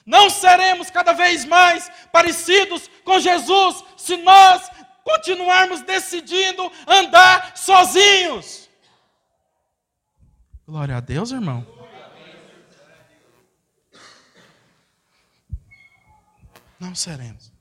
Não 0.06 0.30
seremos 0.30 0.88
cada 0.88 1.12
vez 1.12 1.44
mais 1.44 1.90
parecidos 2.12 2.88
com 3.04 3.18
Jesus 3.18 3.82
se 3.96 4.16
nós 4.18 4.70
continuarmos 5.04 5.82
decidindo 5.82 6.70
andar 6.86 7.56
sozinhos. 7.56 8.68
Glória 10.66 10.96
a 10.96 11.00
Deus, 11.00 11.32
irmão. 11.32 11.66
Não 16.78 16.94
seremos. 16.94 17.52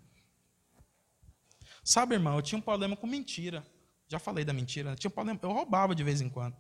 Sabe, 1.84 2.16
irmão, 2.16 2.36
eu 2.36 2.42
tinha 2.42 2.58
um 2.58 2.62
problema 2.62 2.96
com 2.96 3.08
mentira. 3.08 3.66
Já 4.08 4.20
falei 4.20 4.46
da 4.46 4.54
mentira. 4.54 4.92
Eu 4.92 4.96
tinha 4.96 5.10
um 5.10 5.14
problema, 5.14 5.40
eu 5.42 5.52
roubava 5.52 5.94
de 5.94 6.04
vez 6.04 6.22
em 6.22 6.30
quando. 6.30 6.56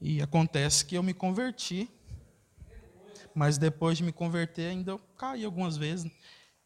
E 0.00 0.20
acontece 0.20 0.84
que 0.84 0.94
eu 0.94 1.02
me 1.02 1.14
converti. 1.14 1.88
Mas 3.34 3.56
depois 3.56 3.96
de 3.96 4.04
me 4.04 4.12
converter, 4.12 4.68
ainda 4.68 4.92
eu 4.92 4.98
caí 5.16 5.44
algumas 5.44 5.76
vezes. 5.76 6.10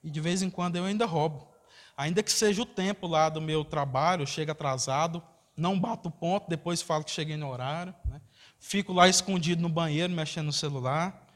E 0.07 0.11
de 0.11 0.21
vez 0.21 0.41
em 0.41 0.49
quando 0.49 0.77
eu 0.77 0.85
ainda 0.85 1.05
roubo. 1.05 1.49
Ainda 1.97 2.23
que 2.23 2.31
seja 2.31 2.63
o 2.63 2.67
tempo 2.67 3.09
lá 3.09 3.29
do 3.29 3.41
meu 3.41 3.65
trabalho, 3.65 4.25
chega 4.25 4.53
atrasado, 4.53 5.21
não 5.57 5.77
bato 5.77 6.09
ponto, 6.13 6.49
depois 6.49 6.81
falo 6.81 7.03
que 7.03 7.11
cheguei 7.11 7.37
no 7.37 7.51
horário. 7.51 7.93
Né? 8.05 8.21
Fico 8.61 8.93
lá 8.93 9.09
escondido 9.09 9.61
no 9.61 9.69
banheiro, 9.69 10.13
mexendo 10.13 10.47
no 10.47 10.53
celular. 10.53 11.27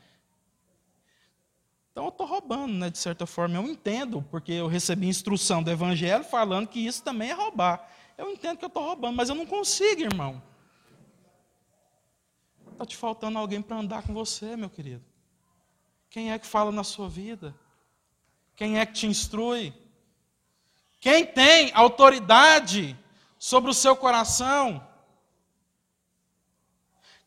Então 1.91 2.05
eu 2.05 2.11
estou 2.11 2.25
roubando, 2.25 2.73
né, 2.75 2.91
de 2.91 2.99
certa 2.99 3.27
forma. 3.27 3.57
Eu 3.57 3.64
entendo, 3.64 4.23
porque 4.31 4.53
eu 4.53 4.68
recebi 4.68 5.09
instrução 5.09 5.64
do 5.64 5.71
Evangelho 5.73 6.23
falando 6.23 6.68
que 6.68 6.79
isso 6.79 7.03
também 7.03 7.31
é 7.31 7.35
roubar. 7.35 7.91
Eu 8.16 8.31
entendo 8.31 8.57
que 8.57 8.64
eu 8.64 8.68
estou 8.68 8.85
roubando, 8.85 9.16
mas 9.16 9.31
eu 9.31 9.35
não 9.35 9.47
consigo, 9.47 10.03
irmão. 10.03 10.41
Está 12.71 12.87
te 12.87 12.97
faltando 12.97 13.37
alguém 13.37 13.61
para 13.61 13.79
andar 13.79 14.05
com 14.05 14.14
você, 14.14 14.57
meu 14.57 14.71
querido. 14.71 15.05
Quem 16.09 16.31
é 16.31 16.39
que 16.39 16.47
fala 16.47 16.71
na 16.71 16.85
sua 16.85 17.09
vida? 17.09 17.53
Quem 18.61 18.79
é 18.79 18.85
que 18.85 18.93
te 18.93 19.07
instrui? 19.07 19.73
Quem 21.01 21.25
tem 21.25 21.73
autoridade 21.73 22.95
sobre 23.39 23.71
o 23.71 23.75
seu 23.75 23.97
coração? 23.97 24.87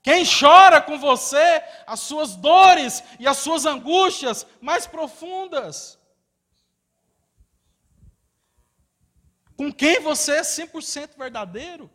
Quem 0.04 0.24
chora 0.24 0.80
com 0.80 1.00
você 1.00 1.64
as 1.88 2.02
suas 2.02 2.36
dores 2.36 3.04
e 3.20 3.28
as 3.28 3.38
suas 3.38 3.66
angústias 3.66 4.46
mais 4.62 4.86
profundas. 4.86 5.98
Com 9.58 9.74
quem 9.74 10.00
você 10.02 10.34
é 10.34 10.42
100% 10.42 11.18
verdadeiro. 11.18 11.90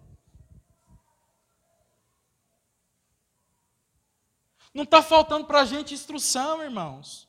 Não 4.75 4.83
está 4.83 5.01
faltando 5.01 5.47
para 5.47 5.61
a 5.61 5.65
gente 5.65 5.95
instrução, 5.95 6.61
irmãos. 6.61 7.28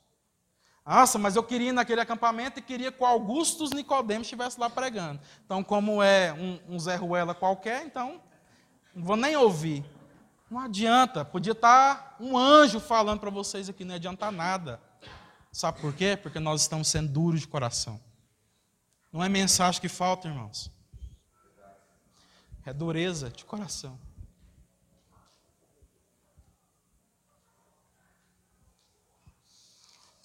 Nossa, 0.89 1.19
mas 1.19 1.35
eu 1.35 1.43
queria 1.43 1.69
ir 1.69 1.71
naquele 1.71 2.01
acampamento 2.01 2.57
e 2.57 2.63
queria 2.63 2.91
que 2.91 3.03
o 3.03 3.05
Augustus 3.05 3.69
Nicodemos 3.69 4.25
estivesse 4.25 4.59
lá 4.59 4.71
pregando. 4.71 5.21
Então, 5.45 5.63
como 5.63 6.01
é 6.01 6.33
um, 6.33 6.59
um 6.67 6.79
Zé 6.79 6.95
Ruela 6.95 7.35
qualquer, 7.35 7.85
então 7.85 8.19
não 8.95 9.05
vou 9.05 9.15
nem 9.15 9.35
ouvir. 9.35 9.85
Não 10.49 10.59
adianta, 10.59 11.23
podia 11.23 11.51
estar 11.51 12.15
um 12.19 12.35
anjo 12.35 12.79
falando 12.79 13.19
para 13.19 13.29
vocês 13.29 13.69
aqui, 13.69 13.85
não 13.85 13.93
adianta 13.93 14.31
nada. 14.31 14.81
Sabe 15.51 15.79
por 15.79 15.93
quê? 15.93 16.17
Porque 16.19 16.39
nós 16.39 16.61
estamos 16.61 16.87
sendo 16.87 17.09
duros 17.09 17.41
de 17.41 17.47
coração. 17.47 18.01
Não 19.13 19.23
é 19.23 19.29
mensagem 19.29 19.79
que 19.79 19.87
falta, 19.87 20.27
irmãos. 20.27 20.71
É 22.65 22.73
dureza 22.73 23.29
de 23.29 23.45
coração. 23.45 23.95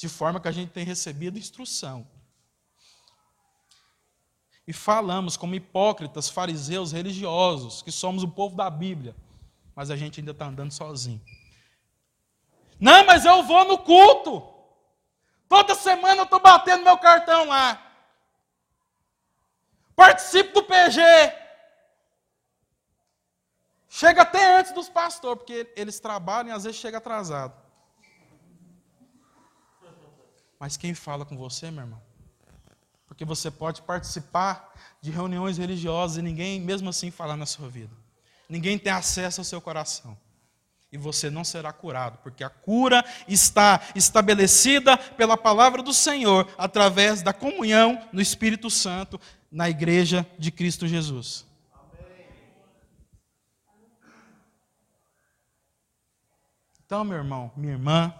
De 0.05 0.09
forma 0.09 0.41
que 0.41 0.49
a 0.49 0.53
gente 0.53 0.71
tem 0.71 0.85
recebido 0.85 1.39
instrução. 1.39 2.07
E 4.67 4.73
falamos 4.73 5.37
como 5.37 5.55
hipócritas, 5.55 6.29
fariseus, 6.29 6.93
religiosos, 6.93 7.83
que 7.83 7.93
somos 7.93 8.23
o 8.23 8.29
povo 8.29 8.57
da 8.57 8.69
Bíblia 8.69 9.15
mas 9.75 9.91
a 9.91 9.97
gente 9.97 10.21
ainda 10.21 10.31
está 10.31 10.47
andando 10.47 10.73
sozinho. 10.73 11.21
Não, 12.79 13.05
mas 13.05 13.25
eu 13.25 13.43
vou 13.43 13.65
no 13.65 13.79
culto. 13.79 14.43
Toda 15.49 15.75
semana 15.75 16.21
eu 16.21 16.25
estou 16.25 16.41
batendo 16.41 16.85
meu 16.85 16.97
cartão 16.99 17.47
lá. 17.47 17.81
Participo 19.97 20.55
do 20.55 20.65
PG. 20.65 21.01
Chega 23.89 24.23
até 24.23 24.59
antes 24.59 24.73
dos 24.73 24.89
pastores, 24.89 25.39
porque 25.39 25.73
eles 25.77 26.01
trabalham 26.01 26.51
e 26.51 26.53
às 26.53 26.65
vezes 26.65 26.81
chega 26.81 26.99
atrasado. 26.99 27.55
Mas 30.65 30.79
quem 30.79 30.95
fala 30.95 31.27
com 31.27 31.37
você, 31.37 31.71
meu 31.71 31.83
irmão? 31.83 32.01
Porque 33.07 33.23
você 33.23 33.51
pode 33.51 33.83
participar 33.83 34.73
de 34.99 35.11
reuniões 35.11 35.59
religiosas 35.59 36.17
e 36.17 36.23
ninguém, 36.23 36.59
mesmo 36.59 36.89
assim, 36.89 37.11
falar 37.11 37.37
na 37.37 37.45
sua 37.45 37.69
vida. 37.69 37.95
Ninguém 38.49 38.79
tem 38.79 38.91
acesso 38.91 39.43
ao 39.43 39.45
seu 39.45 39.61
coração. 39.61 40.17
E 40.91 40.97
você 40.97 41.29
não 41.29 41.45
será 41.45 41.71
curado, 41.71 42.17
porque 42.23 42.43
a 42.43 42.49
cura 42.49 43.05
está 43.29 43.79
estabelecida 43.95 44.97
pela 44.97 45.37
palavra 45.37 45.83
do 45.83 45.93
Senhor, 45.93 46.51
através 46.57 47.21
da 47.21 47.35
comunhão 47.35 48.09
no 48.11 48.23
Espírito 48.23 48.71
Santo, 48.71 49.21
na 49.53 49.69
igreja 49.69 50.27
de 50.39 50.51
Cristo 50.51 50.89
Jesus. 50.89 51.45
Então, 56.87 57.05
meu 57.05 57.19
irmão, 57.19 57.53
minha 57.55 57.75
irmã, 57.75 58.15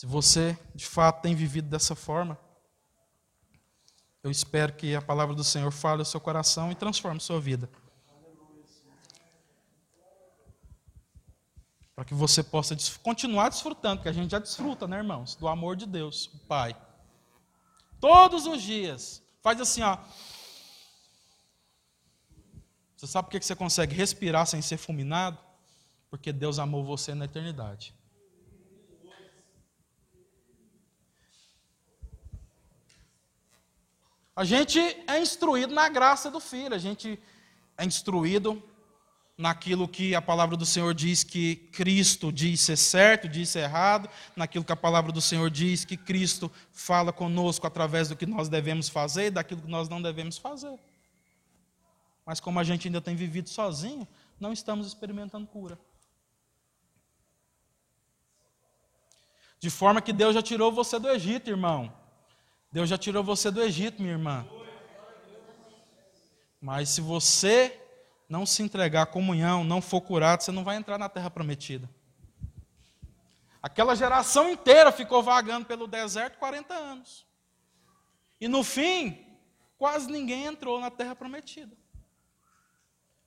se 0.00 0.06
você 0.06 0.58
de 0.74 0.86
fato 0.86 1.20
tem 1.20 1.34
vivido 1.34 1.68
dessa 1.68 1.94
forma, 1.94 2.38
eu 4.22 4.30
espero 4.30 4.72
que 4.72 4.94
a 4.94 5.02
palavra 5.02 5.34
do 5.34 5.44
Senhor 5.44 5.70
fale 5.70 6.00
ao 6.00 6.06
seu 6.06 6.18
coração 6.18 6.72
e 6.72 6.74
transforme 6.74 7.20
sua 7.20 7.38
vida. 7.38 7.68
Para 11.94 12.06
que 12.06 12.14
você 12.14 12.42
possa 12.42 12.74
continuar 13.02 13.50
desfrutando, 13.50 14.00
que 14.00 14.08
a 14.08 14.12
gente 14.12 14.30
já 14.30 14.38
desfruta, 14.38 14.88
né, 14.88 14.96
irmãos? 14.96 15.34
Do 15.34 15.46
amor 15.46 15.76
de 15.76 15.84
Deus, 15.84 16.30
o 16.32 16.38
Pai. 16.46 16.74
Todos 18.00 18.46
os 18.46 18.62
dias. 18.62 19.22
Faz 19.42 19.60
assim, 19.60 19.82
ó. 19.82 19.98
Você 22.96 23.06
sabe 23.06 23.28
por 23.28 23.38
que 23.38 23.44
você 23.44 23.54
consegue 23.54 23.94
respirar 23.94 24.46
sem 24.46 24.62
ser 24.62 24.78
fulminado? 24.78 25.36
Porque 26.08 26.32
Deus 26.32 26.58
amou 26.58 26.86
você 26.86 27.14
na 27.14 27.26
eternidade. 27.26 27.99
A 34.40 34.44
gente 34.44 34.78
é 35.06 35.20
instruído 35.20 35.74
na 35.74 35.86
graça 35.90 36.30
do 36.30 36.40
Filho, 36.40 36.74
a 36.74 36.78
gente 36.78 37.20
é 37.76 37.84
instruído 37.84 38.62
naquilo 39.36 39.86
que 39.86 40.14
a 40.14 40.22
palavra 40.22 40.56
do 40.56 40.64
Senhor 40.64 40.94
diz 40.94 41.22
que 41.22 41.56
Cristo 41.56 42.32
diz 42.32 42.62
ser 42.62 42.78
certo, 42.78 43.28
diz 43.28 43.50
ser 43.50 43.64
errado, 43.64 44.08
naquilo 44.34 44.64
que 44.64 44.72
a 44.72 44.76
palavra 44.76 45.12
do 45.12 45.20
Senhor 45.20 45.50
diz 45.50 45.84
que 45.84 45.94
Cristo 45.94 46.50
fala 46.72 47.12
conosco 47.12 47.66
através 47.66 48.08
do 48.08 48.16
que 48.16 48.24
nós 48.24 48.48
devemos 48.48 48.88
fazer 48.88 49.26
e 49.26 49.30
daquilo 49.30 49.60
que 49.60 49.68
nós 49.68 49.90
não 49.90 50.00
devemos 50.00 50.38
fazer. 50.38 50.80
Mas 52.24 52.40
como 52.40 52.58
a 52.58 52.64
gente 52.64 52.88
ainda 52.88 53.02
tem 53.02 53.14
vivido 53.14 53.50
sozinho, 53.50 54.08
não 54.40 54.54
estamos 54.54 54.86
experimentando 54.86 55.46
cura. 55.48 55.78
De 59.58 59.68
forma 59.68 60.00
que 60.00 60.14
Deus 60.14 60.34
já 60.34 60.40
tirou 60.40 60.72
você 60.72 60.98
do 60.98 61.10
Egito, 61.10 61.50
irmão. 61.50 61.99
Deus 62.72 62.88
já 62.88 62.96
tirou 62.96 63.24
você 63.24 63.50
do 63.50 63.60
Egito, 63.62 64.00
minha 64.00 64.14
irmã. 64.14 64.46
Mas 66.60 66.90
se 66.90 67.00
você 67.00 67.80
não 68.28 68.46
se 68.46 68.62
entregar 68.62 69.02
à 69.02 69.06
comunhão, 69.06 69.64
não 69.64 69.82
for 69.82 70.00
curado, 70.00 70.42
você 70.42 70.52
não 70.52 70.62
vai 70.62 70.76
entrar 70.76 70.98
na 70.98 71.08
terra 71.08 71.30
prometida. 71.30 71.88
Aquela 73.62 73.96
geração 73.96 74.48
inteira 74.48 74.92
ficou 74.92 75.22
vagando 75.22 75.66
pelo 75.66 75.86
deserto 75.86 76.38
40 76.38 76.72
anos. 76.72 77.26
E 78.40 78.46
no 78.46 78.62
fim, 78.62 79.26
quase 79.76 80.10
ninguém 80.10 80.46
entrou 80.46 80.80
na 80.80 80.90
terra 80.90 81.16
prometida. 81.16 81.76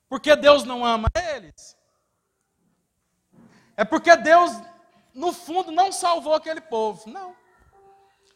Porque 0.08 0.36
Deus 0.36 0.64
não 0.64 0.86
ama 0.86 1.10
eles? 1.36 1.78
É 3.76 3.84
porque 3.84 4.16
Deus, 4.16 4.52
no 5.14 5.34
fundo, 5.34 5.72
não 5.72 5.92
salvou 5.92 6.34
aquele 6.34 6.62
povo. 6.62 7.10
Não. 7.10 7.36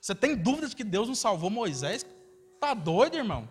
Você 0.08 0.16
tem 0.16 0.38
dúvida 0.38 0.70
de 0.70 0.76
que 0.78 0.86
Deus 0.86 1.10
não 1.10 1.16
salvou 1.16 1.50
Moisés? 1.50 2.06
Está 2.54 2.74
doido, 2.74 3.18
irmão? 3.18 3.46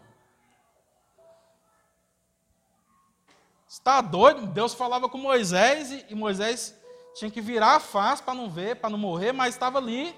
Está 3.68 4.00
doido? 4.00 4.46
Deus 4.46 4.72
falava 4.72 5.06
com 5.06 5.18
Moisés 5.18 6.06
e 6.08 6.14
Moisés 6.14 6.74
tinha 7.14 7.30
que 7.30 7.42
virar 7.42 7.74
a 7.74 7.80
face 7.80 8.22
para 8.22 8.32
não 8.32 8.48
ver, 8.48 8.76
para 8.76 8.88
não 8.88 8.96
morrer, 8.96 9.32
mas 9.32 9.54
estava 9.54 9.76
ali. 9.76 10.16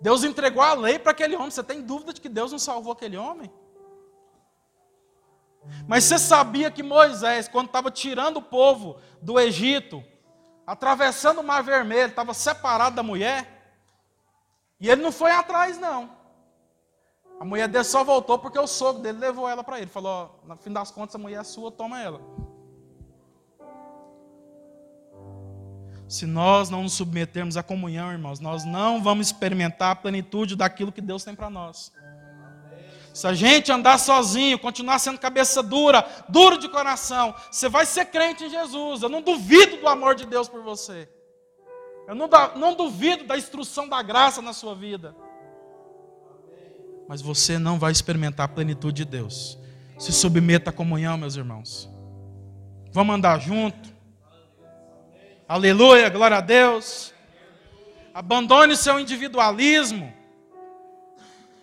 Deus 0.00 0.24
entregou 0.24 0.62
a 0.62 0.72
lei 0.72 0.98
para 0.98 1.12
aquele 1.12 1.36
homem. 1.36 1.50
Você 1.50 1.62
tem 1.62 1.82
dúvida 1.82 2.14
de 2.14 2.22
que 2.22 2.28
Deus 2.30 2.50
não 2.50 2.58
salvou 2.58 2.94
aquele 2.94 3.18
homem? 3.18 3.52
Mas 5.86 6.04
você 6.04 6.18
sabia 6.18 6.70
que 6.70 6.82
Moisés, 6.82 7.48
quando 7.48 7.66
estava 7.66 7.90
tirando 7.90 8.38
o 8.38 8.42
povo 8.42 8.98
do 9.20 9.38
Egito, 9.38 10.02
atravessando 10.66 11.42
o 11.42 11.44
Mar 11.44 11.62
Vermelho, 11.62 12.08
estava 12.08 12.32
separado 12.32 12.96
da 12.96 13.02
mulher? 13.02 13.55
E 14.80 14.88
ele 14.88 15.02
não 15.02 15.12
foi 15.12 15.30
atrás, 15.30 15.78
não. 15.78 16.10
A 17.38 17.44
mulher 17.44 17.68
dele 17.68 17.84
só 17.84 18.02
voltou 18.02 18.38
porque 18.38 18.58
o 18.58 18.66
sogro 18.66 19.02
dele 19.02 19.18
levou 19.18 19.48
ela 19.48 19.62
para 19.62 19.78
ele. 19.78 19.88
Falou: 19.88 20.40
no 20.44 20.56
fim 20.56 20.72
das 20.72 20.90
contas, 20.90 21.14
a 21.14 21.18
mulher 21.18 21.40
é 21.40 21.44
sua, 21.44 21.70
toma 21.70 22.00
ela. 22.00 22.20
Se 26.08 26.24
nós 26.24 26.70
não 26.70 26.84
nos 26.84 26.92
submetermos 26.94 27.56
à 27.56 27.62
comunhão, 27.62 28.12
irmãos, 28.12 28.38
nós 28.38 28.64
não 28.64 29.02
vamos 29.02 29.26
experimentar 29.26 29.90
a 29.90 29.96
plenitude 29.96 30.54
daquilo 30.54 30.92
que 30.92 31.00
Deus 31.00 31.24
tem 31.24 31.34
para 31.34 31.50
nós. 31.50 31.92
Se 33.12 33.26
a 33.26 33.34
gente 33.34 33.72
andar 33.72 33.98
sozinho, 33.98 34.58
continuar 34.58 34.98
sendo 34.98 35.18
cabeça 35.18 35.62
dura, 35.62 36.06
duro 36.28 36.58
de 36.58 36.68
coração, 36.68 37.34
você 37.50 37.68
vai 37.68 37.86
ser 37.86 38.04
crente 38.06 38.44
em 38.44 38.50
Jesus. 38.50 39.02
Eu 39.02 39.08
não 39.08 39.22
duvido 39.22 39.78
do 39.78 39.88
amor 39.88 40.14
de 40.14 40.26
Deus 40.26 40.48
por 40.48 40.62
você. 40.62 41.08
Eu 42.06 42.14
não, 42.14 42.74
duvido 42.74 43.24
da 43.24 43.36
instrução 43.36 43.88
da 43.88 44.00
graça 44.00 44.40
na 44.40 44.52
sua 44.52 44.74
vida. 44.74 45.14
Mas 47.08 47.20
você 47.20 47.58
não 47.58 47.78
vai 47.78 47.90
experimentar 47.90 48.46
a 48.46 48.48
plenitude 48.48 49.04
de 49.04 49.04
Deus. 49.04 49.58
Se 49.98 50.12
submeta 50.12 50.70
à 50.70 50.72
comunhão, 50.72 51.18
meus 51.18 51.36
irmãos. 51.36 51.90
Vamos 52.92 53.16
andar 53.16 53.40
junto. 53.40 53.94
Aleluia, 55.48 56.08
glória 56.08 56.36
a 56.36 56.40
Deus. 56.40 57.12
Abandone 58.14 58.76
seu 58.76 59.00
individualismo. 59.00 60.12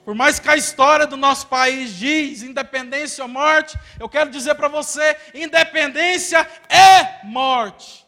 Por 0.03 0.13
mais 0.13 0.39
que 0.39 0.49
a 0.49 0.57
história 0.57 1.07
do 1.07 1.15
nosso 1.15 1.47
país 1.47 1.95
diz 1.95 2.43
independência 2.43 3.23
ou 3.23 3.29
morte, 3.29 3.79
eu 3.97 4.09
quero 4.09 4.29
dizer 4.29 4.55
para 4.55 4.67
você: 4.67 5.17
independência 5.33 6.45
é 6.69 7.25
morte. 7.25 8.02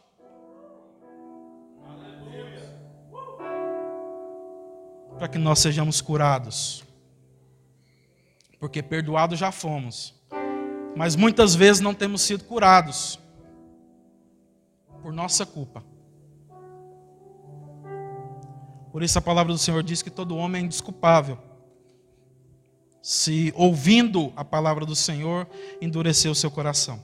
Para 5.18 5.28
que 5.28 5.38
nós 5.38 5.60
sejamos 5.60 6.02
curados. 6.02 6.84
Porque 8.60 8.82
perdoados 8.82 9.38
já 9.38 9.52
fomos, 9.52 10.14
mas 10.96 11.16
muitas 11.16 11.54
vezes 11.56 11.82
não 11.82 11.94
temos 11.94 12.22
sido 12.22 12.44
curados. 12.46 13.20
por 15.02 15.14
nossa 15.14 15.46
culpa. 15.46 15.84
Por 18.92 19.04
isso 19.04 19.20
a 19.20 19.22
palavra 19.22 19.54
do 19.54 19.60
Senhor 19.60 19.84
diz 19.84 20.02
que 20.02 20.10
todo 20.10 20.36
homem 20.36 20.62
é 20.62 20.66
indesculpável. 20.66 21.38
Se 23.04 23.54
ouvindo 23.56 24.34
a 24.36 24.44
palavra 24.44 24.84
do 24.84 24.96
Senhor, 24.96 25.48
endureceu 25.80 26.32
o 26.32 26.36
seu 26.36 26.50
coração. 26.50 27.00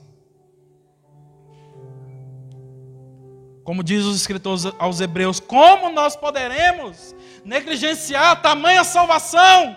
Como 3.62 3.84
diz 3.84 4.04
os 4.04 4.16
escritores 4.16 4.64
aos 4.78 5.00
Hebreus, 5.00 5.38
como 5.38 5.92
nós 5.92 6.16
poderemos 6.16 7.14
negligenciar 7.44 8.40
tamanha 8.40 8.84
salvação, 8.84 9.76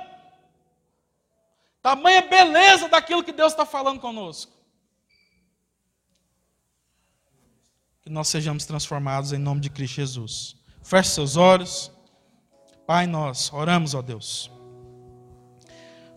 tamanha 1.81 2.21
beleza 2.21 2.87
daquilo 2.87 3.23
que 3.23 3.31
Deus 3.31 3.53
está 3.53 3.65
falando 3.65 3.99
conosco? 3.99 4.51
Que 8.01 8.09
nós 8.09 8.27
sejamos 8.27 8.65
transformados 8.65 9.33
em 9.33 9.37
nome 9.37 9.61
de 9.61 9.69
Cristo 9.69 9.95
Jesus. 9.95 10.55
Feche 10.83 11.09
seus 11.09 11.35
olhos. 11.35 11.91
Pai, 12.85 13.07
nós 13.07 13.51
oramos, 13.51 13.95
ó 13.95 14.01
Deus. 14.01 14.51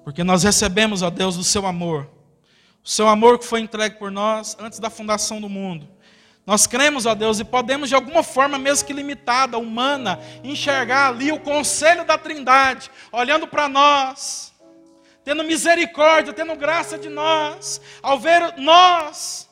Porque 0.04 0.22
nós 0.22 0.42
recebemos, 0.42 1.00
ó 1.00 1.08
Deus, 1.08 1.36
o 1.36 1.44
seu 1.44 1.66
amor. 1.66 2.10
O 2.84 2.88
seu 2.88 3.08
amor 3.08 3.38
que 3.38 3.46
foi 3.46 3.60
entregue 3.60 3.98
por 3.98 4.10
nós 4.10 4.56
antes 4.60 4.78
da 4.78 4.90
fundação 4.90 5.40
do 5.40 5.48
mundo. 5.48 5.88
Nós 6.48 6.66
cremos, 6.66 7.04
ó 7.04 7.14
Deus, 7.14 7.38
e 7.38 7.44
podemos, 7.44 7.90
de 7.90 7.94
alguma 7.94 8.22
forma, 8.22 8.56
mesmo 8.56 8.86
que 8.86 8.92
limitada, 8.94 9.58
humana, 9.58 10.18
enxergar 10.42 11.08
ali 11.08 11.30
o 11.30 11.38
conselho 11.38 12.06
da 12.06 12.16
Trindade, 12.16 12.90
olhando 13.12 13.46
para 13.46 13.68
nós, 13.68 14.50
tendo 15.22 15.44
misericórdia, 15.44 16.32
tendo 16.32 16.56
graça 16.56 16.96
de 16.96 17.10
nós, 17.10 17.82
ao 18.02 18.18
ver 18.18 18.56
nós 18.56 19.46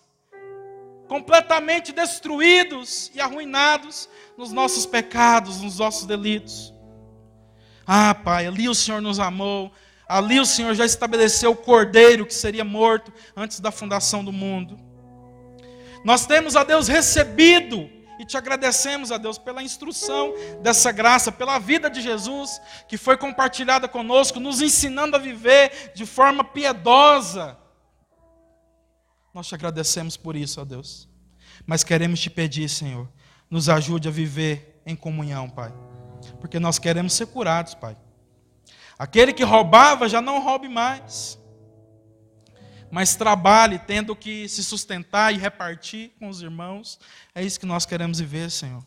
completamente 1.07 1.93
destruídos 1.93 3.11
e 3.15 3.21
arruinados 3.21 4.09
nos 4.35 4.51
nossos 4.51 4.87
pecados, 4.87 5.61
nos 5.61 5.79
nossos 5.79 6.07
delitos. 6.07 6.73
Ah, 7.87 8.15
Pai, 8.15 8.47
ali 8.47 8.71
o 8.71 8.75
Senhor 8.75 9.03
nos 9.03 9.21
amou, 9.21 9.71
ali 10.09 10.41
o 10.41 10.47
Senhor 10.47 10.75
já 10.75 10.87
estabeleceu 10.87 11.51
o 11.51 11.57
cordeiro 11.57 12.25
que 12.25 12.33
seria 12.33 12.65
morto 12.65 13.13
antes 13.37 13.61
da 13.61 13.71
fundação 13.71 14.25
do 14.25 14.33
mundo. 14.33 14.86
Nós 16.07 16.25
temos 16.25 16.55
a 16.55 16.63
Deus 16.63 16.87
recebido 16.87 17.91
e 18.17 18.25
te 18.25 18.37
agradecemos 18.37 19.11
a 19.11 19.19
Deus 19.19 19.39
pela 19.39 19.61
instrução 19.61 20.33
dessa 20.63 20.93
graça, 20.93 21.33
pela 21.33 21.59
vida 21.59 21.91
de 21.91 22.01
Jesus 22.01 22.61
que 22.87 22.97
foi 22.97 23.17
compartilhada 23.17 23.89
conosco, 23.89 24.39
nos 24.39 24.63
ensinando 24.63 25.17
a 25.17 25.19
viver 25.19 25.91
de 25.97 26.07
forma 26.07 26.45
piedosa. 26.45 27.59
Nós 29.35 29.49
te 29.49 29.57
agradecemos 29.57 30.17
por 30.17 30.37
isso, 30.37 30.61
ó 30.61 30.65
Deus. 30.65 31.09
Mas 31.67 31.83
queremos 31.83 32.21
te 32.21 32.31
pedir, 32.31 32.69
Senhor, 32.69 33.09
nos 33.51 33.69
ajude 33.69 34.07
a 34.07 34.13
viver 34.13 34.81
em 34.87 34.95
comunhão, 34.95 35.51
Pai. 35.51 35.75
Porque 36.41 36.61
nós 36.61 36.79
queremos 36.79 37.15
ser 37.15 37.27
curados, 37.27 37.75
Pai. 37.75 37.97
Aquele 38.97 39.33
que 39.33 39.43
roubava 39.43 40.09
já 40.09 40.21
não 40.21 40.41
roube 40.41 40.69
mais 40.69 41.37
mas 42.91 43.17
trabalhe 43.17 43.79
tendo 43.79 44.15
que 44.15 44.49
se 44.49 44.63
sustentar 44.65 45.33
e 45.33 45.39
repartir 45.39 46.13
com 46.19 46.29
os 46.29 46.43
irmãos. 46.43 46.99
É 47.35 47.43
isso 47.43 47.61
que 47.61 47.67
nós 47.67 47.87
queremos 47.87 48.19
viver, 48.19 48.51
Senhor. 48.51 48.85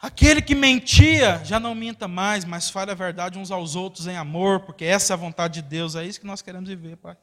Aquele 0.00 0.42
que 0.42 0.54
mentia, 0.54 1.42
já 1.44 1.60
não 1.60 1.74
minta 1.74 2.08
mais, 2.08 2.44
mas 2.44 2.68
fale 2.68 2.90
a 2.90 2.94
verdade 2.94 3.38
uns 3.38 3.50
aos 3.50 3.76
outros 3.76 4.06
em 4.06 4.16
amor, 4.16 4.60
porque 4.60 4.84
essa 4.84 5.12
é 5.12 5.14
a 5.14 5.16
vontade 5.16 5.62
de 5.62 5.68
Deus, 5.68 5.94
é 5.94 6.04
isso 6.04 6.20
que 6.20 6.26
nós 6.26 6.42
queremos 6.42 6.68
viver, 6.68 6.96
Pai. 6.96 7.16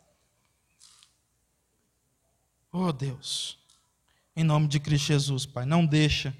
Oh 2.71 2.93
Deus, 2.93 3.57
em 4.35 4.43
nome 4.43 4.67
de 4.67 4.79
Cristo 4.79 5.07
Jesus, 5.07 5.45
Pai, 5.45 5.65
não 5.65 5.85
deixa 5.85 6.33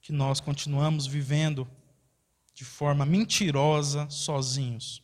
que 0.00 0.12
nós 0.12 0.38
continuamos 0.38 1.06
vivendo 1.06 1.66
de 2.54 2.64
forma 2.64 3.04
mentirosa, 3.04 4.08
sozinhos 4.10 5.03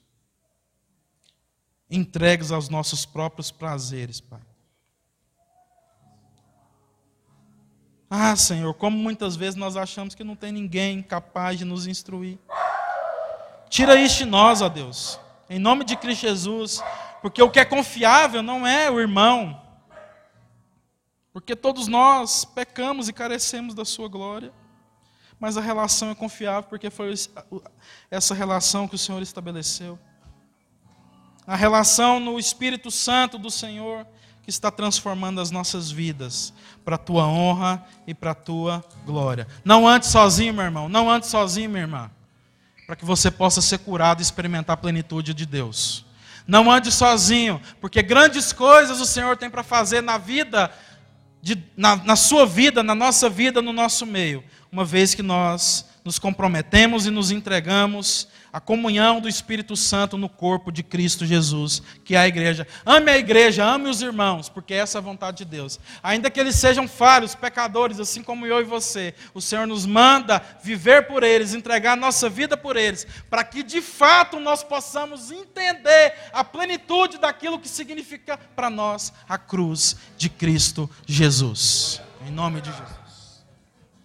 entregues 1.91 2.53
aos 2.53 2.69
nossos 2.69 3.05
próprios 3.05 3.51
prazeres, 3.51 4.21
Pai. 4.21 4.41
Ah, 8.09 8.35
Senhor, 8.35 8.75
como 8.75 8.97
muitas 8.97 9.37
vezes 9.37 9.55
nós 9.55 9.77
achamos 9.77 10.15
que 10.15 10.25
não 10.25 10.37
tem 10.37 10.51
ninguém 10.51 11.03
capaz 11.03 11.59
de 11.59 11.65
nos 11.65 11.87
instruir. 11.87 12.39
Tira 13.69 13.95
isso 13.95 14.19
de 14.19 14.25
nós, 14.25 14.63
ó 14.63 14.69
Deus, 14.69 15.19
em 15.49 15.59
nome 15.59 15.85
de 15.85 15.97
Cristo 15.97 16.23
Jesus, 16.23 16.83
porque 17.23 17.41
o 17.41 17.51
que 17.51 17.61
é 17.61 17.65
confiável 17.65 18.43
não 18.43 18.67
é 18.67 18.91
o 18.91 18.99
irmão, 18.99 19.61
porque 21.33 21.55
todos 21.55 21.87
nós 21.87 22.45
pecamos 22.45 23.09
e 23.09 23.13
carecemos 23.13 23.75
da 23.75 23.85
Sua 23.85 24.09
glória, 24.09 24.53
mas 25.39 25.57
a 25.57 25.61
relação 25.61 26.11
é 26.11 26.15
confiável 26.15 26.69
porque 26.69 26.91
foi 26.91 27.15
essa 28.11 28.35
relação 28.35 28.89
que 28.89 28.97
o 28.97 28.99
Senhor 28.99 29.23
estabeleceu 29.23 29.97
a 31.51 31.57
relação 31.57 32.21
no 32.21 32.39
Espírito 32.39 32.93
Santo 32.93 33.37
do 33.37 33.51
Senhor 33.51 34.07
que 34.45 34.51
está 34.51 34.71
transformando 34.71 35.41
as 35.41 35.51
nossas 35.51 35.91
vidas 35.91 36.55
para 36.85 36.95
a 36.95 36.99
tua 36.99 37.27
honra 37.27 37.85
e 38.07 38.15
para 38.15 38.31
a 38.31 38.37
tua 38.37 38.85
glória. 39.05 39.49
Não 39.65 39.89
ande 39.89 40.07
sozinho, 40.07 40.55
meu 40.55 40.63
irmão, 40.63 40.89
não 40.89 41.11
ande 41.11 41.27
sozinho, 41.27 41.69
minha 41.69 41.83
irmã, 41.83 42.09
para 42.87 42.95
que 42.95 43.05
você 43.05 43.33
possa 43.33 43.61
ser 43.61 43.79
curado 43.79 44.21
e 44.21 44.23
experimentar 44.23 44.75
a 44.75 44.77
plenitude 44.77 45.35
de 45.35 45.45
Deus. 45.45 46.05
Não 46.47 46.71
ande 46.71 46.93
sozinho, 46.93 47.61
porque 47.81 48.01
grandes 48.01 48.53
coisas 48.53 49.01
o 49.01 49.07
Senhor 49.07 49.37
tem 49.37 49.51
para 49.51 49.65
fazer 49.65 50.03
na 50.03 50.19
vida, 50.19 50.71
de, 51.43 51.61
na, 51.77 51.97
na 51.97 52.15
sua 52.15 52.47
vida, 52.47 52.81
na 52.81 52.95
nossa 52.95 53.29
vida, 53.29 53.61
no 53.61 53.73
nosso 53.73 54.07
meio, 54.07 54.45
uma 54.71 54.85
vez 54.85 55.17
que 55.17 55.23
nós 55.23 55.85
nos 56.05 56.17
comprometemos 56.17 57.07
e 57.07 57.11
nos 57.11 57.33
entregamos 57.33 58.29
a 58.53 58.61
comunhão 58.61 59.21
do 59.21 59.29
Espírito 59.29 59.77
Santo 59.77 60.17
no 60.17 60.29
corpo 60.29 60.73
de 60.73 60.83
Cristo 60.83 61.25
Jesus, 61.25 61.83
que 62.05 62.15
é 62.15 62.19
a 62.19 62.29
igreja. 62.29 62.67
Ame 62.85 63.11
a 63.11 63.19
igreja, 63.19 63.65
ame 63.65 63.89
os 63.89 64.03
irmãos, 64.03 64.49
porque 64.49 64.75
essa 64.75 64.99
é 64.99 65.01
a 65.01 65.03
vontade 65.03 65.39
de 65.39 65.45
Deus. 65.45 65.79
Ainda 66.03 66.31
que 66.31 66.41
eles 66.41 66.57
sejam 66.57 66.89
falhos, 66.89 67.35
pecadores, 67.35 68.01
assim 68.01 68.23
como 68.23 68.47
eu 68.47 68.61
e 68.61 68.65
você, 68.65 69.15
o 69.33 69.41
Senhor 69.41 69.67
nos 69.67 69.87
manda 69.87 70.43
viver 70.63 71.07
por 71.07 71.23
eles, 71.23 71.55
entregar 71.55 71.93
a 71.93 71.97
nossa 71.97 72.29
vida 72.29 72.57
por 72.57 72.77
eles, 72.77 73.07
para 73.29 73.45
que 73.45 73.63
de 73.63 73.81
fato 73.81 74.41
nós 74.41 74.63
possamos 74.63 75.31
entender 75.31 76.15
a 76.33 76.43
plenitude 76.43 77.19
daquilo 77.19 77.59
que 77.59 77.69
significa 77.69 78.37
para 78.37 78.69
nós 78.69 79.13
a 79.29 79.39
cruz 79.39 79.97
de 80.17 80.29
Cristo 80.29 80.91
Jesus. 81.07 82.01
Em 82.27 82.31
nome 82.31 82.61
de 82.61 82.71
Jesus. 82.71 83.00